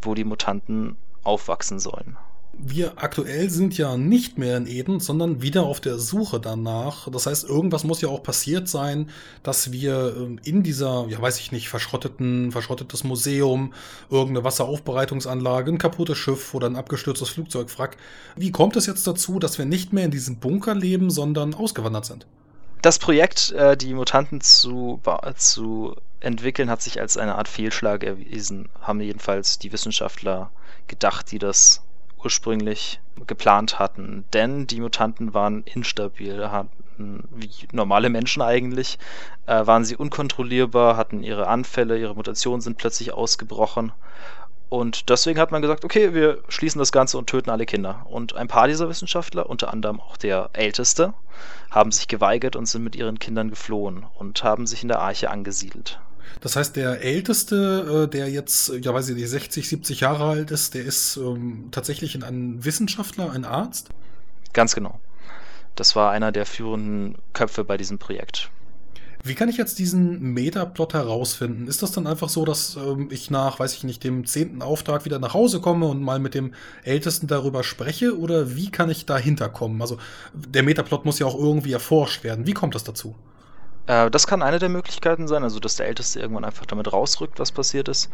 wo 0.01 0.13
die 0.13 0.25
Mutanten 0.25 0.97
aufwachsen 1.29 1.79
sollen 1.79 2.17
wir 2.61 2.93
aktuell 2.97 3.49
sind 3.49 3.77
ja 3.77 3.95
nicht 3.95 4.37
mehr 4.37 4.57
in 4.57 4.67
Eden, 4.67 4.99
sondern 4.99 5.41
wieder 5.41 5.63
auf 5.63 5.79
der 5.79 5.97
Suche 5.97 6.39
danach. 6.39 7.09
Das 7.09 7.25
heißt, 7.25 7.47
irgendwas 7.47 7.85
muss 7.85 8.01
ja 8.01 8.09
auch 8.09 8.21
passiert 8.21 8.67
sein, 8.67 9.09
dass 9.43 9.71
wir 9.71 10.15
ähm, 10.17 10.39
in 10.43 10.61
dieser, 10.61 11.05
ja 11.07 11.21
weiß 11.21 11.39
ich 11.39 11.51
nicht, 11.53 11.69
verschrotteten, 11.69 12.51
verschrottetes 12.51 13.03
Museum, 13.05 13.73
irgendeine 14.09 14.43
Wasseraufbereitungsanlage, 14.43 15.71
ein 15.71 15.77
kaputtes 15.77 16.17
Schiff 16.17 16.53
oder 16.53 16.67
ein 16.67 16.75
abgestürztes 16.75 17.29
Flugzeugwrack. 17.29 17.97
Wie 18.35 18.51
kommt 18.51 18.75
es 18.75 18.85
jetzt 18.85 19.07
dazu, 19.07 19.39
dass 19.39 19.57
wir 19.57 19.65
nicht 19.65 19.93
mehr 19.93 20.05
in 20.05 20.11
diesem 20.11 20.37
Bunker 20.37 20.75
leben, 20.75 21.09
sondern 21.09 21.53
ausgewandert 21.53 22.05
sind? 22.05 22.27
Das 22.81 22.99
Projekt, 22.99 23.51
äh, 23.53 23.77
die 23.77 23.93
Mutanten 23.93 24.41
zu, 24.41 25.01
zu 25.37 25.95
entwickeln, 26.19 26.69
hat 26.69 26.81
sich 26.81 26.99
als 26.99 27.17
eine 27.17 27.35
Art 27.35 27.47
Fehlschlag 27.47 28.03
erwiesen, 28.03 28.69
haben 28.81 29.01
jedenfalls 29.01 29.59
die 29.59 29.71
Wissenschaftler 29.71 30.51
gedacht, 30.87 31.31
die 31.31 31.39
das 31.39 31.81
ursprünglich 32.23 32.99
geplant 33.27 33.79
hatten. 33.79 34.25
Denn 34.33 34.67
die 34.67 34.81
Mutanten 34.81 35.33
waren 35.33 35.63
instabil, 35.63 36.49
hatten 36.51 37.27
wie 37.31 37.49
normale 37.71 38.09
Menschen 38.09 38.41
eigentlich, 38.41 38.99
äh, 39.45 39.65
waren 39.65 39.85
sie 39.85 39.95
unkontrollierbar, 39.95 40.97
hatten 40.97 41.23
ihre 41.23 41.47
Anfälle, 41.47 41.97
ihre 41.97 42.15
Mutationen 42.15 42.61
sind 42.61 42.77
plötzlich 42.77 43.13
ausgebrochen. 43.13 43.93
Und 44.67 45.09
deswegen 45.09 45.39
hat 45.39 45.51
man 45.51 45.63
gesagt, 45.63 45.83
okay, 45.83 46.13
wir 46.13 46.43
schließen 46.47 46.77
das 46.77 46.91
Ganze 46.91 47.17
und 47.17 47.27
töten 47.27 47.49
alle 47.49 47.65
Kinder. 47.65 48.05
Und 48.07 48.35
ein 48.35 48.47
paar 48.47 48.67
dieser 48.67 48.87
Wissenschaftler, 48.87 49.49
unter 49.49 49.73
anderem 49.73 49.99
auch 49.99 50.15
der 50.15 50.51
älteste, 50.53 51.13
haben 51.71 51.91
sich 51.91 52.07
geweigert 52.07 52.55
und 52.55 52.67
sind 52.67 52.83
mit 52.83 52.95
ihren 52.95 53.17
Kindern 53.17 53.49
geflohen 53.49 54.05
und 54.15 54.43
haben 54.43 54.67
sich 54.67 54.83
in 54.83 54.89
der 54.89 54.99
Arche 54.99 55.31
angesiedelt. 55.31 55.99
Das 56.41 56.55
heißt, 56.55 56.75
der 56.75 57.01
Älteste, 57.01 58.05
äh, 58.05 58.09
der 58.09 58.29
jetzt, 58.29 58.71
ja 58.81 58.93
weiß 58.93 59.09
ich 59.09 59.15
nicht, 59.15 59.29
60, 59.29 59.67
70 59.67 59.99
Jahre 60.01 60.25
alt 60.25 60.51
ist, 60.51 60.73
der 60.73 60.83
ist 60.83 61.17
ähm, 61.17 61.69
tatsächlich 61.71 62.21
ein 62.23 62.63
Wissenschaftler, 62.63 63.31
ein 63.31 63.45
Arzt? 63.45 63.89
Ganz 64.53 64.75
genau. 64.75 64.99
Das 65.75 65.95
war 65.95 66.11
einer 66.11 66.31
der 66.31 66.45
führenden 66.45 67.17
Köpfe 67.33 67.63
bei 67.63 67.77
diesem 67.77 67.99
Projekt. 67.99 68.49
Wie 69.21 69.35
kann 69.35 69.49
ich 69.49 69.57
jetzt 69.57 69.79
diesen 69.79 70.33
Metaplot 70.33 70.93
herausfinden? 70.93 71.67
Ist 71.67 71.83
das 71.83 71.91
dann 71.91 72.07
einfach 72.07 72.29
so, 72.29 72.45
dass 72.45 72.77
ähm, 72.77 73.09
ich 73.11 73.29
nach, 73.29 73.59
weiß 73.59 73.73
ich 73.73 73.83
nicht, 73.83 74.03
dem 74.03 74.25
zehnten 74.25 74.61
Auftrag 74.61 75.03
wieder 75.03 75.19
nach 75.19 75.33
Hause 75.33 75.59
komme 75.59 75.87
und 75.87 76.01
mal 76.01 76.19
mit 76.19 76.33
dem 76.33 76.53
Ältesten 76.83 77.27
darüber 77.27 77.63
spreche? 77.63 78.17
Oder 78.17 78.55
wie 78.55 78.71
kann 78.71 78.89
ich 78.89 79.05
dahinter 79.05 79.49
kommen? 79.49 79.81
Also 79.81 79.97
der 80.33 80.63
Metaplot 80.63 81.03
muss 81.03 81.19
ja 81.19 81.25
auch 81.25 81.37
irgendwie 81.37 81.73
erforscht 81.73 82.23
werden. 82.23 82.47
Wie 82.47 82.53
kommt 82.53 82.75
das 82.75 82.85
dazu? 82.85 83.15
Äh, 83.87 84.09
das 84.11 84.27
kann 84.27 84.41
eine 84.41 84.59
der 84.59 84.69
Möglichkeiten 84.69 85.27
sein, 85.27 85.43
also 85.43 85.59
dass 85.59 85.75
der 85.75 85.87
Älteste 85.87 86.19
irgendwann 86.19 86.45
einfach 86.45 86.65
damit 86.65 86.91
rausrückt, 86.91 87.39
was 87.39 87.51
passiert 87.51 87.87
ist. 87.87 88.09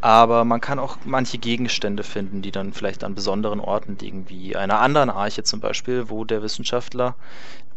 Aber 0.00 0.44
man 0.44 0.60
kann 0.60 0.78
auch 0.78 0.98
manche 1.04 1.38
Gegenstände 1.38 2.02
finden, 2.02 2.42
die 2.42 2.52
dann 2.52 2.72
vielleicht 2.72 3.04
an 3.04 3.14
besonderen 3.14 3.60
Orten 3.60 3.98
liegen, 3.98 4.28
wie 4.28 4.56
einer 4.56 4.80
anderen 4.80 5.10
Arche 5.10 5.42
zum 5.42 5.60
Beispiel, 5.60 6.08
wo 6.08 6.24
der 6.24 6.42
Wissenschaftler, 6.42 7.14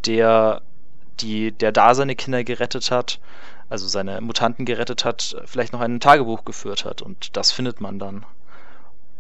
der, 0.06 0.62
die, 1.20 1.52
der 1.52 1.72
da 1.72 1.96
seine 1.96 2.16
Kinder 2.16 2.44
gerettet 2.44 2.92
hat, 2.92 3.20
also 3.70 3.88
seine 3.88 4.22
Mutanten 4.22 4.66
gerettet 4.66 5.06
hat, 5.06 5.36
vielleicht 5.46 5.74
noch 5.74 5.82
ein 5.82 6.00
Tagebuch 6.00 6.46
geführt 6.46 6.86
hat. 6.86 7.02
Und 7.02 7.36
das 7.38 7.52
findet 7.52 7.82
man 7.82 8.00
dann. 8.00 8.26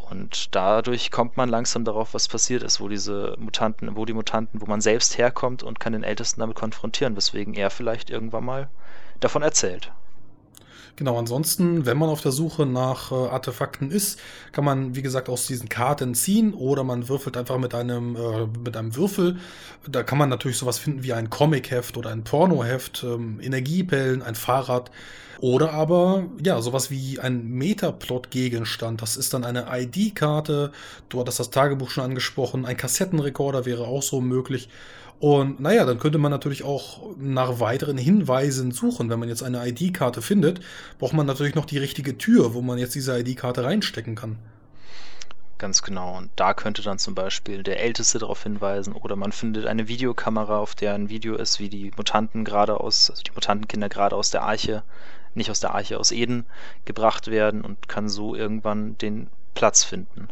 Und 0.09 0.55
dadurch 0.55 1.11
kommt 1.11 1.37
man 1.37 1.49
langsam 1.49 1.85
darauf, 1.85 2.13
was 2.13 2.27
passiert 2.27 2.63
ist, 2.63 2.81
wo 2.81 2.87
diese 2.87 3.35
Mutanten, 3.37 3.95
wo 3.95 4.05
die 4.05 4.13
Mutanten, 4.13 4.59
wo 4.59 4.65
man 4.65 4.81
selbst 4.81 5.17
herkommt 5.17 5.61
und 5.61 5.79
kann 5.79 5.93
den 5.93 6.03
Ältesten 6.03 6.39
damit 6.39 6.55
konfrontieren, 6.55 7.15
weswegen 7.15 7.53
er 7.53 7.69
vielleicht 7.69 8.09
irgendwann 8.09 8.45
mal 8.45 8.69
davon 9.19 9.43
erzählt. 9.43 9.91
Genau, 10.99 11.17
ansonsten, 11.17 11.85
wenn 11.85 11.97
man 11.97 12.09
auf 12.09 12.19
der 12.19 12.33
Suche 12.33 12.65
nach 12.65 13.13
äh, 13.13 13.15
Artefakten 13.15 13.89
ist, 13.89 14.19
kann 14.51 14.65
man, 14.65 14.97
wie 14.97 15.01
gesagt, 15.01 15.29
aus 15.29 15.47
diesen 15.47 15.69
Karten 15.69 16.13
ziehen 16.13 16.53
oder 16.53 16.83
man 16.83 17.07
würfelt 17.07 17.37
einfach 17.37 17.57
mit 17.57 17.73
einem, 17.73 18.17
äh, 18.17 18.47
mit 18.65 18.75
einem 18.75 18.97
Würfel. 18.97 19.37
Da 19.89 20.03
kann 20.03 20.17
man 20.17 20.27
natürlich 20.27 20.57
sowas 20.57 20.77
finden 20.77 21.01
wie 21.01 21.13
ein 21.13 21.29
Comic-Heft 21.29 21.95
oder 21.95 22.09
ein 22.09 22.25
Pornoheft, 22.25 23.05
ähm, 23.05 23.39
Energiepellen, 23.41 24.21
ein 24.21 24.35
Fahrrad 24.35 24.91
oder 25.39 25.71
aber, 25.71 26.25
ja, 26.43 26.61
sowas 26.61 26.91
wie 26.91 27.17
ein 27.17 27.47
Metaplot-Gegenstand. 27.47 29.01
Das 29.01 29.15
ist 29.15 29.33
dann 29.33 29.45
eine 29.45 29.67
ID-Karte. 29.71 30.73
Du 31.07 31.21
hattest 31.21 31.39
das 31.39 31.49
Tagebuch 31.49 31.91
schon 31.91 32.03
angesprochen. 32.03 32.65
Ein 32.65 32.75
Kassettenrekorder 32.75 33.65
wäre 33.65 33.87
auch 33.87 34.03
so 34.03 34.19
möglich. 34.19 34.67
Und 35.19 35.59
naja, 35.59 35.85
dann 35.85 35.99
könnte 35.99 36.17
man 36.17 36.31
natürlich 36.31 36.63
auch 36.63 37.01
nach 37.17 37.59
weiteren 37.59 37.97
Hinweisen 37.97 38.71
suchen. 38.71 39.09
Wenn 39.09 39.19
man 39.19 39.27
jetzt 39.27 39.43
eine 39.43 39.67
ID-Karte 39.67 40.21
findet, 40.21 40.61
braucht 40.97 41.13
man 41.13 41.25
natürlich 41.25 41.55
noch 41.55 41.65
die 41.65 41.77
richtige 41.77 42.17
Tür, 42.17 42.53
wo 42.53 42.61
man 42.61 42.77
jetzt 42.77 42.95
diese 42.95 43.19
ID-Karte 43.19 43.65
reinstecken 43.65 44.15
kann. 44.15 44.37
Ganz 45.57 45.81
genau. 45.83 46.17
Und 46.17 46.29
da 46.37 46.53
könnte 46.53 46.81
dann 46.81 46.99
zum 46.99 47.15
Beispiel 47.15 47.63
der 47.63 47.81
Älteste 47.81 48.17
darauf 48.17 48.43
hinweisen 48.43 48.93
oder 48.93 49.17
man 49.17 49.33
findet 49.33 49.65
eine 49.65 49.89
Videokamera, 49.89 50.57
auf 50.57 50.73
der 50.73 50.93
ein 50.93 51.09
Video 51.09 51.35
ist, 51.35 51.59
wie 51.59 51.67
die 51.67 51.91
Mutanten 51.97 52.45
gerade 52.45 52.79
aus, 52.79 53.11
also 53.11 53.21
die 53.21 53.33
Mutantenkinder 53.33 53.89
gerade 53.89 54.15
aus 54.15 54.29
der 54.29 54.43
Arche, 54.43 54.83
nicht 55.35 55.51
aus 55.51 55.59
der 55.59 55.75
Arche, 55.75 55.99
aus 55.99 56.13
Eden 56.13 56.45
gebracht 56.85 57.27
werden 57.27 57.65
und 57.65 57.89
kann 57.89 58.07
so 58.07 58.35
irgendwann 58.35 58.97
den 58.99 59.27
Platz 59.53 59.83
finden. 59.83 60.29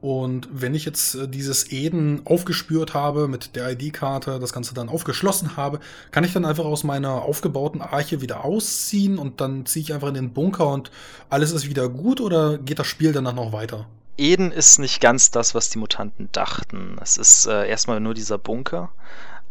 Und 0.00 0.48
wenn 0.52 0.74
ich 0.74 0.84
jetzt 0.84 1.14
äh, 1.14 1.28
dieses 1.28 1.72
Eden 1.72 2.22
aufgespürt 2.26 2.94
habe 2.94 3.28
mit 3.28 3.56
der 3.56 3.72
ID-Karte, 3.72 4.38
das 4.38 4.52
Ganze 4.52 4.74
dann 4.74 4.88
aufgeschlossen 4.88 5.56
habe, 5.56 5.80
kann 6.10 6.24
ich 6.24 6.32
dann 6.32 6.44
einfach 6.44 6.64
aus 6.64 6.84
meiner 6.84 7.22
aufgebauten 7.22 7.80
Arche 7.80 8.20
wieder 8.20 8.44
ausziehen 8.44 9.18
und 9.18 9.40
dann 9.40 9.64
ziehe 9.64 9.82
ich 9.82 9.94
einfach 9.94 10.08
in 10.08 10.14
den 10.14 10.32
Bunker 10.32 10.68
und 10.68 10.90
alles 11.30 11.52
ist 11.52 11.68
wieder 11.68 11.88
gut 11.88 12.20
oder 12.20 12.58
geht 12.58 12.78
das 12.78 12.86
Spiel 12.86 13.12
danach 13.12 13.34
noch 13.34 13.52
weiter? 13.52 13.86
Eden 14.18 14.52
ist 14.52 14.78
nicht 14.78 15.00
ganz 15.00 15.30
das, 15.30 15.54
was 15.54 15.70
die 15.70 15.78
Mutanten 15.78 16.28
dachten. 16.32 16.98
Es 17.02 17.16
ist 17.18 17.46
äh, 17.46 17.68
erstmal 17.68 18.00
nur 18.00 18.14
dieser 18.14 18.38
Bunker, 18.38 18.90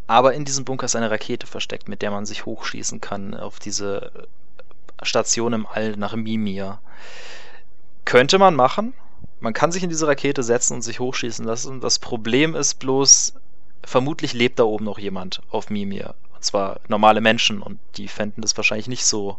aber 0.08 0.34
in 0.34 0.46
diesem 0.46 0.66
Bunker 0.66 0.86
ist 0.86 0.96
eine 0.96 1.12
Rakete 1.12 1.48
versteckt, 1.48 1.90
mit 1.90 2.02
der 2.02 2.12
man 2.12 2.26
sich 2.26 2.46
hochschießen 2.46 3.02
kann 3.02 3.34
auf 3.34 3.60
diese 3.60 4.28
Station 5.02 5.54
im 5.54 5.66
All 5.66 5.96
nach 5.98 6.16
Mimir. 6.16 6.80
Könnte 8.06 8.38
man 8.38 8.56
machen, 8.56 8.94
man 9.40 9.54
kann 9.54 9.72
sich 9.72 9.84
in 9.84 9.90
diese 9.90 10.08
Rakete 10.08 10.44
setzen 10.44 10.76
und 10.76 10.82
sich 10.82 11.00
hochschießen 11.00 11.46
lassen. 11.46 11.82
Das 11.82 12.00
Problem 12.00 12.56
ist 12.56 12.76
bloß, 12.76 13.36
vermutlich 13.84 14.34
lebt 14.34 14.60
da 14.60 14.64
oben 14.64 14.86
noch 14.86 15.00
jemand 15.00 15.42
auf 15.50 15.70
Mimir. 15.70 16.16
Und 16.34 16.44
zwar 16.44 16.80
normale 16.88 17.22
Menschen 17.22 17.62
und 17.62 17.80
die 17.96 18.08
fänden 18.08 18.42
das 18.42 18.56
wahrscheinlich 18.58 18.88
nicht 18.88 19.06
so 19.06 19.38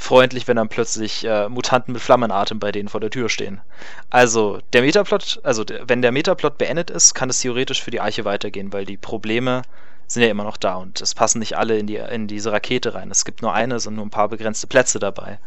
freundlich, 0.00 0.48
wenn 0.48 0.56
dann 0.56 0.70
plötzlich 0.70 1.24
äh, 1.24 1.48
Mutanten 1.48 1.92
mit 1.92 2.02
Flammenatem 2.02 2.58
bei 2.58 2.72
denen 2.72 2.88
vor 2.88 3.00
der 3.00 3.10
Tür 3.10 3.28
stehen. 3.28 3.60
Also 4.08 4.60
der 4.72 4.82
Metaplot, 4.82 5.40
also 5.42 5.62
der, 5.62 5.88
wenn 5.88 6.00
der 6.00 6.10
Metaplot 6.10 6.56
beendet 6.56 6.90
ist, 6.90 7.14
kann 7.14 7.28
es 7.28 7.40
theoretisch 7.40 7.82
für 7.82 7.90
die 7.90 8.00
Arche 8.00 8.24
weitergehen, 8.24 8.72
weil 8.72 8.86
die 8.86 8.96
Probleme 8.96 9.62
sind 10.06 10.22
ja 10.22 10.28
immer 10.30 10.44
noch 10.44 10.56
da 10.56 10.74
und 10.74 11.00
es 11.00 11.14
passen 11.14 11.38
nicht 11.38 11.56
alle 11.56 11.78
in, 11.78 11.86
die, 11.86 11.96
in 11.96 12.26
diese 12.26 12.50
Rakete 12.50 12.94
rein. 12.94 13.10
Es 13.10 13.24
gibt 13.24 13.42
nur 13.42 13.52
eine, 13.52 13.76
es 13.76 13.84
sind 13.84 13.94
nur 13.94 14.04
ein 14.04 14.10
paar 14.10 14.28
begrenzte 14.28 14.66
Plätze 14.66 14.98
dabei. 14.98 15.38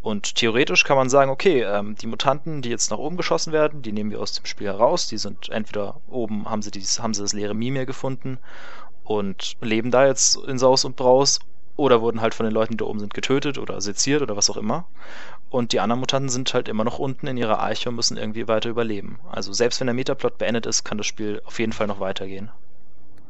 Und 0.00 0.36
theoretisch 0.36 0.84
kann 0.84 0.96
man 0.96 1.10
sagen, 1.10 1.30
okay, 1.30 1.62
ähm, 1.62 1.96
die 1.96 2.06
Mutanten, 2.06 2.62
die 2.62 2.70
jetzt 2.70 2.90
nach 2.90 2.98
oben 2.98 3.16
geschossen 3.16 3.52
werden, 3.52 3.82
die 3.82 3.92
nehmen 3.92 4.10
wir 4.10 4.20
aus 4.20 4.32
dem 4.32 4.46
Spiel 4.46 4.68
heraus. 4.68 5.08
Die 5.08 5.18
sind 5.18 5.48
entweder 5.48 6.00
oben, 6.08 6.48
haben 6.48 6.62
sie, 6.62 6.70
dieses, 6.70 7.02
haben 7.02 7.14
sie 7.14 7.22
das 7.22 7.32
leere 7.32 7.54
Mimir 7.54 7.84
gefunden 7.84 8.38
und 9.04 9.56
leben 9.60 9.90
da 9.90 10.06
jetzt 10.06 10.36
in 10.36 10.58
Saus 10.58 10.84
und 10.84 10.96
Braus 10.96 11.40
oder 11.76 12.00
wurden 12.00 12.20
halt 12.20 12.34
von 12.34 12.44
den 12.44 12.52
Leuten, 12.52 12.72
die 12.72 12.78
da 12.78 12.84
oben 12.84 12.98
sind, 12.98 13.14
getötet 13.14 13.56
oder 13.56 13.80
seziert 13.80 14.22
oder 14.22 14.36
was 14.36 14.50
auch 14.50 14.56
immer. 14.56 14.84
Und 15.48 15.72
die 15.72 15.80
anderen 15.80 16.00
Mutanten 16.00 16.28
sind 16.28 16.52
halt 16.52 16.68
immer 16.68 16.84
noch 16.84 16.98
unten 16.98 17.26
in 17.26 17.36
ihrer 17.36 17.60
Arche 17.60 17.88
und 17.88 17.94
müssen 17.94 18.16
irgendwie 18.16 18.48
weiter 18.48 18.68
überleben. 18.68 19.18
Also 19.30 19.52
selbst 19.52 19.80
wenn 19.80 19.86
der 19.86 19.94
Metaplot 19.94 20.38
beendet 20.38 20.66
ist, 20.66 20.84
kann 20.84 20.98
das 20.98 21.06
Spiel 21.06 21.40
auf 21.44 21.58
jeden 21.58 21.72
Fall 21.72 21.86
noch 21.86 22.00
weitergehen. 22.00 22.50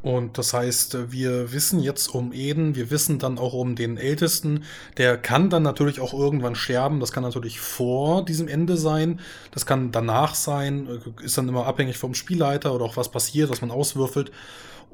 Und 0.00 0.38
das 0.38 0.54
heißt, 0.54 1.10
wir 1.12 1.52
wissen 1.52 1.80
jetzt 1.80 2.14
um 2.14 2.32
Eden, 2.32 2.76
wir 2.76 2.90
wissen 2.90 3.18
dann 3.18 3.36
auch 3.36 3.52
um 3.52 3.74
den 3.74 3.96
Ältesten. 3.96 4.62
Der 4.96 5.18
kann 5.18 5.50
dann 5.50 5.64
natürlich 5.64 6.00
auch 6.00 6.14
irgendwann 6.14 6.54
sterben. 6.54 7.00
Das 7.00 7.10
kann 7.10 7.24
natürlich 7.24 7.58
vor 7.58 8.24
diesem 8.24 8.46
Ende 8.46 8.76
sein. 8.76 9.20
Das 9.50 9.66
kann 9.66 9.90
danach 9.90 10.36
sein. 10.36 10.88
Ist 11.20 11.36
dann 11.36 11.48
immer 11.48 11.66
abhängig 11.66 11.98
vom 11.98 12.14
Spielleiter 12.14 12.72
oder 12.74 12.84
auch 12.84 12.96
was 12.96 13.10
passiert, 13.10 13.50
was 13.50 13.60
man 13.60 13.72
auswürfelt. 13.72 14.30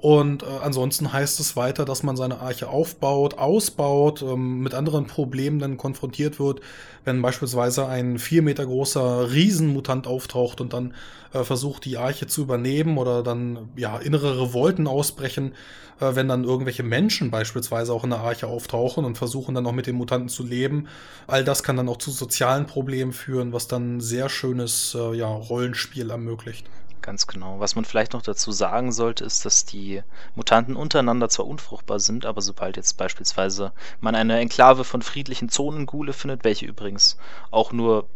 Und 0.05 0.43
äh, 0.43 0.47
ansonsten 0.63 1.15
heißt 1.15 1.41
es 1.41 1.57
weiter, 1.57 1.87
dass 1.87 2.03
man 2.03 2.15
seine 2.15 2.41
Arche 2.41 2.69
aufbaut, 2.69 3.39
ausbaut, 3.39 4.21
ähm, 4.21 4.61
mit 4.61 4.75
anderen 4.75 5.07
Problemen 5.07 5.59
dann 5.61 5.79
konfrontiert 5.79 6.39
wird, 6.39 6.61
wenn 7.07 7.23
beispielsweise 7.23 7.87
ein 7.87 8.19
vier 8.19 8.43
Meter 8.43 8.67
großer 8.67 9.33
Riesenmutant 9.33 10.07
auftaucht 10.07 10.61
und 10.61 10.75
dann 10.75 10.93
äh, 11.33 11.43
versucht, 11.43 11.87
die 11.87 11.97
Arche 11.97 12.27
zu 12.27 12.43
übernehmen 12.43 12.99
oder 12.99 13.23
dann 13.23 13.71
ja 13.77 13.97
innere 13.97 14.43
Revolten 14.43 14.87
ausbrechen, 14.87 15.55
äh, 15.99 16.15
wenn 16.15 16.29
dann 16.29 16.45
irgendwelche 16.45 16.83
Menschen 16.83 17.31
beispielsweise 17.31 17.95
auch 17.95 18.05
in 18.05 18.11
der 18.11 18.21
Arche 18.21 18.47
auftauchen 18.47 19.07
und 19.07 19.17
versuchen 19.17 19.55
dann 19.55 19.67
auch 19.67 19.73
mit 19.73 19.87
den 19.87 19.97
Mutanten 19.97 20.29
zu 20.29 20.45
leben. 20.45 20.87
All 21.27 21.45
das 21.45 21.63
kann 21.63 21.79
dann 21.79 21.89
auch 21.89 21.97
zu 21.97 22.11
sozialen 22.11 22.67
Problemen 22.67 23.15
führen, 23.15 23.55
was 23.55 23.69
dann 23.69 24.03
sehr 24.03 24.29
schönes 24.29 24.95
äh, 24.95 25.15
ja, 25.17 25.29
Rollenspiel 25.29 26.11
ermöglicht. 26.11 26.67
Ganz 27.05 27.27
genau. 27.27 27.61
Was 27.61 27.77
man 27.77 27.85
vielleicht 27.85 28.15
noch 28.15 28.23
dazu 28.23 28.51
sagen 28.51 28.91
sollte, 28.91 29.27
ist, 29.27 29.45
dass 29.45 29.67
die 29.67 30.03
Mutanten 30.35 30.75
untereinander 30.75 31.29
zwar 31.29 31.47
unfruchtbar 31.47 32.01
sind, 32.01 32.25
aber 32.25 32.41
sobald 32.41 32.79
jetzt 32.79 32.97
beispielsweise 32.97 33.73
man 34.01 34.15
eine 34.15 34.39
Enklave 34.39 34.85
von 34.85 35.03
friedlichen 35.03 35.51
Zonengule 35.51 36.15
findet, 36.15 36.45
welche 36.45 36.65
übrigens 36.65 37.19
auch 37.51 37.73
nur 37.73 38.07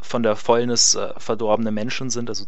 von 0.00 0.22
der 0.22 0.36
Fäulnis 0.36 0.94
äh, 0.94 1.14
verdorbene 1.18 1.72
Menschen 1.72 2.10
sind, 2.10 2.28
also 2.28 2.44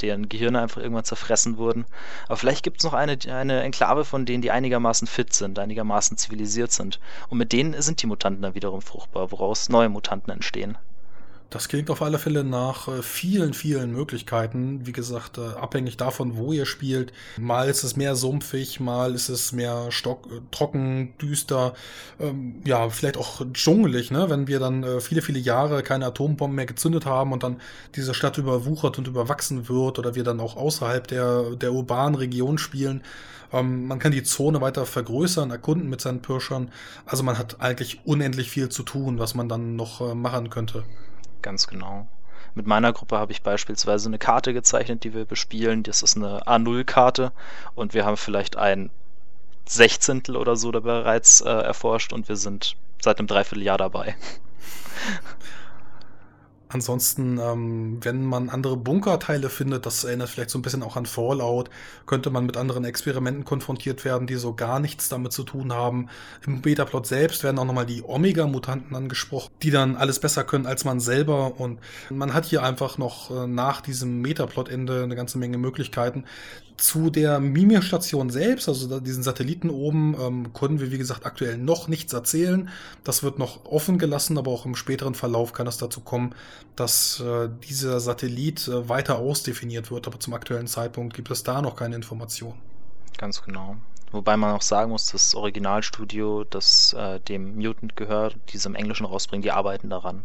deren 0.00 0.30
Gehirne 0.30 0.62
einfach 0.62 0.80
irgendwann 0.80 1.04
zerfressen 1.04 1.58
wurden. 1.58 1.84
Aber 2.28 2.38
vielleicht 2.38 2.62
gibt 2.62 2.78
es 2.78 2.84
noch 2.84 2.94
eine, 2.94 3.18
eine 3.28 3.60
Enklave 3.60 4.06
von 4.06 4.24
denen, 4.24 4.40
die 4.40 4.50
einigermaßen 4.50 5.06
fit 5.06 5.34
sind, 5.34 5.58
einigermaßen 5.58 6.16
zivilisiert 6.16 6.72
sind. 6.72 6.98
Und 7.28 7.36
mit 7.36 7.52
denen 7.52 7.78
sind 7.82 8.00
die 8.00 8.06
Mutanten 8.06 8.40
dann 8.40 8.54
wiederum 8.54 8.80
fruchtbar, 8.80 9.30
woraus 9.32 9.68
neue 9.68 9.90
Mutanten 9.90 10.32
entstehen. 10.32 10.78
Das 11.48 11.68
klingt 11.68 11.90
auf 11.90 12.02
alle 12.02 12.18
Fälle 12.18 12.42
nach 12.42 12.88
äh, 12.88 13.02
vielen, 13.02 13.54
vielen 13.54 13.92
Möglichkeiten. 13.92 14.84
Wie 14.84 14.92
gesagt, 14.92 15.38
äh, 15.38 15.42
abhängig 15.60 15.96
davon, 15.96 16.36
wo 16.36 16.52
ihr 16.52 16.66
spielt. 16.66 17.12
Mal 17.38 17.68
ist 17.68 17.84
es 17.84 17.94
mehr 17.94 18.16
sumpfig, 18.16 18.80
mal 18.80 19.14
ist 19.14 19.28
es 19.28 19.52
mehr 19.52 19.92
stock, 19.92 20.26
äh, 20.26 20.40
trocken, 20.50 21.14
düster. 21.22 21.74
Ähm, 22.18 22.62
ja, 22.64 22.88
vielleicht 22.90 23.16
auch 23.16 23.42
dschungelig, 23.52 24.10
ne? 24.10 24.28
wenn 24.28 24.48
wir 24.48 24.58
dann 24.58 25.00
viele, 25.00 25.22
viele 25.22 25.38
Jahre 25.38 25.82
keine 25.82 26.06
Atombomben 26.06 26.56
mehr 26.56 26.66
gezündet 26.66 27.06
haben 27.06 27.32
und 27.32 27.42
dann 27.42 27.60
diese 27.94 28.14
Stadt 28.14 28.38
überwuchert 28.38 28.98
und 28.98 29.06
überwachsen 29.06 29.68
wird 29.68 29.98
oder 29.98 30.14
wir 30.14 30.24
dann 30.24 30.40
auch 30.40 30.56
außerhalb 30.56 31.06
der, 31.06 31.54
der 31.56 31.72
urbanen 31.72 32.16
Region 32.16 32.58
spielen. 32.58 33.02
Ähm, 33.52 33.86
man 33.86 34.00
kann 34.00 34.10
die 34.10 34.24
Zone 34.24 34.60
weiter 34.60 34.84
vergrößern, 34.84 35.50
erkunden 35.52 35.88
mit 35.88 36.00
seinen 36.00 36.22
Pirschern. 36.22 36.72
Also 37.04 37.22
man 37.22 37.38
hat 37.38 37.60
eigentlich 37.60 38.00
unendlich 38.04 38.50
viel 38.50 38.68
zu 38.68 38.82
tun, 38.82 39.20
was 39.20 39.34
man 39.34 39.48
dann 39.48 39.76
noch 39.76 40.14
machen 40.14 40.50
könnte. 40.50 40.82
Ganz 41.46 41.68
genau. 41.68 42.08
Mit 42.56 42.66
meiner 42.66 42.92
Gruppe 42.92 43.18
habe 43.18 43.30
ich 43.30 43.44
beispielsweise 43.44 44.08
eine 44.08 44.18
Karte 44.18 44.52
gezeichnet, 44.52 45.04
die 45.04 45.14
wir 45.14 45.26
bespielen. 45.26 45.84
Das 45.84 46.02
ist 46.02 46.16
eine 46.16 46.42
A0-Karte 46.42 47.30
und 47.76 47.94
wir 47.94 48.04
haben 48.04 48.16
vielleicht 48.16 48.56
ein 48.56 48.90
Sechzehntel 49.64 50.36
oder 50.36 50.56
so 50.56 50.72
da 50.72 50.80
bereits 50.80 51.42
äh, 51.42 51.48
erforscht 51.48 52.12
und 52.12 52.28
wir 52.28 52.34
sind 52.34 52.74
seit 53.00 53.20
einem 53.20 53.28
Dreivierteljahr 53.28 53.78
dabei. 53.78 54.16
Ansonsten, 56.76 57.38
ähm, 57.38 57.98
wenn 58.02 58.22
man 58.22 58.50
andere 58.50 58.76
Bunkerteile 58.76 59.48
findet, 59.48 59.86
das 59.86 60.04
erinnert 60.04 60.28
vielleicht 60.28 60.50
so 60.50 60.58
ein 60.58 60.62
bisschen 60.62 60.82
auch 60.82 60.96
an 60.96 61.06
Fallout, 61.06 61.70
könnte 62.04 62.28
man 62.28 62.44
mit 62.44 62.58
anderen 62.58 62.84
Experimenten 62.84 63.46
konfrontiert 63.46 64.04
werden, 64.04 64.26
die 64.26 64.34
so 64.34 64.52
gar 64.52 64.78
nichts 64.78 65.08
damit 65.08 65.32
zu 65.32 65.42
tun 65.42 65.72
haben. 65.72 66.10
Im 66.46 66.60
Beta-Plot 66.60 67.06
selbst 67.06 67.44
werden 67.44 67.58
auch 67.58 67.64
nochmal 67.64 67.86
die 67.86 68.02
Omega-Mutanten 68.02 68.94
angesprochen, 68.94 69.50
die 69.62 69.70
dann 69.70 69.96
alles 69.96 70.18
besser 70.18 70.44
können 70.44 70.66
als 70.66 70.84
man 70.84 71.00
selber. 71.00 71.58
Und 71.58 71.80
man 72.10 72.34
hat 72.34 72.44
hier 72.44 72.62
einfach 72.62 72.98
noch 72.98 73.30
äh, 73.30 73.46
nach 73.46 73.80
diesem 73.80 74.20
Metaplot-Ende 74.20 75.02
eine 75.02 75.16
ganze 75.16 75.38
Menge 75.38 75.56
Möglichkeiten, 75.56 76.24
zu 76.76 77.10
der 77.10 77.40
Mimir-Station 77.40 78.30
selbst, 78.30 78.68
also 78.68 79.00
diesen 79.00 79.22
Satelliten 79.22 79.70
oben, 79.70 80.14
ähm, 80.20 80.52
können 80.52 80.80
wir, 80.80 80.92
wie 80.92 80.98
gesagt, 80.98 81.24
aktuell 81.24 81.56
noch 81.58 81.88
nichts 81.88 82.12
erzählen. 82.12 82.68
Das 83.04 83.22
wird 83.22 83.38
noch 83.38 83.64
offen 83.64 83.98
gelassen, 83.98 84.38
aber 84.38 84.50
auch 84.50 84.66
im 84.66 84.74
späteren 84.74 85.14
Verlauf 85.14 85.52
kann 85.52 85.66
es 85.66 85.78
dazu 85.78 86.00
kommen, 86.00 86.34
dass 86.74 87.20
äh, 87.20 87.48
dieser 87.68 88.00
Satellit 88.00 88.68
äh, 88.68 88.88
weiter 88.88 89.18
ausdefiniert 89.18 89.90
wird. 89.90 90.06
Aber 90.06 90.20
zum 90.20 90.34
aktuellen 90.34 90.66
Zeitpunkt 90.66 91.14
gibt 91.14 91.30
es 91.30 91.42
da 91.42 91.62
noch 91.62 91.76
keine 91.76 91.96
Informationen. 91.96 92.60
Ganz 93.18 93.42
genau. 93.42 93.76
Wobei 94.12 94.36
man 94.36 94.54
auch 94.54 94.62
sagen 94.62 94.90
muss, 94.90 95.10
das 95.12 95.34
Originalstudio, 95.34 96.44
das 96.44 96.92
äh, 96.92 97.20
dem 97.20 97.56
Mutant 97.56 97.96
gehört, 97.96 98.36
diesem 98.52 98.74
Englischen 98.74 99.06
rausbringen, 99.06 99.42
die 99.42 99.50
arbeiten 99.50 99.90
daran. 99.90 100.24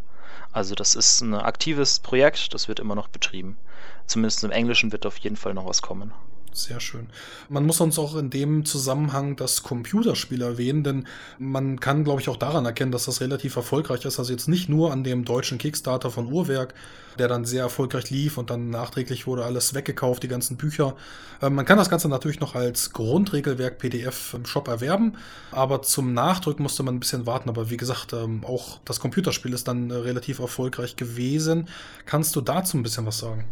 Also 0.52 0.76
das 0.76 0.96
ist 0.96 1.22
ein 1.22 1.34
aktives 1.34 2.00
Projekt, 2.00 2.54
das 2.54 2.68
wird 2.68 2.80
immer 2.80 2.96
noch 2.96 3.08
betrieben. 3.08 3.58
Zumindest 4.06 4.44
im 4.44 4.52
Englischen 4.52 4.92
wird 4.92 5.06
auf 5.06 5.18
jeden 5.18 5.38
Fall 5.38 5.54
noch 5.54 5.66
was 5.66 5.82
kommen. 5.82 6.14
Sehr 6.54 6.82
schön. 6.82 7.08
Man 7.48 7.66
muss 7.66 7.80
uns 7.80 7.98
auch 7.98 8.16
in 8.18 8.30
dem 8.30 8.66
Zusammenhang 8.66 9.38
das 9.38 9.64
Computerspiel 9.64 10.42
erwähnen, 10.42 10.84
denn 10.84 11.08
man 11.40 11.80
kann, 11.80 12.04
glaube 12.04 12.20
ich, 12.20 12.28
auch 12.28 12.36
daran 12.36 12.66
erkennen, 12.66 12.92
dass 12.92 13.06
das 13.06 13.22
relativ 13.22 13.56
erfolgreich 13.56 14.04
ist. 14.04 14.20
Also 14.20 14.34
jetzt 14.34 14.50
nicht 14.50 14.68
nur 14.68 14.92
an 14.92 15.06
dem 15.06 15.24
deutschen 15.24 15.58
Kickstarter 15.58 16.12
von 16.12 16.30
Uhrwerk, 16.30 16.74
der 17.18 17.30
dann 17.30 17.46
sehr 17.46 17.64
erfolgreich 17.64 18.10
lief 18.10 18.38
und 18.38 18.50
dann 18.50 18.70
nachträglich 18.70 19.28
wurde 19.28 19.46
alles 19.46 19.74
weggekauft, 19.74 20.24
die 20.24 20.28
ganzen 20.28 20.58
Bücher. 20.58 20.98
Ähm, 21.42 21.56
man 21.56 21.66
kann 21.66 21.78
das 21.78 21.90
Ganze 21.90 22.10
natürlich 22.10 22.42
noch 22.42 22.54
als 22.54 22.92
Grundregelwerk 22.92 23.78
PDF 23.78 24.34
im 24.34 24.46
Shop 24.46 24.68
erwerben, 24.68 25.14
aber 25.52 25.82
zum 25.84 26.14
Nachdruck 26.14 26.60
musste 26.60 26.84
man 26.84 26.96
ein 26.96 27.00
bisschen 27.00 27.26
warten. 27.26 27.48
Aber 27.48 27.70
wie 27.70 27.78
gesagt, 27.78 28.12
ähm, 28.12 28.44
auch 28.44 28.80
das 28.84 29.00
Computerspiel 29.00 29.54
ist 29.54 29.70
dann 29.70 29.90
äh, 29.90 29.94
relativ 29.94 30.40
erfolgreich 30.40 30.98
gewesen. 30.98 31.70
Kannst 32.06 32.36
du 32.36 32.42
dazu 32.42 32.78
ein 32.78 32.84
bisschen 32.84 33.06
was 33.06 33.20
sagen? 33.20 33.46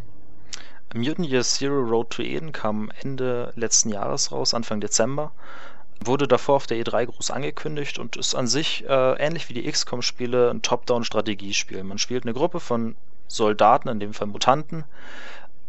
Mutant 0.92 1.28
Year 1.28 1.44
Zero 1.44 1.80
Road 1.82 2.10
to 2.10 2.22
Eden 2.22 2.50
kam 2.50 2.90
Ende 3.00 3.52
letzten 3.54 3.90
Jahres 3.90 4.32
raus, 4.32 4.54
Anfang 4.54 4.80
Dezember. 4.80 5.30
Wurde 6.04 6.26
davor 6.26 6.56
auf 6.56 6.66
der 6.66 6.78
E3 6.78 7.06
groß 7.06 7.30
angekündigt 7.30 8.00
und 8.00 8.16
ist 8.16 8.34
an 8.34 8.48
sich 8.48 8.84
äh, 8.88 9.12
ähnlich 9.24 9.48
wie 9.48 9.54
die 9.54 9.70
XCOM-Spiele 9.70 10.50
ein 10.50 10.62
Top-Down-Strategiespiel. 10.62 11.84
Man 11.84 11.98
spielt 11.98 12.24
eine 12.24 12.32
Gruppe 12.32 12.58
von 12.58 12.96
Soldaten, 13.28 13.88
in 13.88 14.00
dem 14.00 14.14
Fall 14.14 14.26
Mutanten, 14.26 14.84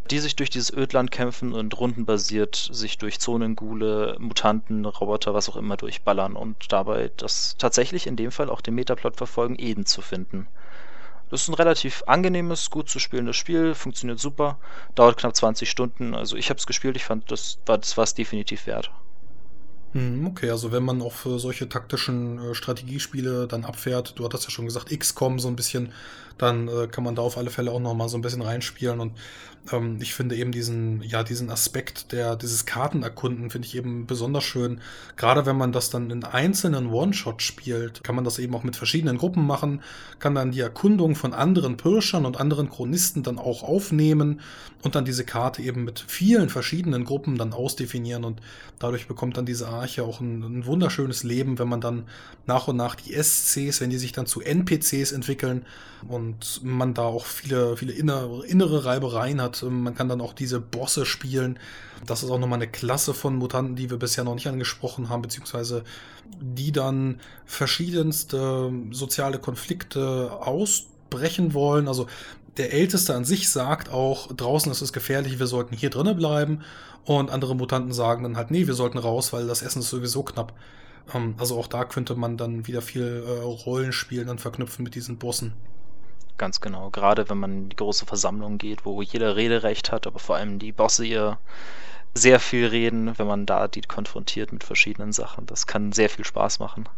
die 0.10 0.18
sich 0.18 0.36
durch 0.36 0.50
dieses 0.50 0.74
Ödland 0.74 1.12
kämpfen 1.12 1.54
und 1.54 1.80
rundenbasiert 1.80 2.56
sich 2.56 2.98
durch 2.98 3.20
Zonengule, 3.20 4.16
Mutanten, 4.18 4.86
Roboter, 4.86 5.36
was 5.36 5.50
auch 5.50 5.56
immer 5.56 5.78
durchballern 5.78 6.36
und 6.36 6.72
dabei 6.72 7.12
das 7.18 7.58
tatsächlich 7.60 8.08
in 8.08 8.16
dem 8.16 8.32
Fall 8.32 8.50
auch 8.50 8.62
den 8.62 8.74
Metaplot 8.74 9.18
verfolgen, 9.18 9.56
Eden 9.60 9.86
zu 9.86 10.02
finden. 10.02 10.48
Das 11.32 11.44
ist 11.44 11.48
ein 11.48 11.54
relativ 11.54 12.04
angenehmes, 12.08 12.70
gut 12.70 12.90
zu 12.90 13.00
spielendes 13.00 13.38
Spiel, 13.38 13.74
funktioniert 13.74 14.20
super, 14.20 14.60
dauert 14.96 15.18
knapp 15.18 15.36
20 15.36 15.70
Stunden. 15.70 16.14
Also 16.14 16.36
ich 16.36 16.50
habe 16.50 16.60
es 16.60 16.68
gespielt, 16.68 16.98
ich 16.98 17.06
fand, 17.06 17.32
das 17.32 17.58
war 17.66 17.78
das 17.78 17.98
es 17.98 18.14
definitiv 18.14 18.68
wert. 18.68 18.92
Hm, 19.94 20.28
okay, 20.28 20.50
also 20.50 20.72
wenn 20.72 20.84
man 20.84 21.02
auch 21.02 21.14
für 21.14 21.40
solche 21.40 21.68
taktischen 21.68 22.38
äh, 22.40 22.54
Strategiespiele 22.54 23.48
dann 23.48 23.66
abfährt, 23.66 24.18
du 24.18 24.26
hattest 24.26 24.46
ja 24.46 24.50
schon 24.50 24.66
gesagt, 24.66 24.98
XCOM 24.98 25.40
so 25.40 25.48
ein 25.48 25.56
bisschen, 25.56 25.92
dann 26.42 26.68
äh, 26.68 26.88
kann 26.88 27.04
man 27.04 27.16
da 27.16 27.22
auf 27.22 27.38
alle 27.38 27.52
Fälle 27.52 27.72
auch 27.72 27.80
noch 27.80 27.94
mal 27.94 28.10
so 28.10 28.18
ein 28.18 28.22
bisschen 28.22 28.42
reinspielen. 28.42 29.00
Und 29.00 29.14
ähm, 29.72 29.98
ich 30.02 30.14
finde 30.14 30.36
eben 30.36 30.52
diesen, 30.52 31.04
ja, 31.04 31.24
diesen 31.24 31.50
Aspekt 31.52 32.12
der, 32.12 32.36
dieses 32.36 32.66
Kartenerkunden 32.66 33.52
finde 33.52 33.68
ich 33.68 33.76
eben 33.76 34.08
besonders 34.08 34.44
schön. 34.44 34.82
Gerade 35.18 35.46
wenn 35.46 35.56
man 35.56 35.72
das 35.72 35.92
dann 35.92 36.10
in 36.10 36.24
einzelnen 36.24 36.88
One-Shot 36.88 37.44
spielt, 37.44 38.04
kann 38.04 38.16
man 38.16 38.24
das 38.24 38.40
eben 38.40 38.56
auch 38.56 38.64
mit 38.64 38.76
verschiedenen 38.76 39.18
Gruppen 39.18 39.46
machen, 39.46 39.82
kann 40.18 40.34
dann 40.34 40.52
die 40.52 40.62
Erkundung 40.62 41.16
von 41.16 41.34
anderen 41.34 41.78
Pirschern 41.78 42.26
und 42.26 42.40
anderen 42.40 42.70
Chronisten 42.70 43.22
dann 43.22 43.38
auch 43.38 43.62
aufnehmen 43.62 44.42
und 44.82 44.96
dann 44.96 45.06
diese 45.06 45.26
Karte 45.26 45.62
eben 45.62 45.84
mit 45.84 46.04
vielen 46.08 46.50
verschiedenen 46.50 47.06
Gruppen 47.06 47.38
dann 47.38 47.54
ausdefinieren. 47.54 48.24
Und 48.24 48.42
dadurch 48.80 49.08
bekommt 49.08 49.38
dann 49.38 49.46
diese 49.46 49.68
Arche 49.68 50.04
auch 50.04 50.22
ein, 50.22 50.42
ein 50.42 50.66
wunderschönes 50.66 51.24
Leben, 51.24 51.60
wenn 51.60 51.70
man 51.70 51.82
dann 51.82 52.06
nach 52.48 52.68
und 52.68 52.78
nach 52.78 52.96
die 52.96 53.14
SCs, 53.14 53.80
wenn 53.80 53.92
die 53.92 54.00
sich 54.00 54.12
dann 54.12 54.26
zu 54.26 54.42
NPCs 54.42 55.12
entwickeln. 55.12 55.66
Und 56.08 56.31
man 56.64 56.94
da 56.94 57.04
auch 57.04 57.26
viele, 57.26 57.78
viele 57.78 57.94
innere, 57.94 58.46
innere 58.46 58.86
Reibereien 58.86 59.42
hat 59.42 59.52
hat. 59.52 59.64
Ähm, 59.64 59.84
man 59.84 59.96
kann 59.96 60.10
dann 60.10 60.22
auch 60.22 60.34
diese 60.34 60.60
Bosse 60.60 61.06
spielen. 61.06 61.60
Das 62.06 62.24
ist 62.24 62.32
auch 62.32 62.40
nochmal 62.40 62.58
eine 62.58 62.72
Klasse 62.72 63.14
von 63.14 63.36
Mutanten, 63.36 63.76
die 63.76 63.90
wir 63.90 63.98
bisher 63.98 64.24
noch 64.24 64.36
nicht 64.36 64.48
angesprochen 64.48 65.10
haben, 65.10 65.22
beziehungsweise 65.22 65.84
die 66.40 66.72
dann 66.72 67.20
verschiedenste 67.46 68.72
soziale 68.92 69.38
Konflikte 69.40 70.32
ausbrechen 70.32 71.54
wollen. 71.54 71.88
Also 71.88 72.08
der 72.58 72.74
Älteste 72.74 73.16
an 73.16 73.26
sich 73.26 73.50
sagt 73.50 73.90
auch, 73.90 74.34
draußen 74.34 74.72
ist 74.72 74.82
es 74.82 74.94
gefährlich, 74.94 75.40
wir 75.40 75.48
sollten 75.48 75.76
hier 75.76 75.90
drinnen 75.90 76.18
bleiben. 76.18 76.62
Und 77.04 77.32
andere 77.32 77.56
Mutanten 77.56 77.94
sagen 77.94 78.24
dann 78.24 78.38
halt, 78.38 78.52
nee, 78.52 78.68
wir 78.68 78.76
sollten 78.76 79.00
raus, 79.00 79.34
weil 79.34 79.48
das 79.48 79.64
Essen 79.64 79.80
ist 79.80 79.90
sowieso 79.90 80.24
knapp. 80.24 80.54
Ähm, 81.14 81.36
also 81.38 81.58
auch 81.58 81.68
da 81.68 81.86
könnte 81.86 82.16
man 82.16 82.38
dann 82.38 82.68
wieder 82.68 82.82
viel 82.82 83.24
äh, 83.26 83.42
Rollenspielen 83.42 84.28
dann 84.28 84.40
verknüpfen 84.40 84.84
mit 84.84 84.96
diesen 84.96 85.18
Bossen. 85.18 85.54
Ganz 86.42 86.60
genau. 86.60 86.90
Gerade 86.90 87.30
wenn 87.30 87.38
man 87.38 87.52
in 87.52 87.70
die 87.70 87.76
große 87.76 88.08
Versammlung 88.08 88.58
geht, 88.58 88.84
wo 88.84 89.04
jeder 89.04 89.36
Rederecht 89.36 89.92
hat, 89.92 90.08
aber 90.08 90.18
vor 90.18 90.38
allem 90.38 90.58
die 90.58 90.72
Bosse 90.72 91.06
ihr 91.06 91.38
sehr 92.16 92.40
viel 92.40 92.66
reden, 92.66 93.14
wenn 93.20 93.28
man 93.28 93.46
da 93.46 93.68
die 93.68 93.82
konfrontiert 93.82 94.52
mit 94.52 94.64
verschiedenen 94.64 95.12
Sachen. 95.12 95.46
Das 95.46 95.68
kann 95.68 95.92
sehr 95.92 96.10
viel 96.10 96.26
Spaß 96.26 96.58
machen. 96.58 96.90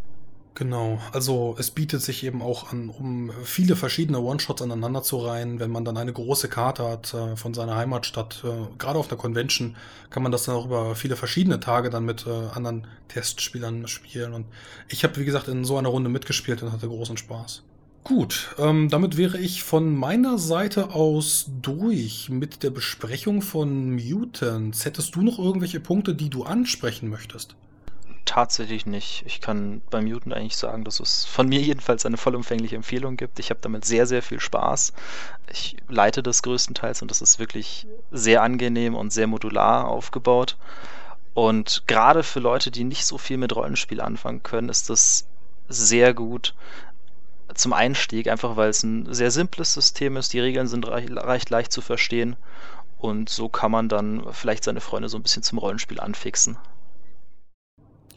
Genau, 0.55 1.01
also 1.11 1.57
es 1.59 1.71
bietet 1.71 2.01
sich 2.01 2.23
eben 2.23 2.41
auch 2.41 2.71
an, 2.71 2.87
um 2.87 3.31
viele 3.43 3.75
verschiedene 3.75 4.21
One-Shots 4.21 4.61
aneinander 4.61 5.03
zu 5.03 5.17
reihen. 5.17 5.59
Wenn 5.59 5.71
man 5.71 5.83
dann 5.83 5.97
eine 5.97 6.13
große 6.13 6.47
Karte 6.47 6.87
hat 6.87 7.13
äh, 7.13 7.35
von 7.35 7.53
seiner 7.53 7.75
Heimatstadt, 7.75 8.45
äh, 8.45 8.77
gerade 8.77 8.97
auf 8.97 9.09
der 9.09 9.17
Convention, 9.17 9.75
kann 10.09 10.23
man 10.23 10.31
das 10.31 10.43
dann 10.43 10.55
auch 10.55 10.67
über 10.67 10.95
viele 10.95 11.17
verschiedene 11.17 11.59
Tage 11.59 11.89
dann 11.89 12.05
mit 12.05 12.25
äh, 12.25 12.29
anderen 12.29 12.87
Testspielern 13.09 13.89
spielen. 13.89 14.33
Und 14.33 14.45
ich 14.87 15.03
habe, 15.03 15.17
wie 15.17 15.25
gesagt, 15.25 15.49
in 15.49 15.65
so 15.65 15.77
einer 15.77 15.89
Runde 15.89 16.09
mitgespielt 16.09 16.63
und 16.63 16.71
hatte 16.71 16.87
großen 16.87 17.17
Spaß. 17.17 17.63
Gut, 18.03 18.53
ähm, 18.59 18.89
damit 18.89 19.15
wäre 19.15 19.37
ich 19.37 19.63
von 19.63 19.95
meiner 19.95 20.37
Seite 20.37 20.89
aus 20.89 21.45
durch 21.61 22.27
mit 22.29 22.61
der 22.61 22.69
Besprechung 22.69 23.41
von 23.41 23.95
Mutants. 23.95 24.83
Hättest 24.83 25.15
du 25.15 25.21
noch 25.21 25.39
irgendwelche 25.39 25.79
Punkte, 25.79 26.13
die 26.13 26.29
du 26.29 26.43
ansprechen 26.43 27.09
möchtest? 27.09 27.55
Tatsächlich 28.25 28.85
nicht. 28.85 29.23
Ich 29.25 29.39
kann 29.39 29.81
bei 29.89 30.01
Mutant 30.01 30.33
eigentlich 30.33 30.57
sagen, 30.57 30.83
dass 30.83 30.99
es 30.99 31.23
von 31.23 31.47
mir 31.47 31.59
jedenfalls 31.61 32.05
eine 32.05 32.17
vollumfängliche 32.17 32.75
Empfehlung 32.75 33.15
gibt. 33.15 33.39
Ich 33.39 33.49
habe 33.51 33.61
damit 33.61 33.85
sehr, 33.85 34.05
sehr 34.05 34.21
viel 34.21 34.41
Spaß. 34.41 34.91
Ich 35.49 35.77
leite 35.87 36.21
das 36.21 36.43
größtenteils 36.43 37.01
und 37.01 37.09
das 37.09 37.21
ist 37.21 37.39
wirklich 37.39 37.87
sehr 38.11 38.41
angenehm 38.41 38.95
und 38.95 39.13
sehr 39.13 39.27
modular 39.27 39.87
aufgebaut. 39.87 40.57
Und 41.33 41.83
gerade 41.87 42.23
für 42.23 42.41
Leute, 42.41 42.69
die 42.69 42.83
nicht 42.83 43.05
so 43.05 43.17
viel 43.17 43.37
mit 43.37 43.55
Rollenspiel 43.55 44.01
anfangen 44.01 44.43
können, 44.43 44.67
ist 44.67 44.89
das 44.89 45.25
sehr 45.69 46.13
gut, 46.13 46.53
zum 47.55 47.73
Einstieg, 47.73 48.27
einfach 48.27 48.55
weil 48.55 48.69
es 48.69 48.83
ein 48.83 49.13
sehr 49.13 49.31
simples 49.31 49.73
System 49.73 50.17
ist. 50.17 50.33
Die 50.33 50.39
Regeln 50.39 50.67
sind 50.67 50.87
recht, 50.87 51.11
recht 51.11 51.49
leicht 51.49 51.71
zu 51.71 51.81
verstehen. 51.81 52.35
Und 52.97 53.29
so 53.29 53.49
kann 53.49 53.71
man 53.71 53.89
dann 53.89 54.23
vielleicht 54.31 54.63
seine 54.63 54.81
Freunde 54.81 55.09
so 55.09 55.17
ein 55.17 55.23
bisschen 55.23 55.43
zum 55.43 55.57
Rollenspiel 55.57 55.99
anfixen. 55.99 56.57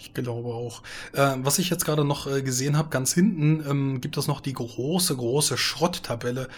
Ich 0.07 0.15
glaube 0.15 0.51
auch. 0.51 0.83
Äh, 1.13 1.35
was 1.39 1.59
ich 1.59 1.69
jetzt 1.69 1.85
gerade 1.85 2.05
noch 2.05 2.27
äh, 2.27 2.43
gesehen 2.43 2.77
habe, 2.77 2.91
ganz 2.91 3.13
hinten 3.13 3.65
ähm, 3.69 4.01
gibt 4.01 4.17
es 4.17 4.29
noch 4.29 4.41
die 4.41 4.53
große, 4.53 5.17
große 5.17 5.59
Schrotttabelle. 5.59 6.49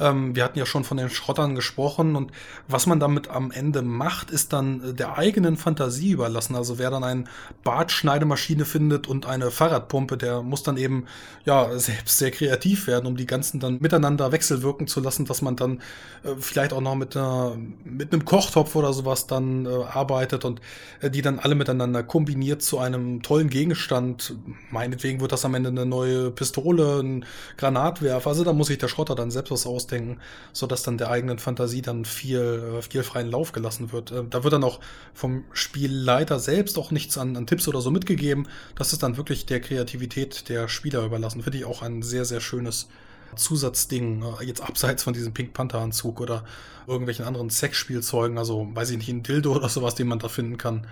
Ähm, 0.00 0.36
wir 0.36 0.44
hatten 0.44 0.58
ja 0.58 0.66
schon 0.66 0.84
von 0.84 0.96
den 0.96 1.10
Schrottern 1.10 1.54
gesprochen 1.54 2.16
und 2.16 2.30
was 2.68 2.86
man 2.86 3.00
damit 3.00 3.28
am 3.28 3.50
Ende 3.50 3.82
macht, 3.82 4.30
ist 4.30 4.52
dann 4.52 4.90
äh, 4.90 4.94
der 4.94 5.18
eigenen 5.18 5.56
Fantasie 5.56 6.10
überlassen. 6.10 6.54
Also 6.54 6.78
wer 6.78 6.90
dann 6.90 7.02
eine 7.02 7.24
Bartschneidemaschine 7.64 8.64
findet 8.64 9.06
und 9.06 9.26
eine 9.26 9.50
Fahrradpumpe, 9.50 10.16
der 10.16 10.42
muss 10.42 10.62
dann 10.62 10.76
eben 10.76 11.06
ja 11.44 11.78
selbst 11.78 12.18
sehr 12.18 12.30
kreativ 12.30 12.86
werden, 12.86 13.06
um 13.06 13.16
die 13.16 13.26
ganzen 13.26 13.58
dann 13.58 13.78
miteinander 13.80 14.32
wechselwirken 14.32 14.86
zu 14.86 15.00
lassen, 15.00 15.24
dass 15.24 15.42
man 15.42 15.56
dann 15.56 15.80
äh, 16.22 16.34
vielleicht 16.38 16.72
auch 16.72 16.80
noch 16.80 16.94
mit, 16.94 17.16
einer, 17.16 17.56
mit 17.84 18.12
einem 18.12 18.24
Kochtopf 18.24 18.76
oder 18.76 18.92
sowas 18.92 19.26
dann 19.26 19.66
äh, 19.66 19.68
arbeitet 19.68 20.44
und 20.44 20.60
äh, 21.00 21.10
die 21.10 21.22
dann 21.22 21.38
alle 21.38 21.54
miteinander 21.54 22.02
kombiniert 22.02 22.62
zu 22.62 22.78
einem 22.78 22.97
einem 22.98 23.22
tollen 23.22 23.48
Gegenstand, 23.48 24.34
meinetwegen 24.70 25.20
wird 25.20 25.32
das 25.32 25.44
am 25.44 25.54
Ende 25.54 25.70
eine 25.70 25.86
neue 25.86 26.30
Pistole, 26.30 27.00
ein 27.00 27.24
Granatwerfer, 27.56 28.30
also 28.30 28.44
da 28.44 28.52
muss 28.52 28.68
sich 28.68 28.78
der 28.78 28.88
Schrotter 28.88 29.14
dann 29.14 29.30
selbst 29.30 29.50
was 29.50 29.66
ausdenken, 29.66 30.20
sodass 30.52 30.82
dann 30.82 30.98
der 30.98 31.10
eigenen 31.10 31.38
Fantasie 31.38 31.82
dann 31.82 32.04
viel, 32.04 32.78
äh, 32.78 32.82
viel 32.82 33.02
freien 33.02 33.30
Lauf 33.30 33.52
gelassen 33.52 33.92
wird. 33.92 34.12
Äh, 34.12 34.24
da 34.28 34.44
wird 34.44 34.52
dann 34.52 34.64
auch 34.64 34.80
vom 35.14 35.44
Spielleiter 35.52 36.38
selbst 36.38 36.78
auch 36.78 36.90
nichts 36.90 37.18
an, 37.18 37.36
an 37.36 37.46
Tipps 37.46 37.68
oder 37.68 37.80
so 37.80 37.90
mitgegeben. 37.90 38.48
Das 38.74 38.92
ist 38.92 39.02
dann 39.02 39.16
wirklich 39.16 39.46
der 39.46 39.60
Kreativität 39.60 40.48
der 40.48 40.68
Spieler 40.68 41.04
überlassen. 41.04 41.42
Finde 41.42 41.58
ich 41.58 41.64
auch 41.64 41.82
ein 41.82 42.02
sehr, 42.02 42.24
sehr 42.24 42.40
schönes 42.40 42.88
Zusatzding, 43.36 44.22
äh, 44.22 44.44
jetzt 44.44 44.60
abseits 44.60 45.02
von 45.02 45.12
diesem 45.12 45.34
Pink 45.34 45.52
Panther 45.52 45.80
Anzug 45.80 46.20
oder 46.20 46.44
irgendwelchen 46.86 47.24
anderen 47.24 47.50
Sexspielzeugen, 47.50 48.38
also 48.38 48.68
weiß 48.72 48.90
ich 48.90 48.98
nicht, 48.98 49.08
ein 49.08 49.22
Dildo 49.22 49.54
oder 49.54 49.68
sowas, 49.68 49.94
den 49.94 50.08
man 50.08 50.18
da 50.18 50.28
finden 50.28 50.56
kann 50.56 50.86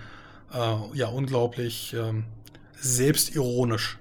äh, 0.52 0.96
ja, 0.96 1.08
unglaublich 1.08 1.94
ähm, 1.94 2.24
selbstironisch. 2.78 3.98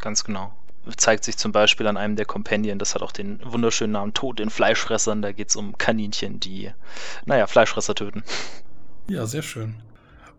Ganz 0.00 0.24
genau. 0.24 0.52
Zeigt 0.96 1.24
sich 1.24 1.38
zum 1.38 1.50
Beispiel 1.52 1.86
an 1.86 1.96
einem 1.96 2.14
der 2.14 2.26
Companion, 2.26 2.78
das 2.78 2.94
hat 2.94 3.00
auch 3.00 3.12
den 3.12 3.40
wunderschönen 3.42 3.94
Namen 3.94 4.12
Tod 4.12 4.38
den 4.38 4.50
Fleischfressern. 4.50 5.22
Da 5.22 5.32
geht 5.32 5.48
es 5.48 5.56
um 5.56 5.78
Kaninchen, 5.78 6.40
die, 6.40 6.70
naja, 7.24 7.46
Fleischfresser 7.46 7.94
töten. 7.94 8.22
Ja, 9.08 9.24
sehr 9.26 9.42
schön. 9.42 9.76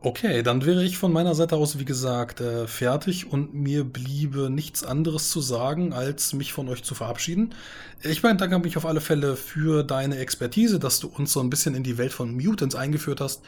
Okay, 0.01 0.43
dann 0.43 0.63
wäre 0.63 0.83
ich 0.83 0.99
von 0.99 1.11
meiner 1.11 1.33
Seite 1.33 1.55
aus, 1.55 1.79
wie 1.79 1.85
gesagt, 1.85 2.39
äh, 2.39 2.67
fertig 2.67 3.31
und 3.31 3.55
mir 3.55 3.83
bliebe 3.83 4.51
nichts 4.51 4.83
anderes 4.83 5.31
zu 5.31 5.41
sagen, 5.41 5.93
als 5.93 6.33
mich 6.33 6.53
von 6.53 6.69
euch 6.69 6.83
zu 6.83 6.93
verabschieden. 6.93 7.55
Ich 8.03 8.21
bedanke 8.21 8.59
mich 8.59 8.77
auf 8.77 8.85
alle 8.85 9.01
Fälle 9.01 9.35
für 9.35 9.83
deine 9.83 10.19
Expertise, 10.19 10.77
dass 10.77 10.99
du 10.99 11.07
uns 11.07 11.33
so 11.33 11.39
ein 11.39 11.49
bisschen 11.49 11.73
in 11.73 11.81
die 11.81 11.97
Welt 11.97 12.13
von 12.13 12.35
Mutants 12.35 12.75
eingeführt 12.75 13.19
hast 13.19 13.41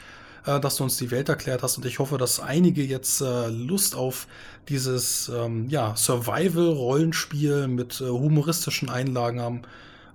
äh, 0.47 0.59
dass 0.59 0.77
du 0.77 0.83
uns 0.83 0.97
die 0.97 1.11
Welt 1.11 1.29
erklärt 1.29 1.61
hast. 1.61 1.77
Und 1.77 1.85
ich 1.85 1.99
hoffe, 1.99 2.17
dass 2.17 2.39
einige 2.39 2.83
jetzt 2.83 3.21
äh, 3.21 3.47
Lust 3.49 3.95
auf 3.95 4.27
dieses 4.69 5.29
ähm, 5.29 5.69
ja, 5.69 5.95
Survival-Rollenspiel 5.95 7.67
mit 7.67 8.01
äh, 8.01 8.05
humoristischen 8.05 8.89
Einlagen 8.89 9.41
haben. 9.41 9.61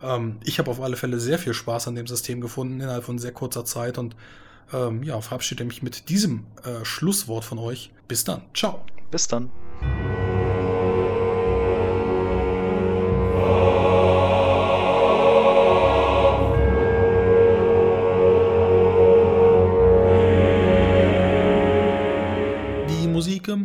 Ähm, 0.03 0.37
ich 0.45 0.59
habe 0.59 0.71
auf 0.71 0.81
alle 0.81 0.97
Fälle 0.97 1.21
sehr 1.21 1.39
viel 1.39 1.55
Spaß 1.55 1.89
an 1.89 1.95
dem 1.95 2.07
System 2.07 2.41
gefunden 2.41 2.81
innerhalb 2.81 3.05
von 3.05 3.19
sehr 3.19 3.33
kurzer 3.33 3.65
Zeit 3.65 3.99
und 3.99 4.17
ähm, 4.73 5.03
ja, 5.03 5.21
verabschiede 5.21 5.65
mich 5.65 5.83
mit 5.83 6.09
diesem 6.09 6.45
äh, 6.65 6.85
Schlusswort 6.85 7.45
von 7.45 7.59
euch. 7.59 7.91
Bis 8.09 8.25
dann. 8.25 8.43
Ciao. 8.55 8.85
Bis 9.11 9.29
dann. 9.29 9.51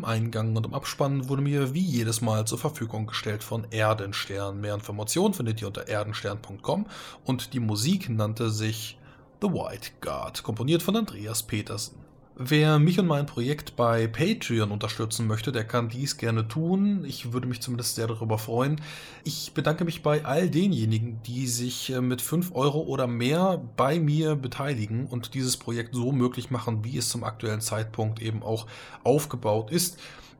Eingang 0.07 0.55
und 0.55 0.65
im 0.65 0.73
Abspann 0.73 1.29
wurde 1.29 1.41
mir 1.41 1.73
wie 1.73 1.81
jedes 1.81 2.21
Mal 2.21 2.47
zur 2.47 2.57
Verfügung 2.57 3.07
gestellt 3.07 3.43
von 3.43 3.67
Erdenstern. 3.71 4.61
Mehr 4.61 4.73
Informationen 4.73 5.33
findet 5.33 5.61
ihr 5.61 5.67
unter 5.67 5.87
erdenstern.com 5.87 6.87
und 7.25 7.53
die 7.53 7.59
Musik 7.59 8.09
nannte 8.09 8.49
sich 8.49 8.97
The 9.41 9.49
White 9.49 9.91
Guard, 10.01 10.41
komponiert 10.43 10.81
von 10.81 10.95
Andreas 10.95 11.43
Petersen. 11.43 12.06
Wer 12.39 12.77
mich 12.77 12.99
und 12.99 13.07
mein 13.07 13.25
Projekt 13.25 13.75
bei 13.75 14.05
Patreon 14.05 14.69
unterstützen 14.69 15.25
möchte, 15.25 15.51
der 15.51 15.63
kann 15.63 15.89
dies 15.89 16.17
gerne 16.17 16.47
tun. 16.47 17.03
Ich 17.03 17.33
würde 17.33 17.47
mich 17.47 17.61
zumindest 17.63 17.95
sehr 17.95 18.05
darüber 18.05 18.37
freuen. 18.37 18.79
Ich 19.23 19.53
bedanke 19.55 19.85
mich 19.85 20.03
bei 20.03 20.23
all 20.23 20.47
denjenigen, 20.47 21.19
die 21.23 21.47
sich 21.47 21.91
äh, 21.91 21.99
mit 21.99 22.21
5 22.21 22.51
Euro 22.53 22.81
oder 22.81 23.07
mehr 23.07 23.59
bei 23.75 23.99
mir 23.99 24.35
beteiligen 24.35 25.07
und 25.07 25.33
dieses 25.33 25.57
Projekt 25.57 25.95
so 25.95 26.11
möglich 26.11 26.51
machen, 26.51 26.83
wie 26.83 26.99
es 26.99 27.09
zum 27.09 27.23
aktuellen 27.23 27.61
Zeitpunkt 27.61 28.21
eben 28.21 28.43
auch 28.43 28.67
aufgebaut 29.03 29.71
ist. 29.71 29.97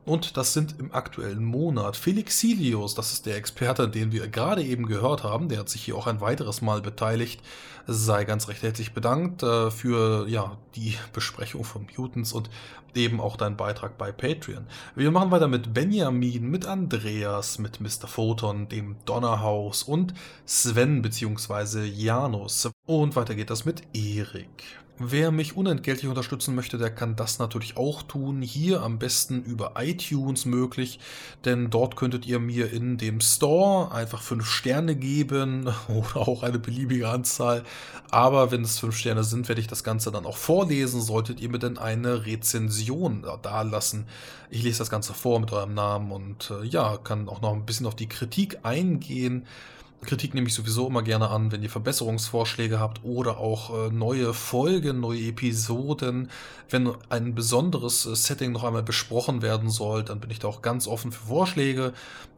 Und 0.08 0.38
das 0.38 0.54
sind 0.54 0.76
im 0.78 0.90
aktuellen 0.94 1.44
Monat 1.44 1.94
Felixilius, 1.94 2.94
das 2.94 3.12
ist 3.12 3.26
der 3.26 3.36
Experte, 3.36 3.90
den 3.90 4.10
wir 4.10 4.26
gerade 4.28 4.62
eben 4.62 4.86
gehört 4.86 5.22
haben. 5.22 5.50
Der 5.50 5.58
hat 5.58 5.68
sich 5.68 5.82
hier 5.82 5.96
auch 5.96 6.06
ein 6.06 6.22
weiteres 6.22 6.62
Mal 6.62 6.80
beteiligt. 6.80 7.42
Sei 7.86 8.24
ganz 8.24 8.48
recht 8.48 8.62
herzlich 8.62 8.94
bedankt 8.94 9.42
äh, 9.42 9.70
für 9.70 10.26
ja, 10.26 10.56
die 10.76 10.96
Besprechung 11.12 11.62
von 11.62 11.86
Mutants 11.94 12.32
und 12.32 12.48
eben 12.94 13.20
auch 13.20 13.36
deinen 13.36 13.58
Beitrag 13.58 13.98
bei 13.98 14.10
Patreon. 14.10 14.66
Wir 14.94 15.10
machen 15.10 15.30
weiter 15.30 15.46
mit 15.46 15.74
Benjamin, 15.74 16.50
mit 16.50 16.64
Andreas, 16.64 17.58
mit 17.58 17.78
Mr. 17.82 18.08
Photon, 18.08 18.66
dem 18.66 18.96
Donnerhaus 19.04 19.82
und 19.82 20.14
Sven 20.46 21.02
bzw. 21.02 21.84
Janus. 21.84 22.70
Und 22.88 23.16
weiter 23.16 23.34
geht 23.34 23.50
das 23.50 23.66
mit 23.66 23.82
Erik. 23.92 24.64
Wer 24.98 25.30
mich 25.30 25.58
unentgeltlich 25.58 26.08
unterstützen 26.08 26.54
möchte, 26.54 26.78
der 26.78 26.88
kann 26.88 27.16
das 27.16 27.38
natürlich 27.38 27.76
auch 27.76 28.02
tun. 28.02 28.40
Hier 28.40 28.80
am 28.80 28.98
besten 28.98 29.42
über 29.42 29.74
iTunes 29.76 30.46
möglich, 30.46 30.98
denn 31.44 31.68
dort 31.68 31.96
könntet 31.96 32.24
ihr 32.24 32.38
mir 32.38 32.72
in 32.72 32.96
dem 32.96 33.20
Store 33.20 33.92
einfach 33.92 34.22
5 34.22 34.46
Sterne 34.46 34.96
geben 34.96 35.70
oder 35.88 36.16
auch 36.26 36.42
eine 36.42 36.58
beliebige 36.58 37.10
Anzahl. 37.10 37.62
Aber 38.10 38.52
wenn 38.52 38.62
es 38.62 38.78
5 38.78 38.96
Sterne 38.96 39.22
sind, 39.22 39.48
werde 39.48 39.60
ich 39.60 39.66
das 39.66 39.84
Ganze 39.84 40.10
dann 40.10 40.24
auch 40.24 40.38
vorlesen. 40.38 41.02
Solltet 41.02 41.40
ihr 41.40 41.50
mir 41.50 41.58
denn 41.58 41.76
eine 41.76 42.24
Rezension 42.24 43.26
da 43.42 43.60
lassen. 43.60 44.06
Ich 44.48 44.62
lese 44.62 44.78
das 44.78 44.88
Ganze 44.88 45.12
vor 45.12 45.40
mit 45.40 45.52
eurem 45.52 45.74
Namen 45.74 46.10
und 46.10 46.50
äh, 46.50 46.64
ja, 46.64 46.96
kann 46.96 47.28
auch 47.28 47.42
noch 47.42 47.52
ein 47.52 47.66
bisschen 47.66 47.84
auf 47.84 47.96
die 47.96 48.08
Kritik 48.08 48.60
eingehen. 48.62 49.44
Kritik 50.02 50.32
nehme 50.32 50.46
ich 50.46 50.54
sowieso 50.54 50.86
immer 50.86 51.02
gerne 51.02 51.28
an, 51.28 51.50
wenn 51.50 51.62
ihr 51.62 51.70
Verbesserungsvorschläge 51.70 52.78
habt 52.78 53.04
oder 53.04 53.38
auch 53.38 53.88
äh, 53.88 53.90
neue 53.90 54.32
Folgen, 54.32 55.00
neue 55.00 55.20
Episoden. 55.20 56.30
Wenn 56.70 56.92
ein 57.08 57.34
besonderes 57.34 58.06
äh, 58.06 58.14
Setting 58.14 58.52
noch 58.52 58.62
einmal 58.62 58.84
besprochen 58.84 59.42
werden 59.42 59.70
soll, 59.70 60.04
dann 60.04 60.20
bin 60.20 60.30
ich 60.30 60.38
da 60.38 60.48
auch 60.48 60.62
ganz 60.62 60.86
offen 60.86 61.10
für 61.10 61.26
Vorschläge. 61.26 61.92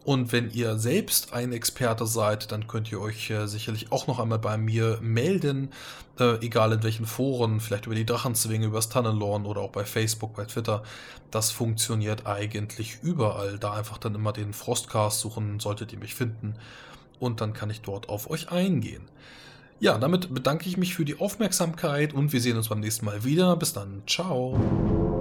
Und 0.05 0.33
wenn 0.33 0.51
ihr 0.51 0.79
selbst 0.79 1.35
ein 1.35 1.53
Experte 1.53 2.07
seid, 2.07 2.51
dann 2.51 2.67
könnt 2.67 2.91
ihr 2.91 3.01
euch 3.01 3.29
äh, 3.29 3.47
sicherlich 3.47 3.93
auch 3.93 4.07
noch 4.07 4.19
einmal 4.19 4.39
bei 4.39 4.57
mir 4.57 4.99
melden, 5.03 5.71
egal 6.43 6.73
in 6.73 6.83
welchen 6.83 7.07
Foren, 7.07 7.61
vielleicht 7.61 7.87
über 7.87 7.95
die 7.95 8.05
Drachenzwinge, 8.05 8.67
übers 8.67 8.91
Tannenlorn 8.91 9.47
oder 9.47 9.63
auch 9.63 9.71
bei 9.71 9.87
Facebook, 9.87 10.37
bei 10.37 10.45
Twitter. 10.45 10.83
Das 11.31 11.51
funktioniert 11.51 12.27
eigentlich 12.27 12.99
überall. 13.03 13.59
Da 13.59 13.73
einfach 13.73 13.97
dann 13.97 14.15
immer 14.15 14.35
den 14.35 14.53
Frostcast 14.53 15.21
suchen, 15.21 15.61
solltet 15.61 15.95
ihr 15.95 15.99
mich 15.99 16.15
finden 16.15 16.57
und 17.21 17.41
dann 17.41 17.53
kann 17.53 17.71
ich 17.71 17.83
dort 17.83 18.09
auf 18.09 18.29
euch 18.29 18.51
eingehen. 18.51 19.05
Ja, 19.79 19.97
damit 19.97 20.35
bedanke 20.35 20.68
ich 20.68 20.77
mich 20.77 20.95
für 20.95 21.05
die 21.05 21.21
Aufmerksamkeit 21.21 22.12
und 22.12 22.33
wir 22.33 22.41
sehen 22.41 22.57
uns 22.57 22.68
beim 22.68 22.81
nächsten 22.81 23.07
Mal 23.07 23.25
wieder. 23.25 23.57
Bis 23.57 23.73
dann, 23.73 24.03
ciao. 24.07 25.20